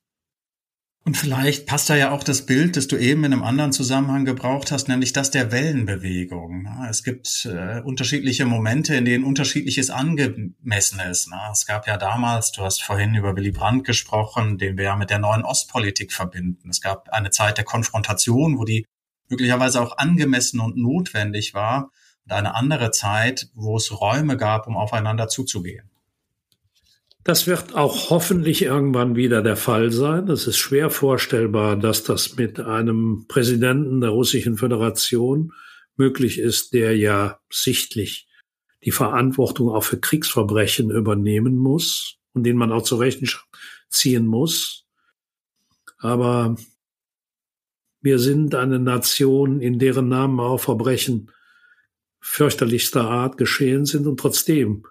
Und 1.02 1.16
vielleicht 1.16 1.66
passt 1.66 1.88
da 1.88 1.96
ja 1.96 2.10
auch 2.10 2.22
das 2.22 2.44
Bild, 2.44 2.76
das 2.76 2.86
du 2.86 2.96
eben 2.96 3.24
in 3.24 3.32
einem 3.32 3.42
anderen 3.42 3.72
Zusammenhang 3.72 4.26
gebraucht 4.26 4.70
hast, 4.70 4.86
nämlich 4.86 5.14
das 5.14 5.30
der 5.30 5.50
Wellenbewegung. 5.50 6.68
Es 6.90 7.02
gibt 7.02 7.46
äh, 7.46 7.80
unterschiedliche 7.80 8.44
Momente, 8.44 8.94
in 8.94 9.06
denen 9.06 9.24
unterschiedliches 9.24 9.88
angemessen 9.88 11.00
ist. 11.00 11.30
Es 11.52 11.66
gab 11.66 11.86
ja 11.86 11.96
damals, 11.96 12.52
du 12.52 12.62
hast 12.62 12.82
vorhin 12.82 13.14
über 13.14 13.34
Willy 13.34 13.50
Brandt 13.50 13.84
gesprochen, 13.86 14.58
den 14.58 14.76
wir 14.76 14.84
ja 14.84 14.96
mit 14.96 15.08
der 15.08 15.18
neuen 15.18 15.42
Ostpolitik 15.42 16.12
verbinden. 16.12 16.68
Es 16.68 16.82
gab 16.82 17.08
eine 17.08 17.30
Zeit 17.30 17.56
der 17.56 17.64
Konfrontation, 17.64 18.58
wo 18.58 18.64
die 18.64 18.84
möglicherweise 19.30 19.80
auch 19.80 19.96
angemessen 19.96 20.60
und 20.60 20.76
notwendig 20.76 21.54
war, 21.54 21.90
und 22.26 22.32
eine 22.32 22.54
andere 22.54 22.90
Zeit, 22.90 23.48
wo 23.54 23.76
es 23.76 24.00
Räume 24.00 24.36
gab, 24.36 24.66
um 24.66 24.76
aufeinander 24.76 25.28
zuzugehen. 25.28 25.89
Das 27.22 27.46
wird 27.46 27.74
auch 27.74 28.10
hoffentlich 28.10 28.62
irgendwann 28.62 29.14
wieder 29.14 29.42
der 29.42 29.56
Fall 29.56 29.92
sein. 29.92 30.28
Es 30.28 30.46
ist 30.46 30.56
schwer 30.56 30.88
vorstellbar, 30.88 31.76
dass 31.76 32.02
das 32.02 32.36
mit 32.36 32.60
einem 32.60 33.26
Präsidenten 33.28 34.00
der 34.00 34.10
Russischen 34.10 34.56
Föderation 34.56 35.52
möglich 35.96 36.38
ist, 36.38 36.72
der 36.72 36.96
ja 36.96 37.38
sichtlich 37.50 38.26
die 38.84 38.90
Verantwortung 38.90 39.68
auch 39.68 39.84
für 39.84 40.00
Kriegsverbrechen 40.00 40.90
übernehmen 40.90 41.56
muss 41.56 42.16
und 42.32 42.44
den 42.44 42.56
man 42.56 42.72
auch 42.72 42.82
zur 42.82 43.00
Rechenschaft 43.00 43.46
ziehen 43.90 44.26
muss. 44.26 44.86
Aber 45.98 46.56
wir 48.00 48.18
sind 48.18 48.54
eine 48.54 48.78
Nation, 48.78 49.60
in 49.60 49.78
deren 49.78 50.08
Namen 50.08 50.40
auch 50.40 50.58
Verbrechen 50.58 51.30
fürchterlichster 52.20 53.02
Art 53.02 53.36
geschehen 53.36 53.84
sind 53.84 54.06
und 54.06 54.18
trotzdem 54.18 54.86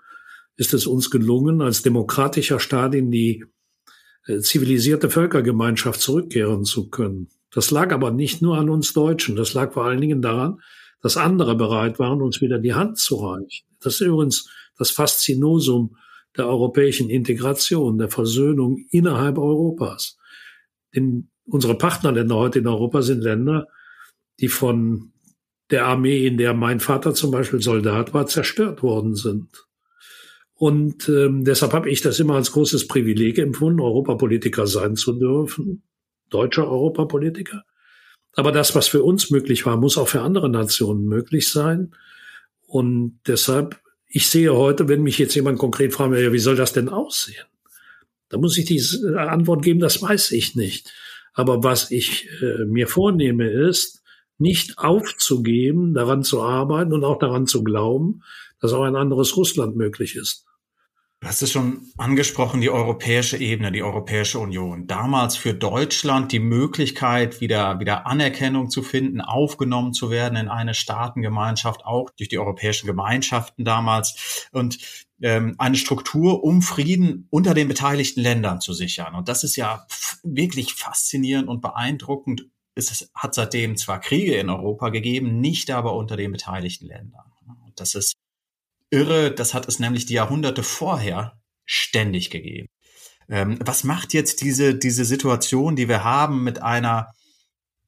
ist 0.60 0.74
es 0.74 0.88
uns 0.88 1.10
gelungen, 1.10 1.62
als 1.62 1.84
demokratischer 1.84 2.60
Staat 2.60 2.94
in 2.94 3.12
die 3.12 3.46
äh, 4.28 4.40
zivilisierte 4.40 5.10
Völkergemeinschaft 5.10 6.02
zurückkehren 6.02 6.66
zu 6.66 6.90
können. 6.90 7.30
Das 7.50 7.72
lag 7.72 7.94
aber 7.94 8.12
nicht 8.12 8.42
nur 8.42 8.58
an 8.58 8.70
uns 8.70 8.92
Deutschen, 8.92 9.38
das 9.38 9.54
lag 9.54 9.72
vor 9.72 9.86
allen 9.86 10.02
Dingen 10.02 10.22
daran, 10.22 10.60
dass 11.02 11.16
andere 11.16 11.56
bereit 11.56 11.98
waren, 11.98 12.22
uns 12.22 12.42
wieder 12.42 12.60
die 12.60 12.74
Hand 12.74 12.98
zu 12.98 13.16
reichen. 13.16 13.66
Das 13.80 13.96
ist 13.96 14.02
übrigens 14.02 14.50
das 14.78 14.92
Faszinosum 14.92 15.96
der 16.36 16.48
europäischen 16.48 17.10
Integration, 17.10 17.98
der 17.98 18.10
Versöhnung 18.10 18.86
innerhalb 18.92 19.38
Europas. 19.38 20.18
Denn 20.94 21.30
unsere 21.46 21.78
Partnerländer 21.78 22.36
heute 22.36 22.60
in 22.60 22.68
Europa 22.68 23.02
sind 23.02 23.22
Länder, 23.22 23.66
die 24.42 24.50
von 24.50 25.14
der 25.72 25.86
Armee, 25.86 26.28
in 26.28 26.38
der 26.38 26.54
mein 26.54 26.82
Vater 26.82 27.14
zum 27.14 27.32
Beispiel 27.32 27.62
Soldat 27.62 28.14
war, 28.14 28.28
zerstört 28.28 28.84
worden 28.84 29.16
sind. 29.16 29.69
Und 30.60 31.08
ähm, 31.08 31.46
deshalb 31.46 31.72
habe 31.72 31.90
ich 31.90 32.02
das 32.02 32.20
immer 32.20 32.36
als 32.36 32.52
großes 32.52 32.90
Privileg 32.90 33.38
empfunden, 33.38 33.80
Europapolitiker 33.80 34.68
sein 34.68 34.98
zu 34.98 35.14
dürfen, 35.14 35.84
deutscher 36.30 36.70
Europapolitiker. 36.70 37.64
Aber 38.36 38.52
das, 38.52 38.76
was 38.76 38.90
für 38.90 39.02
uns 39.02 39.32
möglich 39.32 39.66
war, 39.66 39.78
muss 39.78 39.98
auch 39.98 40.10
für 40.10 40.20
andere 40.20 40.50
Nationen 40.50 41.06
möglich 41.06 41.48
sein. 41.48 41.96
Und 42.68 43.22
deshalb, 43.26 43.80
ich 44.06 44.28
sehe 44.28 44.54
heute, 44.54 44.90
wenn 44.90 45.02
mich 45.02 45.18
jetzt 45.18 45.34
jemand 45.34 45.60
konkret 45.60 45.94
fragt, 45.94 46.14
ja, 46.18 46.34
wie 46.34 46.40
soll 46.40 46.58
das 46.58 46.74
denn 46.74 46.90
aussehen? 46.90 47.46
Da 48.28 48.38
muss 48.38 48.58
ich 48.58 48.66
die 48.66 48.84
Antwort 49.16 49.64
geben, 49.64 49.80
das 49.80 50.02
weiß 50.02 50.34
ich 50.34 50.58
nicht. 50.58 50.92
Aber 51.32 51.64
was 51.64 51.90
ich 51.90 52.28
äh, 52.42 52.66
mir 52.66 52.90
vornehme, 52.90 53.50
ist, 53.50 54.04
nicht 54.38 54.78
aufzugeben, 54.78 55.94
daran 55.94 56.24
zu 56.24 56.42
arbeiten 56.42 56.92
und 56.92 57.06
auch 57.06 57.18
daran 57.18 57.48
zu 57.48 57.64
glauben, 57.64 58.24
dass 58.60 58.74
auch 58.74 58.84
ein 58.84 58.98
anderes 58.98 59.38
Russland 59.38 59.78
möglich 59.78 60.18
ist. 60.18 60.49
Du 61.22 61.28
hast 61.28 61.42
es 61.42 61.52
schon 61.52 61.92
angesprochen, 61.98 62.62
die 62.62 62.70
europäische 62.70 63.36
Ebene, 63.36 63.74
die 63.74 63.84
Europäische 63.84 64.40
Union. 64.40 64.88
Damals 64.88 65.36
für 65.36 65.54
Deutschland 65.54 66.32
die 66.32 66.40
Möglichkeit, 66.40 67.42
wieder, 67.42 67.82
wieder 67.82 68.08
Anerkennung 68.08 68.70
zu 68.70 68.84
finden, 68.84 69.20
aufgenommen 69.20 69.92
zu 69.92 70.10
werden 70.12 70.38
in 70.38 70.48
eine 70.48 70.74
Staatengemeinschaft, 70.74 71.86
auch 71.86 72.10
durch 72.12 72.30
die 72.30 72.40
europäischen 72.40 72.88
Gemeinschaften 72.88 73.66
damals. 73.66 74.48
Und 74.54 74.78
ähm, 75.22 75.56
eine 75.58 75.76
Struktur, 75.76 76.42
um 76.42 76.62
Frieden 76.62 77.28
unter 77.32 77.54
den 77.54 77.68
beteiligten 77.68 78.22
Ländern 78.22 78.62
zu 78.62 78.72
sichern. 78.72 79.14
Und 79.14 79.28
das 79.28 79.44
ist 79.44 79.58
ja 79.58 79.86
wirklich 80.24 80.74
faszinierend 80.74 81.50
und 81.50 81.60
beeindruckend. 81.60 82.46
Es 82.76 83.12
hat 83.14 83.36
seitdem 83.36 83.76
zwar 83.76 84.00
Kriege 84.00 84.36
in 84.38 84.50
Europa 84.50 84.88
gegeben, 84.88 85.42
nicht 85.42 85.70
aber 85.70 85.98
unter 85.98 86.16
den 86.16 86.32
beteiligten 86.32 86.88
Ländern. 86.88 87.26
Und 87.66 87.78
das 87.78 87.94
ist 87.94 88.16
irre. 88.90 89.32
Das 89.32 89.54
hat 89.54 89.68
es 89.68 89.80
nämlich 89.80 90.06
die 90.06 90.16
Jahrhunderte 90.16 90.64
vorher 90.64 91.40
ständig 91.66 92.30
gegeben. 92.30 92.68
Ähm, 93.30 93.60
was 93.62 93.84
macht 93.84 94.14
jetzt 94.14 94.42
diese, 94.42 94.76
diese 94.76 95.06
Situation, 95.06 95.76
die 95.76 95.88
wir 95.88 96.04
haben 96.04 96.44
mit 96.44 96.62
einer 96.62 97.12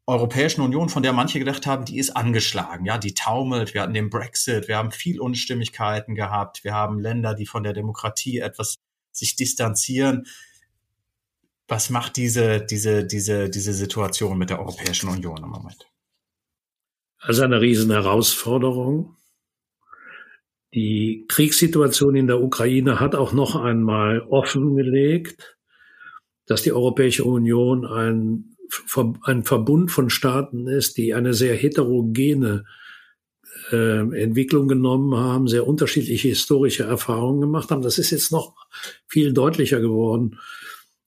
Europäischen 0.08 0.62
Union, 0.62 0.90
von 0.90 1.04
der 1.04 1.14
manche 1.14 1.40
gedacht 1.40 1.66
haben, 1.66 1.86
die 1.86 1.98
ist 1.98 2.12
angeschlagen, 2.12 2.86
ja, 2.86 2.98
die 2.98 3.14
taumelt. 3.14 3.74
Wir 3.74 3.82
hatten 3.82 3.94
den 3.94 4.10
Brexit, 4.10 4.68
wir 4.68 4.78
haben 4.78 4.92
viel 4.92 5.20
Unstimmigkeiten 5.20 6.16
gehabt, 6.16 6.64
wir 6.64 6.74
haben 6.74 7.00
Länder, 7.00 7.34
die 7.34 7.46
von 7.46 7.64
der 7.64 7.74
Demokratie 7.74 8.40
etwas 8.40 8.78
sich 9.12 9.36
distanzieren. 9.36 10.28
Was 11.68 11.90
macht 11.90 12.18
diese, 12.18 12.62
diese, 12.62 13.06
diese, 13.06 13.50
diese 13.50 13.74
Situation 13.74 14.38
mit 14.38 14.50
der 14.50 14.60
Europäischen 14.60 15.10
Union 15.10 15.44
im 15.44 15.50
Moment? 15.50 15.88
Also 17.20 17.44
eine 17.44 17.62
Riesenherausforderung. 17.62 19.16
Die 20.74 21.26
Kriegssituation 21.28 22.16
in 22.16 22.28
der 22.28 22.42
Ukraine 22.42 23.00
hat 23.00 23.16
auch 23.16 23.34
noch 23.34 23.56
einmal 23.56 24.22
offengelegt, 24.22 25.58
dass 26.46 26.62
die 26.62 26.72
Europäische 26.72 27.26
Union 27.26 27.86
ein, 27.86 28.56
ein 29.24 29.44
Verbund 29.44 29.92
von 29.92 30.10
Staaten 30.10 30.68
ist, 30.68 30.98
die 30.98 31.14
eine 31.14 31.34
sehr 31.34 31.56
heterogene 31.56 32.66
äh, 33.72 34.22
Entwicklung 34.22 34.68
genommen 34.68 35.16
haben, 35.16 35.48
sehr 35.48 35.68
unterschiedliche 35.68 36.30
historische 36.30 36.84
Erfahrungen 36.84 37.42
gemacht 37.42 37.70
haben. 37.70 37.82
Das 37.82 37.98
ist 37.98 38.12
jetzt 38.12 38.32
noch 38.32 38.56
viel 39.08 39.34
deutlicher 39.34 39.82
geworden. 39.82 40.40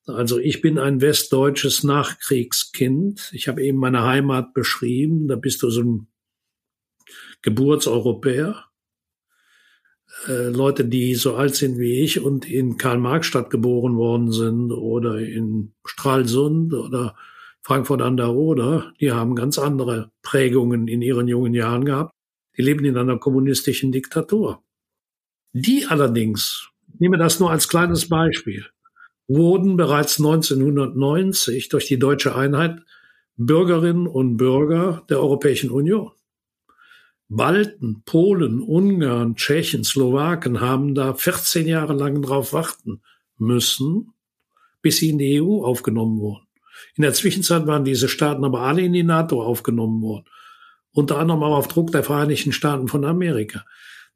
Also 0.06 0.38
ich 0.38 0.60
bin 0.60 0.78
ein 0.78 1.00
westdeutsches 1.00 1.82
Nachkriegskind. 1.84 3.30
Ich 3.32 3.48
habe 3.48 3.62
eben 3.62 3.78
meine 3.78 4.02
Heimat 4.02 4.52
beschrieben. 4.52 5.28
Da 5.28 5.36
bist 5.36 5.62
du 5.62 5.70
so 5.70 5.82
ein 5.82 6.06
Geburtseuropäer. 7.40 8.66
Äh, 10.28 10.48
Leute, 10.48 10.84
die 10.84 11.14
so 11.14 11.34
alt 11.34 11.54
sind 11.54 11.78
wie 11.78 12.00
ich 12.00 12.20
und 12.20 12.48
in 12.48 12.76
Karl-Marx-Stadt 12.76 13.50
geboren 13.50 13.96
worden 13.96 14.32
sind 14.32 14.72
oder 14.72 15.18
in 15.18 15.72
Stralsund 15.84 16.72
oder 16.72 17.16
Frankfurt 17.62 18.02
an 18.02 18.16
der 18.16 18.30
Oder, 18.30 18.92
die 19.00 19.12
haben 19.12 19.34
ganz 19.34 19.58
andere 19.58 20.10
Prägungen 20.22 20.86
in 20.86 21.00
ihren 21.00 21.28
jungen 21.28 21.54
Jahren 21.54 21.84
gehabt. 21.84 22.12
Die 22.56 22.62
leben 22.62 22.84
in 22.84 22.96
einer 22.96 23.18
kommunistischen 23.18 23.90
Diktatur. 23.90 24.62
Die 25.52 25.86
allerdings, 25.86 26.68
ich 26.92 27.00
nehme 27.00 27.16
das 27.16 27.40
nur 27.40 27.50
als 27.50 27.68
kleines 27.68 28.08
Beispiel, 28.08 28.66
wurden 29.26 29.76
bereits 29.76 30.18
1990 30.18 31.68
durch 31.70 31.86
die 31.86 31.98
deutsche 31.98 32.34
Einheit 32.34 32.82
Bürgerinnen 33.36 34.06
und 34.06 34.36
Bürger 34.36 35.04
der 35.08 35.20
Europäischen 35.20 35.70
Union. 35.70 36.12
Balten, 37.28 38.02
Polen, 38.04 38.60
Ungarn, 38.60 39.34
Tschechen, 39.36 39.84
Slowaken 39.84 40.60
haben 40.60 40.94
da 40.94 41.14
14 41.14 41.66
Jahre 41.66 41.94
lang 41.94 42.22
drauf 42.22 42.52
warten 42.52 43.02
müssen, 43.38 44.12
bis 44.82 44.98
sie 44.98 45.10
in 45.10 45.18
die 45.18 45.40
EU 45.40 45.64
aufgenommen 45.64 46.20
wurden. 46.20 46.46
In 46.96 47.02
der 47.02 47.14
Zwischenzeit 47.14 47.66
waren 47.66 47.84
diese 47.84 48.08
Staaten 48.08 48.44
aber 48.44 48.60
alle 48.60 48.82
in 48.82 48.92
die 48.92 49.02
NATO 49.02 49.42
aufgenommen 49.42 50.02
worden. 50.02 50.26
Unter 50.92 51.18
anderem 51.18 51.42
auch 51.42 51.56
auf 51.56 51.68
Druck 51.68 51.90
der 51.92 52.04
Vereinigten 52.04 52.52
Staaten 52.52 52.88
von 52.88 53.04
Amerika. 53.04 53.64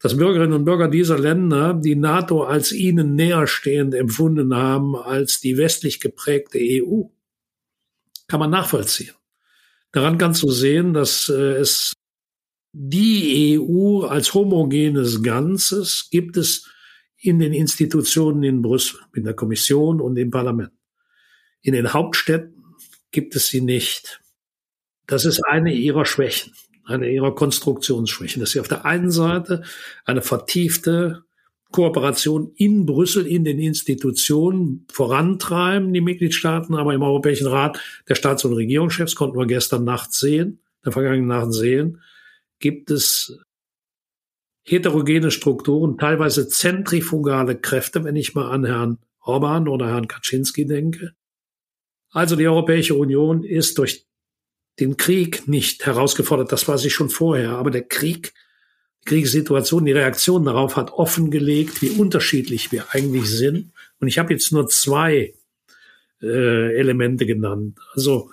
Dass 0.01 0.17
Bürgerinnen 0.17 0.53
und 0.53 0.65
Bürger 0.65 0.89
dieser 0.89 1.19
Länder 1.19 1.75
die 1.75 1.97
NATO 1.97 2.45
als 2.45 2.71
ihnen 2.71 3.17
näherstehend 3.17 3.95
empfunden 3.95 4.55
haben 4.55 4.95
als 4.95 5.41
die 5.41 5.57
westlich 5.57 5.99
geprägte 5.99 6.59
EU, 6.61 7.05
kann 8.29 8.39
man 8.39 8.51
nachvollziehen. 8.51 9.15
Daran 9.91 10.19
kannst 10.19 10.43
du 10.43 10.51
sehen, 10.51 10.93
dass 10.93 11.29
äh, 11.29 11.57
es 11.57 11.95
die 12.73 13.59
EU 13.59 14.03
als 14.03 14.35
homogenes 14.35 15.23
Ganzes 15.23 16.09
gibt 16.11 16.37
es 16.37 16.69
in 17.17 17.39
den 17.39 17.53
Institutionen 17.53 18.43
in 18.43 18.63
Brüssel, 18.63 19.01
in 19.15 19.25
der 19.25 19.35
Kommission 19.35 20.01
und 20.01 20.17
im 20.17 20.31
Parlament. 20.31 20.71
In 21.63 21.73
den 21.73 21.93
Hauptstädten 21.93 22.65
gibt 23.11 23.35
es 23.35 23.49
sie 23.49 23.61
nicht. 23.61 24.21
Das 25.07 25.25
ist 25.25 25.43
eine 25.49 25.73
ihrer 25.73 26.05
Schwächen, 26.05 26.53
eine 26.85 27.11
ihrer 27.11 27.35
Konstruktionsschwächen, 27.35 28.41
dass 28.41 28.51
sie 28.51 28.61
auf 28.61 28.69
der 28.69 28.85
einen 28.85 29.11
Seite 29.11 29.63
eine 30.05 30.23
vertiefte 30.23 31.25
Kooperation 31.73 32.53
in 32.57 32.87
Brüssel, 32.87 33.27
in 33.27 33.45
den 33.45 33.59
Institutionen 33.59 34.87
vorantreiben, 34.91 35.93
die 35.93 36.01
Mitgliedstaaten, 36.01 36.75
aber 36.75 36.95
im 36.95 37.03
Europäischen 37.03 37.47
Rat 37.47 37.81
der 38.09 38.15
Staats- 38.15 38.45
und 38.45 38.55
Regierungschefs 38.55 39.17
konnten 39.17 39.39
wir 39.39 39.47
gestern 39.47 39.85
Nacht 39.85 40.13
sehen, 40.13 40.61
der 40.85 40.93
vergangenen 40.93 41.27
Nacht 41.27 41.53
sehen, 41.53 42.01
gibt 42.59 42.91
es 42.91 43.39
heterogene 44.65 45.31
Strukturen, 45.31 45.99
teilweise 45.99 46.49
zentrifugale 46.49 47.57
Kräfte, 47.59 48.05
wenn 48.05 48.17
ich 48.17 48.35
mal 48.35 48.51
an 48.51 48.65
Herrn 48.65 48.99
Orban 49.21 49.69
oder 49.69 49.89
Herrn 49.89 50.09
Kaczynski 50.09 50.67
denke. 50.67 51.13
Also 52.11 52.37
die 52.37 52.47
Europäische 52.47 52.95
Union 52.95 53.45
ist 53.45 53.79
durch 53.79 54.07
den 54.81 54.97
Krieg 54.97 55.49
nicht 55.49 55.87
herausgefordert, 55.87 56.53
das 56.53 56.69
war 56.69 56.79
sie 56.79 56.91
schon 56.91 57.11
vorher, 57.11 57.51
aber 57.51 57.71
der 57.71 57.83
Krieg, 57.83 58.33
die 59.01 59.09
Kriegssituation, 59.11 59.85
die 59.85 59.93
Reaktion 59.93 60.45
darauf 60.45 60.77
hat 60.77 60.93
offengelegt, 60.93 61.83
wie 61.83 61.91
unterschiedlich 61.91 62.73
wir 62.73 62.87
eigentlich 62.95 63.29
sind. 63.29 63.73
Und 64.01 64.09
ich 64.09 64.19
habe 64.19 64.33
jetzt 64.33 64.53
nur 64.53 64.69
zwei 64.69 65.35
äh, 66.23 66.77
Elemente 66.77 67.27
genannt. 67.27 67.79
Also 67.95 68.31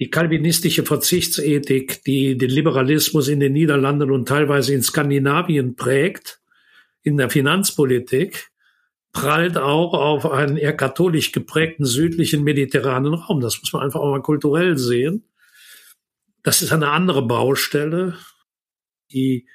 die 0.00 0.10
kalvinistische 0.10 0.84
Verzichtsethik, 0.84 2.02
die 2.04 2.36
den 2.36 2.50
Liberalismus 2.50 3.28
in 3.28 3.40
den 3.40 3.52
Niederlanden 3.52 4.10
und 4.10 4.26
teilweise 4.26 4.74
in 4.74 4.82
Skandinavien 4.82 5.76
prägt, 5.76 6.40
in 7.02 7.16
der 7.16 7.30
Finanzpolitik, 7.30 8.50
prallt 9.12 9.56
auch 9.56 9.94
auf 9.94 10.30
einen 10.30 10.56
eher 10.56 10.76
katholisch 10.76 11.30
geprägten 11.30 11.84
südlichen 11.84 12.42
mediterranen 12.42 13.14
Raum. 13.14 13.40
Das 13.40 13.60
muss 13.60 13.72
man 13.72 13.82
einfach 13.82 14.00
auch 14.00 14.10
mal 14.10 14.22
kulturell 14.22 14.76
sehen. 14.76 15.28
Das 16.42 16.60
ist 16.60 16.72
eine 16.72 16.90
andere 16.90 17.26
Baustelle. 17.26 18.18
Die 19.12 19.46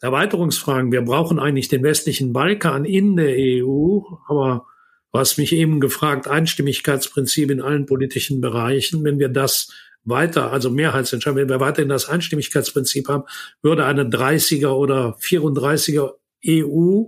Erweiterungsfragen, 0.00 0.90
wir 0.90 1.02
brauchen 1.02 1.38
eigentlich 1.38 1.68
den 1.68 1.84
westlichen 1.84 2.32
Balkan 2.32 2.84
in 2.84 3.16
der 3.16 3.36
EU, 3.38 4.00
aber 4.26 4.66
Du 5.12 5.18
hast 5.18 5.38
mich 5.38 5.52
eben 5.52 5.80
gefragt, 5.80 6.28
Einstimmigkeitsprinzip 6.28 7.50
in 7.50 7.60
allen 7.60 7.86
politischen 7.86 8.40
Bereichen. 8.40 9.02
Wenn 9.04 9.18
wir 9.18 9.28
das 9.28 9.72
weiter, 10.04 10.52
also 10.52 10.70
Mehrheitsentscheidung, 10.70 11.36
wenn 11.38 11.48
wir 11.48 11.60
weiterhin 11.60 11.88
das 11.88 12.08
Einstimmigkeitsprinzip 12.08 13.08
haben, 13.08 13.24
würde 13.60 13.86
eine 13.86 14.04
30er 14.04 14.68
oder 14.68 15.16
34er 15.18 16.14
EU 16.46 17.04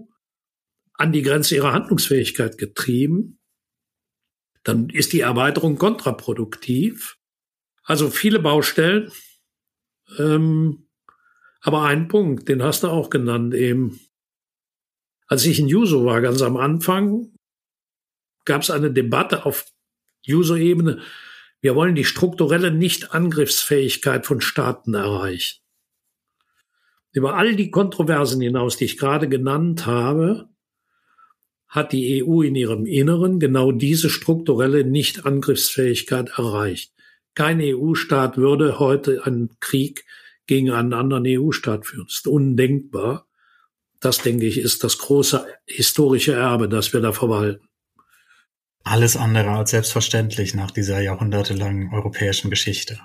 an 0.95 1.13
die 1.13 1.23
Grenze 1.23 1.55
ihrer 1.55 1.73
Handlungsfähigkeit 1.73 2.59
getrieben. 2.59 3.39
Dann 4.65 4.91
ist 4.91 5.13
die 5.13 5.21
Erweiterung 5.21 5.79
kontraproduktiv. 5.79 7.19
Also 7.85 8.11
viele 8.11 8.39
Baustellen. 8.39 9.11
Ähm, 10.19 10.89
aber 11.61 11.85
ein 11.85 12.09
Punkt, 12.09 12.49
den 12.49 12.63
hast 12.63 12.83
du 12.83 12.89
auch 12.89 13.11
genannt 13.11 13.55
eben. 13.55 14.01
Als 15.29 15.47
ich 15.47 15.59
in 15.59 15.69
Juso 15.69 16.05
war, 16.05 16.21
ganz 16.21 16.43
am 16.43 16.57
Anfang, 16.57 17.32
gab 18.45 18.63
es 18.63 18.71
eine 18.71 18.91
Debatte 18.91 19.47
auf 19.47 19.67
User-Ebene. 20.29 21.01
Wir 21.61 21.75
wollen 21.75 21.95
die 21.95 22.05
strukturelle 22.05 22.73
Nicht-Angriffsfähigkeit 22.73 24.27
von 24.27 24.41
Staaten 24.41 24.95
erreichen. 24.95 25.61
Über 27.13 27.37
all 27.37 27.55
die 27.55 27.71
Kontroversen 27.71 28.41
hinaus, 28.41 28.77
die 28.77 28.87
ich 28.87 28.99
gerade 28.99 29.29
genannt 29.29 29.87
habe, 29.87 30.49
hat 31.69 31.93
die 31.93 32.23
EU 32.23 32.43
in 32.43 32.55
ihrem 32.55 32.85
Inneren 32.87 33.39
genau 33.39 33.71
diese 33.73 34.11
strukturelle 34.11 34.85
Nicht-Angriffsfähigkeit 34.85 36.31
erreicht. 36.37 36.93
Kein 37.35 37.61
EU-Staat 37.63 38.37
würde 38.37 38.79
heute 38.79 39.25
einen 39.25 39.51
Krieg 39.61 40.05
gegen 40.47 40.71
einen 40.71 40.93
anderen 40.93 41.25
EU-Staat 41.27 41.87
führen. 41.87 42.07
Das 42.07 42.17
ist 42.17 42.27
undenkbar. 42.27 43.27
Das, 44.01 44.19
denke 44.19 44.47
ich, 44.47 44.59
ist 44.59 44.85
das 44.85 44.99
große 44.99 45.47
historische 45.67 46.33
Erbe, 46.33 46.69
das 46.69 46.93
wir 46.93 47.01
da 47.01 47.13
verwalten 47.13 47.67
alles 48.85 49.17
andere 49.17 49.51
als 49.51 49.71
selbstverständlich 49.71 50.55
nach 50.55 50.71
dieser 50.71 51.01
jahrhundertelangen 51.01 51.93
europäischen 51.93 52.51
Geschichte. 52.51 53.01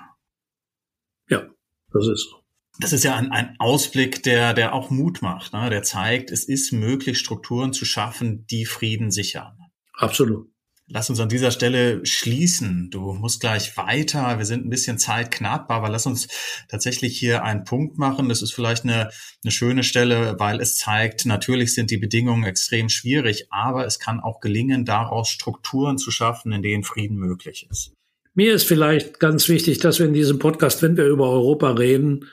Ja, 1.28 1.48
das 1.92 2.06
ist 2.08 2.28
so. 2.30 2.36
Das 2.80 2.92
ist 2.92 3.02
ja 3.02 3.16
ein, 3.16 3.32
ein 3.32 3.56
Ausblick, 3.58 4.22
der, 4.22 4.54
der 4.54 4.72
auch 4.72 4.90
Mut 4.90 5.20
macht, 5.20 5.52
ne? 5.52 5.68
der 5.68 5.82
zeigt, 5.82 6.30
es 6.30 6.44
ist 6.44 6.72
möglich, 6.72 7.18
Strukturen 7.18 7.72
zu 7.72 7.84
schaffen, 7.84 8.46
die 8.46 8.66
Frieden 8.66 9.10
sichern. 9.10 9.58
Absolut. 9.94 10.48
Lass 10.90 11.10
uns 11.10 11.20
an 11.20 11.28
dieser 11.28 11.50
Stelle 11.50 12.04
schließen. 12.06 12.88
Du 12.90 13.12
musst 13.12 13.40
gleich 13.40 13.76
weiter. 13.76 14.38
Wir 14.38 14.46
sind 14.46 14.64
ein 14.64 14.70
bisschen 14.70 14.96
zeitknapp, 14.96 15.70
aber 15.70 15.90
lass 15.90 16.06
uns 16.06 16.28
tatsächlich 16.68 17.18
hier 17.18 17.44
einen 17.44 17.64
Punkt 17.64 17.98
machen. 17.98 18.30
Das 18.30 18.40
ist 18.40 18.54
vielleicht 18.54 18.84
eine, 18.84 19.10
eine 19.44 19.50
schöne 19.50 19.82
Stelle, 19.82 20.36
weil 20.38 20.60
es 20.60 20.76
zeigt, 20.76 21.26
natürlich 21.26 21.74
sind 21.74 21.90
die 21.90 21.98
Bedingungen 21.98 22.44
extrem 22.44 22.88
schwierig, 22.88 23.48
aber 23.50 23.84
es 23.84 23.98
kann 23.98 24.18
auch 24.20 24.40
gelingen, 24.40 24.86
daraus 24.86 25.28
Strukturen 25.28 25.98
zu 25.98 26.10
schaffen, 26.10 26.52
in 26.52 26.62
denen 26.62 26.84
Frieden 26.84 27.18
möglich 27.18 27.66
ist. 27.70 27.92
Mir 28.34 28.54
ist 28.54 28.64
vielleicht 28.64 29.20
ganz 29.20 29.48
wichtig, 29.48 29.80
dass 29.80 29.98
wir 29.98 30.06
in 30.06 30.14
diesem 30.14 30.38
Podcast, 30.38 30.80
wenn 30.80 30.96
wir 30.96 31.04
über 31.04 31.28
Europa 31.28 31.72
reden, 31.72 32.26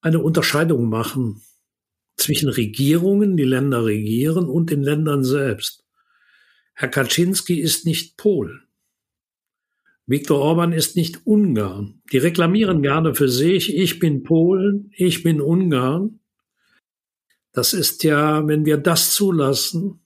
eine 0.00 0.20
Unterscheidung 0.20 0.88
machen 0.88 1.42
zwischen 2.16 2.48
Regierungen, 2.48 3.36
die 3.36 3.44
Länder 3.44 3.84
regieren, 3.84 4.48
und 4.48 4.70
den 4.70 4.82
Ländern 4.82 5.24
selbst. 5.24 5.83
Herr 6.74 6.88
Kaczynski 6.88 7.60
ist 7.60 7.86
nicht 7.86 8.16
Polen. 8.16 8.62
Viktor 10.06 10.40
Orban 10.40 10.72
ist 10.72 10.96
nicht 10.96 11.26
Ungarn. 11.26 12.02
Die 12.12 12.18
reklamieren 12.18 12.82
gerne 12.82 13.14
für 13.14 13.28
sich, 13.28 13.74
ich 13.74 13.98
bin 13.98 14.22
Polen, 14.22 14.90
ich 14.94 15.22
bin 15.22 15.40
Ungarn. 15.40 16.20
Das 17.52 17.72
ist 17.72 18.02
ja, 18.04 18.46
wenn 18.46 18.66
wir 18.66 18.76
das 18.76 19.14
zulassen, 19.14 20.00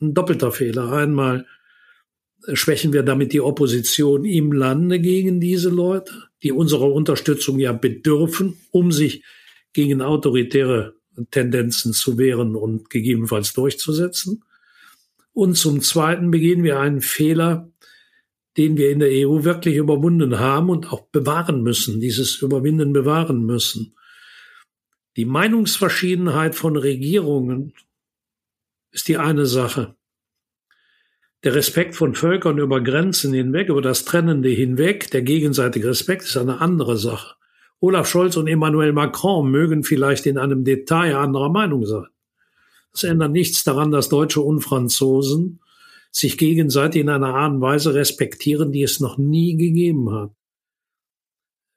ein 0.00 0.14
doppelter 0.14 0.50
Fehler. 0.50 0.92
Einmal 0.92 1.46
schwächen 2.54 2.92
wir 2.92 3.02
damit 3.02 3.32
die 3.32 3.40
Opposition 3.40 4.24
im 4.24 4.52
Lande 4.52 4.98
gegen 4.98 5.40
diese 5.40 5.68
Leute, 5.68 6.12
die 6.42 6.52
unserer 6.52 6.90
Unterstützung 6.90 7.58
ja 7.58 7.72
bedürfen, 7.72 8.58
um 8.70 8.90
sich 8.90 9.22
gegen 9.72 10.02
autoritäre 10.02 10.94
Tendenzen 11.30 11.92
zu 11.92 12.18
wehren 12.18 12.56
und 12.56 12.90
gegebenenfalls 12.90 13.52
durchzusetzen. 13.52 14.42
Und 15.32 15.56
zum 15.56 15.80
Zweiten 15.80 16.30
begehen 16.30 16.64
wir 16.64 16.80
einen 16.80 17.00
Fehler, 17.00 17.70
den 18.56 18.76
wir 18.76 18.90
in 18.90 18.98
der 18.98 19.10
EU 19.10 19.44
wirklich 19.44 19.76
überwunden 19.76 20.38
haben 20.38 20.70
und 20.70 20.92
auch 20.92 21.06
bewahren 21.08 21.62
müssen, 21.62 22.00
dieses 22.00 22.42
Überwinden 22.42 22.92
bewahren 22.92 23.44
müssen. 23.44 23.94
Die 25.16 25.24
Meinungsverschiedenheit 25.24 26.54
von 26.54 26.76
Regierungen 26.76 27.74
ist 28.90 29.08
die 29.08 29.18
eine 29.18 29.46
Sache. 29.46 29.96
Der 31.42 31.54
Respekt 31.54 31.96
von 31.96 32.14
Völkern 32.14 32.58
über 32.58 32.82
Grenzen 32.82 33.32
hinweg, 33.32 33.68
über 33.68 33.80
das 33.80 34.04
Trennende 34.04 34.50
hinweg, 34.50 35.10
der 35.10 35.22
gegenseitige 35.22 35.88
Respekt 35.88 36.22
ist 36.22 36.36
eine 36.36 36.60
andere 36.60 36.98
Sache. 36.98 37.36
Olaf 37.80 38.08
Scholz 38.08 38.36
und 38.36 38.46
Emmanuel 38.46 38.92
Macron 38.92 39.50
mögen 39.50 39.84
vielleicht 39.84 40.26
in 40.26 40.36
einem 40.36 40.64
Detail 40.64 41.16
anderer 41.16 41.48
Meinung 41.48 41.86
sein. 41.86 42.08
Das 42.92 43.04
ändert 43.04 43.32
nichts 43.32 43.64
daran, 43.64 43.90
dass 43.90 44.08
Deutsche 44.08 44.40
und 44.40 44.60
Franzosen 44.60 45.60
sich 46.10 46.38
gegenseitig 46.38 47.02
in 47.02 47.08
einer 47.08 47.34
Art 47.34 47.52
und 47.52 47.60
Weise 47.60 47.94
respektieren, 47.94 48.72
die 48.72 48.82
es 48.82 49.00
noch 49.00 49.16
nie 49.16 49.56
gegeben 49.56 50.12
hat. 50.12 50.32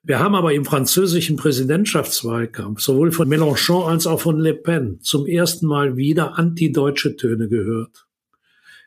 Wir 0.05 0.20
haben 0.20 0.36
aber 0.36 0.53
im 0.53 0.66
französischen 0.66 1.38
Präsidentschaftswahlkampf 1.38 2.82
sowohl 2.82 3.14
von 3.14 3.30
Mélenchon 3.30 3.88
als 3.88 4.05
auch 4.05 4.20
von 4.20 4.38
Le 4.38 4.53
Pen 4.53 4.99
zum 5.01 5.26
ersten 5.26 5.66
Mal 5.66 5.95
wieder 5.95 6.38
antideutsche 6.38 7.16
Töne 7.16 7.47
gehört. 7.47 8.05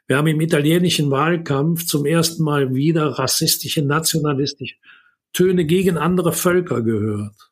Wir 0.06 0.18
haben 0.18 0.26
im 0.26 0.40
italienischen 0.40 1.10
Wahlkampf 1.10 1.86
zum 1.86 2.04
ersten 2.04 2.42
Mal 2.42 2.74
wieder 2.74 3.06
rassistische, 3.18 3.82
nationalistische 3.82 4.76
Töne 5.32 5.64
gegen 5.64 5.96
andere 5.96 6.32
Völker 6.32 6.82
gehört. 6.82 7.50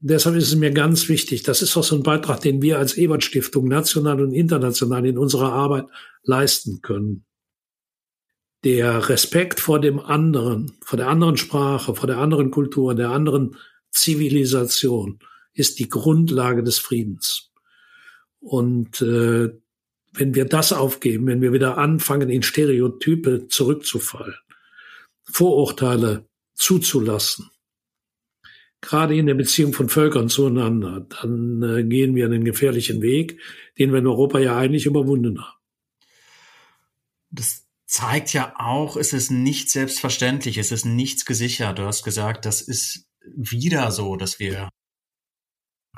Deshalb 0.00 0.36
ist 0.36 0.48
es 0.48 0.54
mir 0.54 0.70
ganz 0.70 1.08
wichtig, 1.08 1.42
das 1.42 1.60
ist 1.60 1.76
auch 1.76 1.82
so 1.82 1.96
ein 1.96 2.04
Beitrag, 2.04 2.40
den 2.40 2.62
wir 2.62 2.78
als 2.78 2.96
Ebert 2.96 3.24
Stiftung 3.24 3.66
national 3.66 4.20
und 4.20 4.32
international 4.32 5.04
in 5.06 5.18
unserer 5.18 5.52
Arbeit 5.52 5.86
leisten 6.22 6.80
können. 6.82 7.24
Der 8.64 9.08
Respekt 9.08 9.60
vor 9.60 9.80
dem 9.80 9.98
anderen, 9.98 10.72
vor 10.84 10.96
der 10.96 11.08
anderen 11.08 11.36
Sprache, 11.36 11.94
vor 11.94 12.06
der 12.06 12.18
anderen 12.18 12.50
Kultur, 12.50 12.94
der 12.94 13.10
anderen 13.10 13.56
Zivilisation 13.90 15.18
ist 15.52 15.80
die 15.80 15.88
Grundlage 15.88 16.62
des 16.62 16.78
Friedens. 16.78 17.50
Und 18.40 19.02
äh, 19.02 19.50
wenn 20.12 20.34
wir 20.34 20.44
das 20.44 20.72
aufgeben, 20.72 21.26
wenn 21.26 21.42
wir 21.42 21.52
wieder 21.52 21.76
anfangen, 21.78 22.30
in 22.30 22.42
Stereotype 22.42 23.48
zurückzufallen, 23.48 24.36
Vorurteile 25.24 26.26
zuzulassen, 26.54 27.50
gerade 28.80 29.16
in 29.16 29.26
der 29.26 29.34
Beziehung 29.34 29.72
von 29.72 29.88
Völkern 29.88 30.28
zueinander, 30.28 31.00
dann 31.00 31.62
äh, 31.62 31.84
gehen 31.84 32.14
wir 32.14 32.26
einen 32.26 32.44
gefährlichen 32.44 33.02
Weg, 33.02 33.40
den 33.78 33.92
wir 33.92 33.98
in 33.98 34.06
Europa 34.06 34.38
ja 34.38 34.56
eigentlich 34.56 34.86
überwunden 34.86 35.40
haben. 35.40 35.58
Das 37.30 37.66
zeigt 37.86 38.32
ja 38.32 38.54
auch, 38.58 38.96
es 38.96 39.12
ist 39.12 39.30
nicht 39.30 39.70
selbstverständlich, 39.70 40.58
es 40.58 40.72
ist 40.72 40.84
nichts 40.84 41.24
gesichert. 41.24 41.78
Du 41.78 41.84
hast 41.84 42.04
gesagt, 42.04 42.44
das 42.44 42.60
ist 42.60 43.06
wieder 43.34 43.90
so, 43.90 44.16
dass 44.16 44.38
wir 44.38 44.68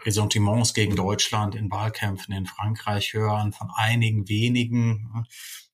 Ressentiments 0.05 0.73
gegen 0.73 0.97
Deutschland 0.97 1.55
in 1.55 1.71
Wahlkämpfen 1.71 2.35
in 2.35 2.47
Frankreich 2.47 3.13
hören, 3.13 3.53
von 3.53 3.69
einigen 3.75 4.29
wenigen 4.29 5.27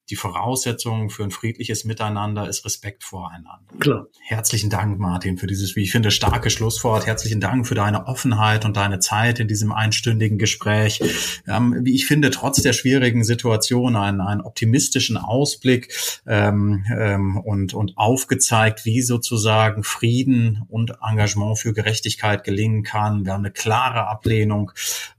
die 0.08 0.16
Voraussetzung 0.16 1.10
für 1.10 1.24
ein 1.24 1.32
friedliches 1.32 1.84
Miteinander 1.84 2.48
ist 2.48 2.64
Respekt 2.64 3.02
voreinander. 3.02 3.58
Klar. 3.80 4.06
Herzlichen 4.20 4.70
Dank, 4.70 5.00
Martin, 5.00 5.36
für 5.36 5.48
dieses, 5.48 5.74
wie 5.74 5.82
ich 5.82 5.90
finde, 5.90 6.12
starke 6.12 6.50
Schlusswort. 6.50 7.06
Herzlichen 7.06 7.40
Dank 7.40 7.66
für 7.66 7.74
deine 7.74 8.06
Offenheit 8.06 8.64
und 8.64 8.76
deine 8.76 9.00
Zeit 9.00 9.40
in 9.40 9.48
diesem 9.48 9.72
einstündigen 9.72 10.38
Gespräch. 10.38 11.00
Ähm, 11.48 11.80
wie 11.82 11.94
ich 11.94 12.06
finde, 12.06 12.30
trotz 12.30 12.62
der 12.62 12.72
schwierigen 12.72 13.24
Situation 13.24 13.96
einen, 13.96 14.20
einen 14.20 14.42
optimistischen 14.42 15.16
Ausblick 15.16 15.92
ähm, 16.24 16.84
ähm, 16.96 17.36
und, 17.38 17.74
und 17.74 17.98
aufgezeigt, 17.98 18.84
wie 18.84 19.02
sozusagen 19.02 19.82
Frieden 19.82 20.62
und 20.68 20.92
Engagement 21.02 21.58
für 21.58 21.72
Gerechtigkeit 21.72 22.44
gelingen 22.44 22.84
kann. 22.84 23.24
Wir 23.24 23.32
haben 23.32 23.44
eine 23.44 23.52
klare 23.52 24.06
Ablehnung 24.06 24.70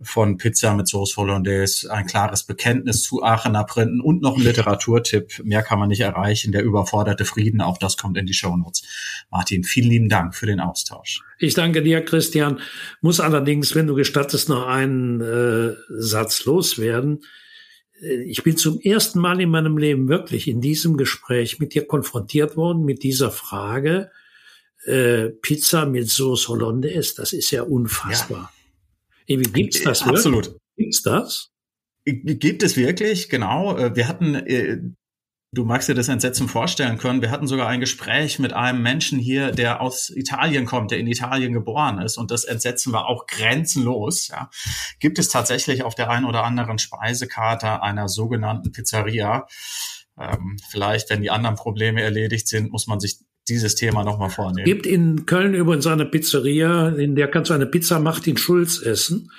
von 0.02 0.38
Pizza 0.38 0.74
mit 0.76 0.88
Sauce 0.88 1.18
Hollandaise, 1.18 1.92
ein 1.92 2.06
klares 2.06 2.44
Bekenntnis 2.44 3.04
zu 3.04 3.22
Aachener 3.22 3.66
Printen 3.66 4.00
und 4.00 4.22
noch 4.22 4.38
ein 4.38 4.44
Literatur 4.44 4.77
Literaturtipp. 4.78 5.44
Mehr 5.44 5.64
kann 5.64 5.80
man 5.80 5.90
nicht 5.90 6.02
erreichen. 6.02 6.52
Der 6.52 6.64
überforderte 6.64 7.26
Frieden, 7.26 7.62
auch 7.62 7.78
das 7.78 7.98
kommt 7.98 8.18
in 8.18 8.26
die 8.26 8.34
Shownotes. 8.34 8.84
Martin, 9.32 9.64
vielen 9.64 9.90
lieben 9.90 10.10
Dank 10.10 10.36
für 10.36 10.46
den 10.46 10.60
Austausch. 10.60 11.22
Ich 11.40 11.54
danke 11.54 11.82
dir, 11.82 12.04
Christian. 12.04 12.60
Muss 13.02 13.20
allerdings, 13.20 13.76
wenn 13.76 13.88
du 13.88 13.96
gestattest, 13.96 14.50
noch 14.50 14.68
einen 14.68 15.22
äh, 15.22 15.76
Satz 15.90 16.46
loswerden. 16.46 17.24
Äh, 18.02 18.24
ich 18.24 18.44
bin 18.44 18.58
zum 18.58 18.80
ersten 18.80 19.20
Mal 19.20 19.42
in 19.42 19.50
meinem 19.50 19.78
Leben 19.78 20.08
wirklich 20.08 20.48
in 20.48 20.62
diesem 20.62 20.98
Gespräch 20.98 21.60
mit 21.60 21.74
dir 21.74 21.86
konfrontiert 21.86 22.56
worden, 22.56 22.86
mit 22.86 23.04
dieser 23.04 23.32
Frage, 23.32 24.12
äh, 24.86 25.30
Pizza 25.30 25.86
mit 25.86 26.10
Sauce 26.10 26.48
Hollandaise, 26.48 27.14
das 27.18 27.34
ist 27.34 27.52
ja 27.52 27.64
unfassbar. 27.64 28.52
Ja. 29.28 29.40
Wie 29.40 29.44
gibt's 29.44 29.84
das 29.84 30.06
wirklich? 30.06 30.26
Absolut. 30.26 30.56
Gibt's 30.78 31.02
das? 31.02 31.52
Gibt 32.08 32.64
es 32.64 32.78
wirklich, 32.78 33.28
genau. 33.28 33.76
Äh, 33.78 33.96
wir 33.96 34.08
hatten, 34.08 34.36
äh, 34.36 34.78
du 35.54 35.66
magst 35.66 35.90
dir 35.90 35.94
das 35.94 36.08
Entsetzen 36.08 36.48
vorstellen 36.48 36.98
können, 36.98 37.22
wir 37.22 37.32
hatten 37.32 37.48
sogar 37.48 37.68
ein 37.68 37.82
Gespräch 37.82 38.40
mit 38.40 38.54
einem 38.54 38.82
Menschen 38.82 39.20
hier, 39.20 39.52
der 39.52 39.82
aus 39.82 40.10
Italien 40.10 40.66
kommt, 40.66 40.92
der 40.92 41.00
in 41.00 41.08
Italien 41.08 41.52
geboren 41.52 42.00
ist. 42.00 42.18
Und 42.18 42.32
das 42.32 42.46
Entsetzen 42.46 42.94
war 42.94 43.08
auch 43.08 43.28
grenzenlos. 43.28 44.30
Ja. 44.30 44.50
Gibt 45.00 45.20
es 45.20 45.28
tatsächlich 45.28 45.84
auf 45.84 45.96
der 45.96 46.10
einen 46.10 46.26
oder 46.26 46.46
anderen 46.46 46.80
Speisekarte 46.80 47.82
einer 47.82 48.08
sogenannten 48.08 48.72
Pizzeria? 48.72 49.46
Ähm, 50.18 50.58
vielleicht, 50.70 51.10
wenn 51.10 51.22
die 51.22 51.30
anderen 51.30 51.58
Probleme 51.58 52.02
erledigt 52.02 52.48
sind, 52.48 52.72
muss 52.72 52.88
man 52.88 53.02
sich 53.02 53.20
dieses 53.50 53.76
Thema 53.76 54.04
nochmal 54.04 54.30
vornehmen. 54.30 54.66
Gibt 54.66 54.86
in 54.86 55.26
Köln 55.26 55.54
übrigens 55.54 55.88
eine 55.88 56.06
Pizzeria, 56.06 56.90
in 56.90 57.16
der 57.16 57.28
kannst 57.28 57.50
du 57.50 57.54
eine 57.54 57.66
Pizza 57.66 58.00
Martin 58.00 58.38
Schulz 58.38 58.82
essen. 58.82 59.30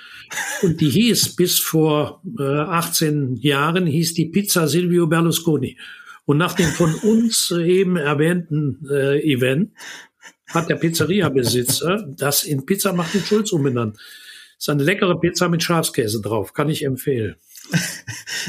Und 0.61 0.81
die 0.81 0.89
hieß 0.89 1.35
bis 1.35 1.59
vor 1.59 2.21
äh, 2.39 2.43
18 2.43 3.35
Jahren, 3.37 3.85
hieß 3.85 4.13
die 4.13 4.27
Pizza 4.27 4.67
Silvio 4.67 5.07
Berlusconi. 5.07 5.77
Und 6.25 6.37
nach 6.37 6.53
dem 6.53 6.69
von 6.69 6.93
uns 6.95 7.51
eben 7.51 7.97
erwähnten 7.97 8.85
äh, 8.89 9.19
Event 9.21 9.71
hat 10.47 10.69
der 10.69 10.75
Pizzeria-Besitzer 10.75 12.07
das 12.17 12.43
in 12.43 12.65
Pizza 12.65 12.93
Martin 12.93 13.21
Schulz 13.21 13.51
umbenannt. 13.51 13.97
Das 13.97 14.67
ist 14.67 14.69
eine 14.69 14.83
leckere 14.83 15.19
Pizza 15.19 15.47
mit 15.47 15.63
Schafskäse 15.63 16.21
drauf, 16.21 16.53
kann 16.53 16.69
ich 16.69 16.83
empfehlen. 16.83 17.35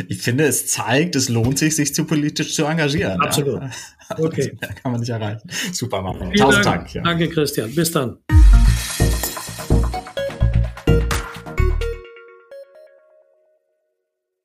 Ich 0.08 0.22
finde, 0.22 0.44
es 0.44 0.66
zeigt, 0.66 1.14
es 1.14 1.28
lohnt 1.28 1.58
sich, 1.58 1.76
sich 1.76 1.94
zu 1.94 2.04
politisch 2.04 2.54
zu 2.54 2.64
engagieren. 2.64 3.20
Absolut. 3.20 3.60
Ja. 3.60 3.70
Okay. 4.18 4.58
kann 4.82 4.90
man 4.90 5.00
nicht 5.00 5.10
erreichen. 5.10 5.48
Super, 5.70 6.02
Martin. 6.02 6.32
Tausend 6.32 6.66
Dank. 6.66 6.78
Dank 6.78 6.94
ja. 6.94 7.02
Danke, 7.02 7.28
Christian. 7.28 7.72
Bis 7.72 7.92
dann. 7.92 8.18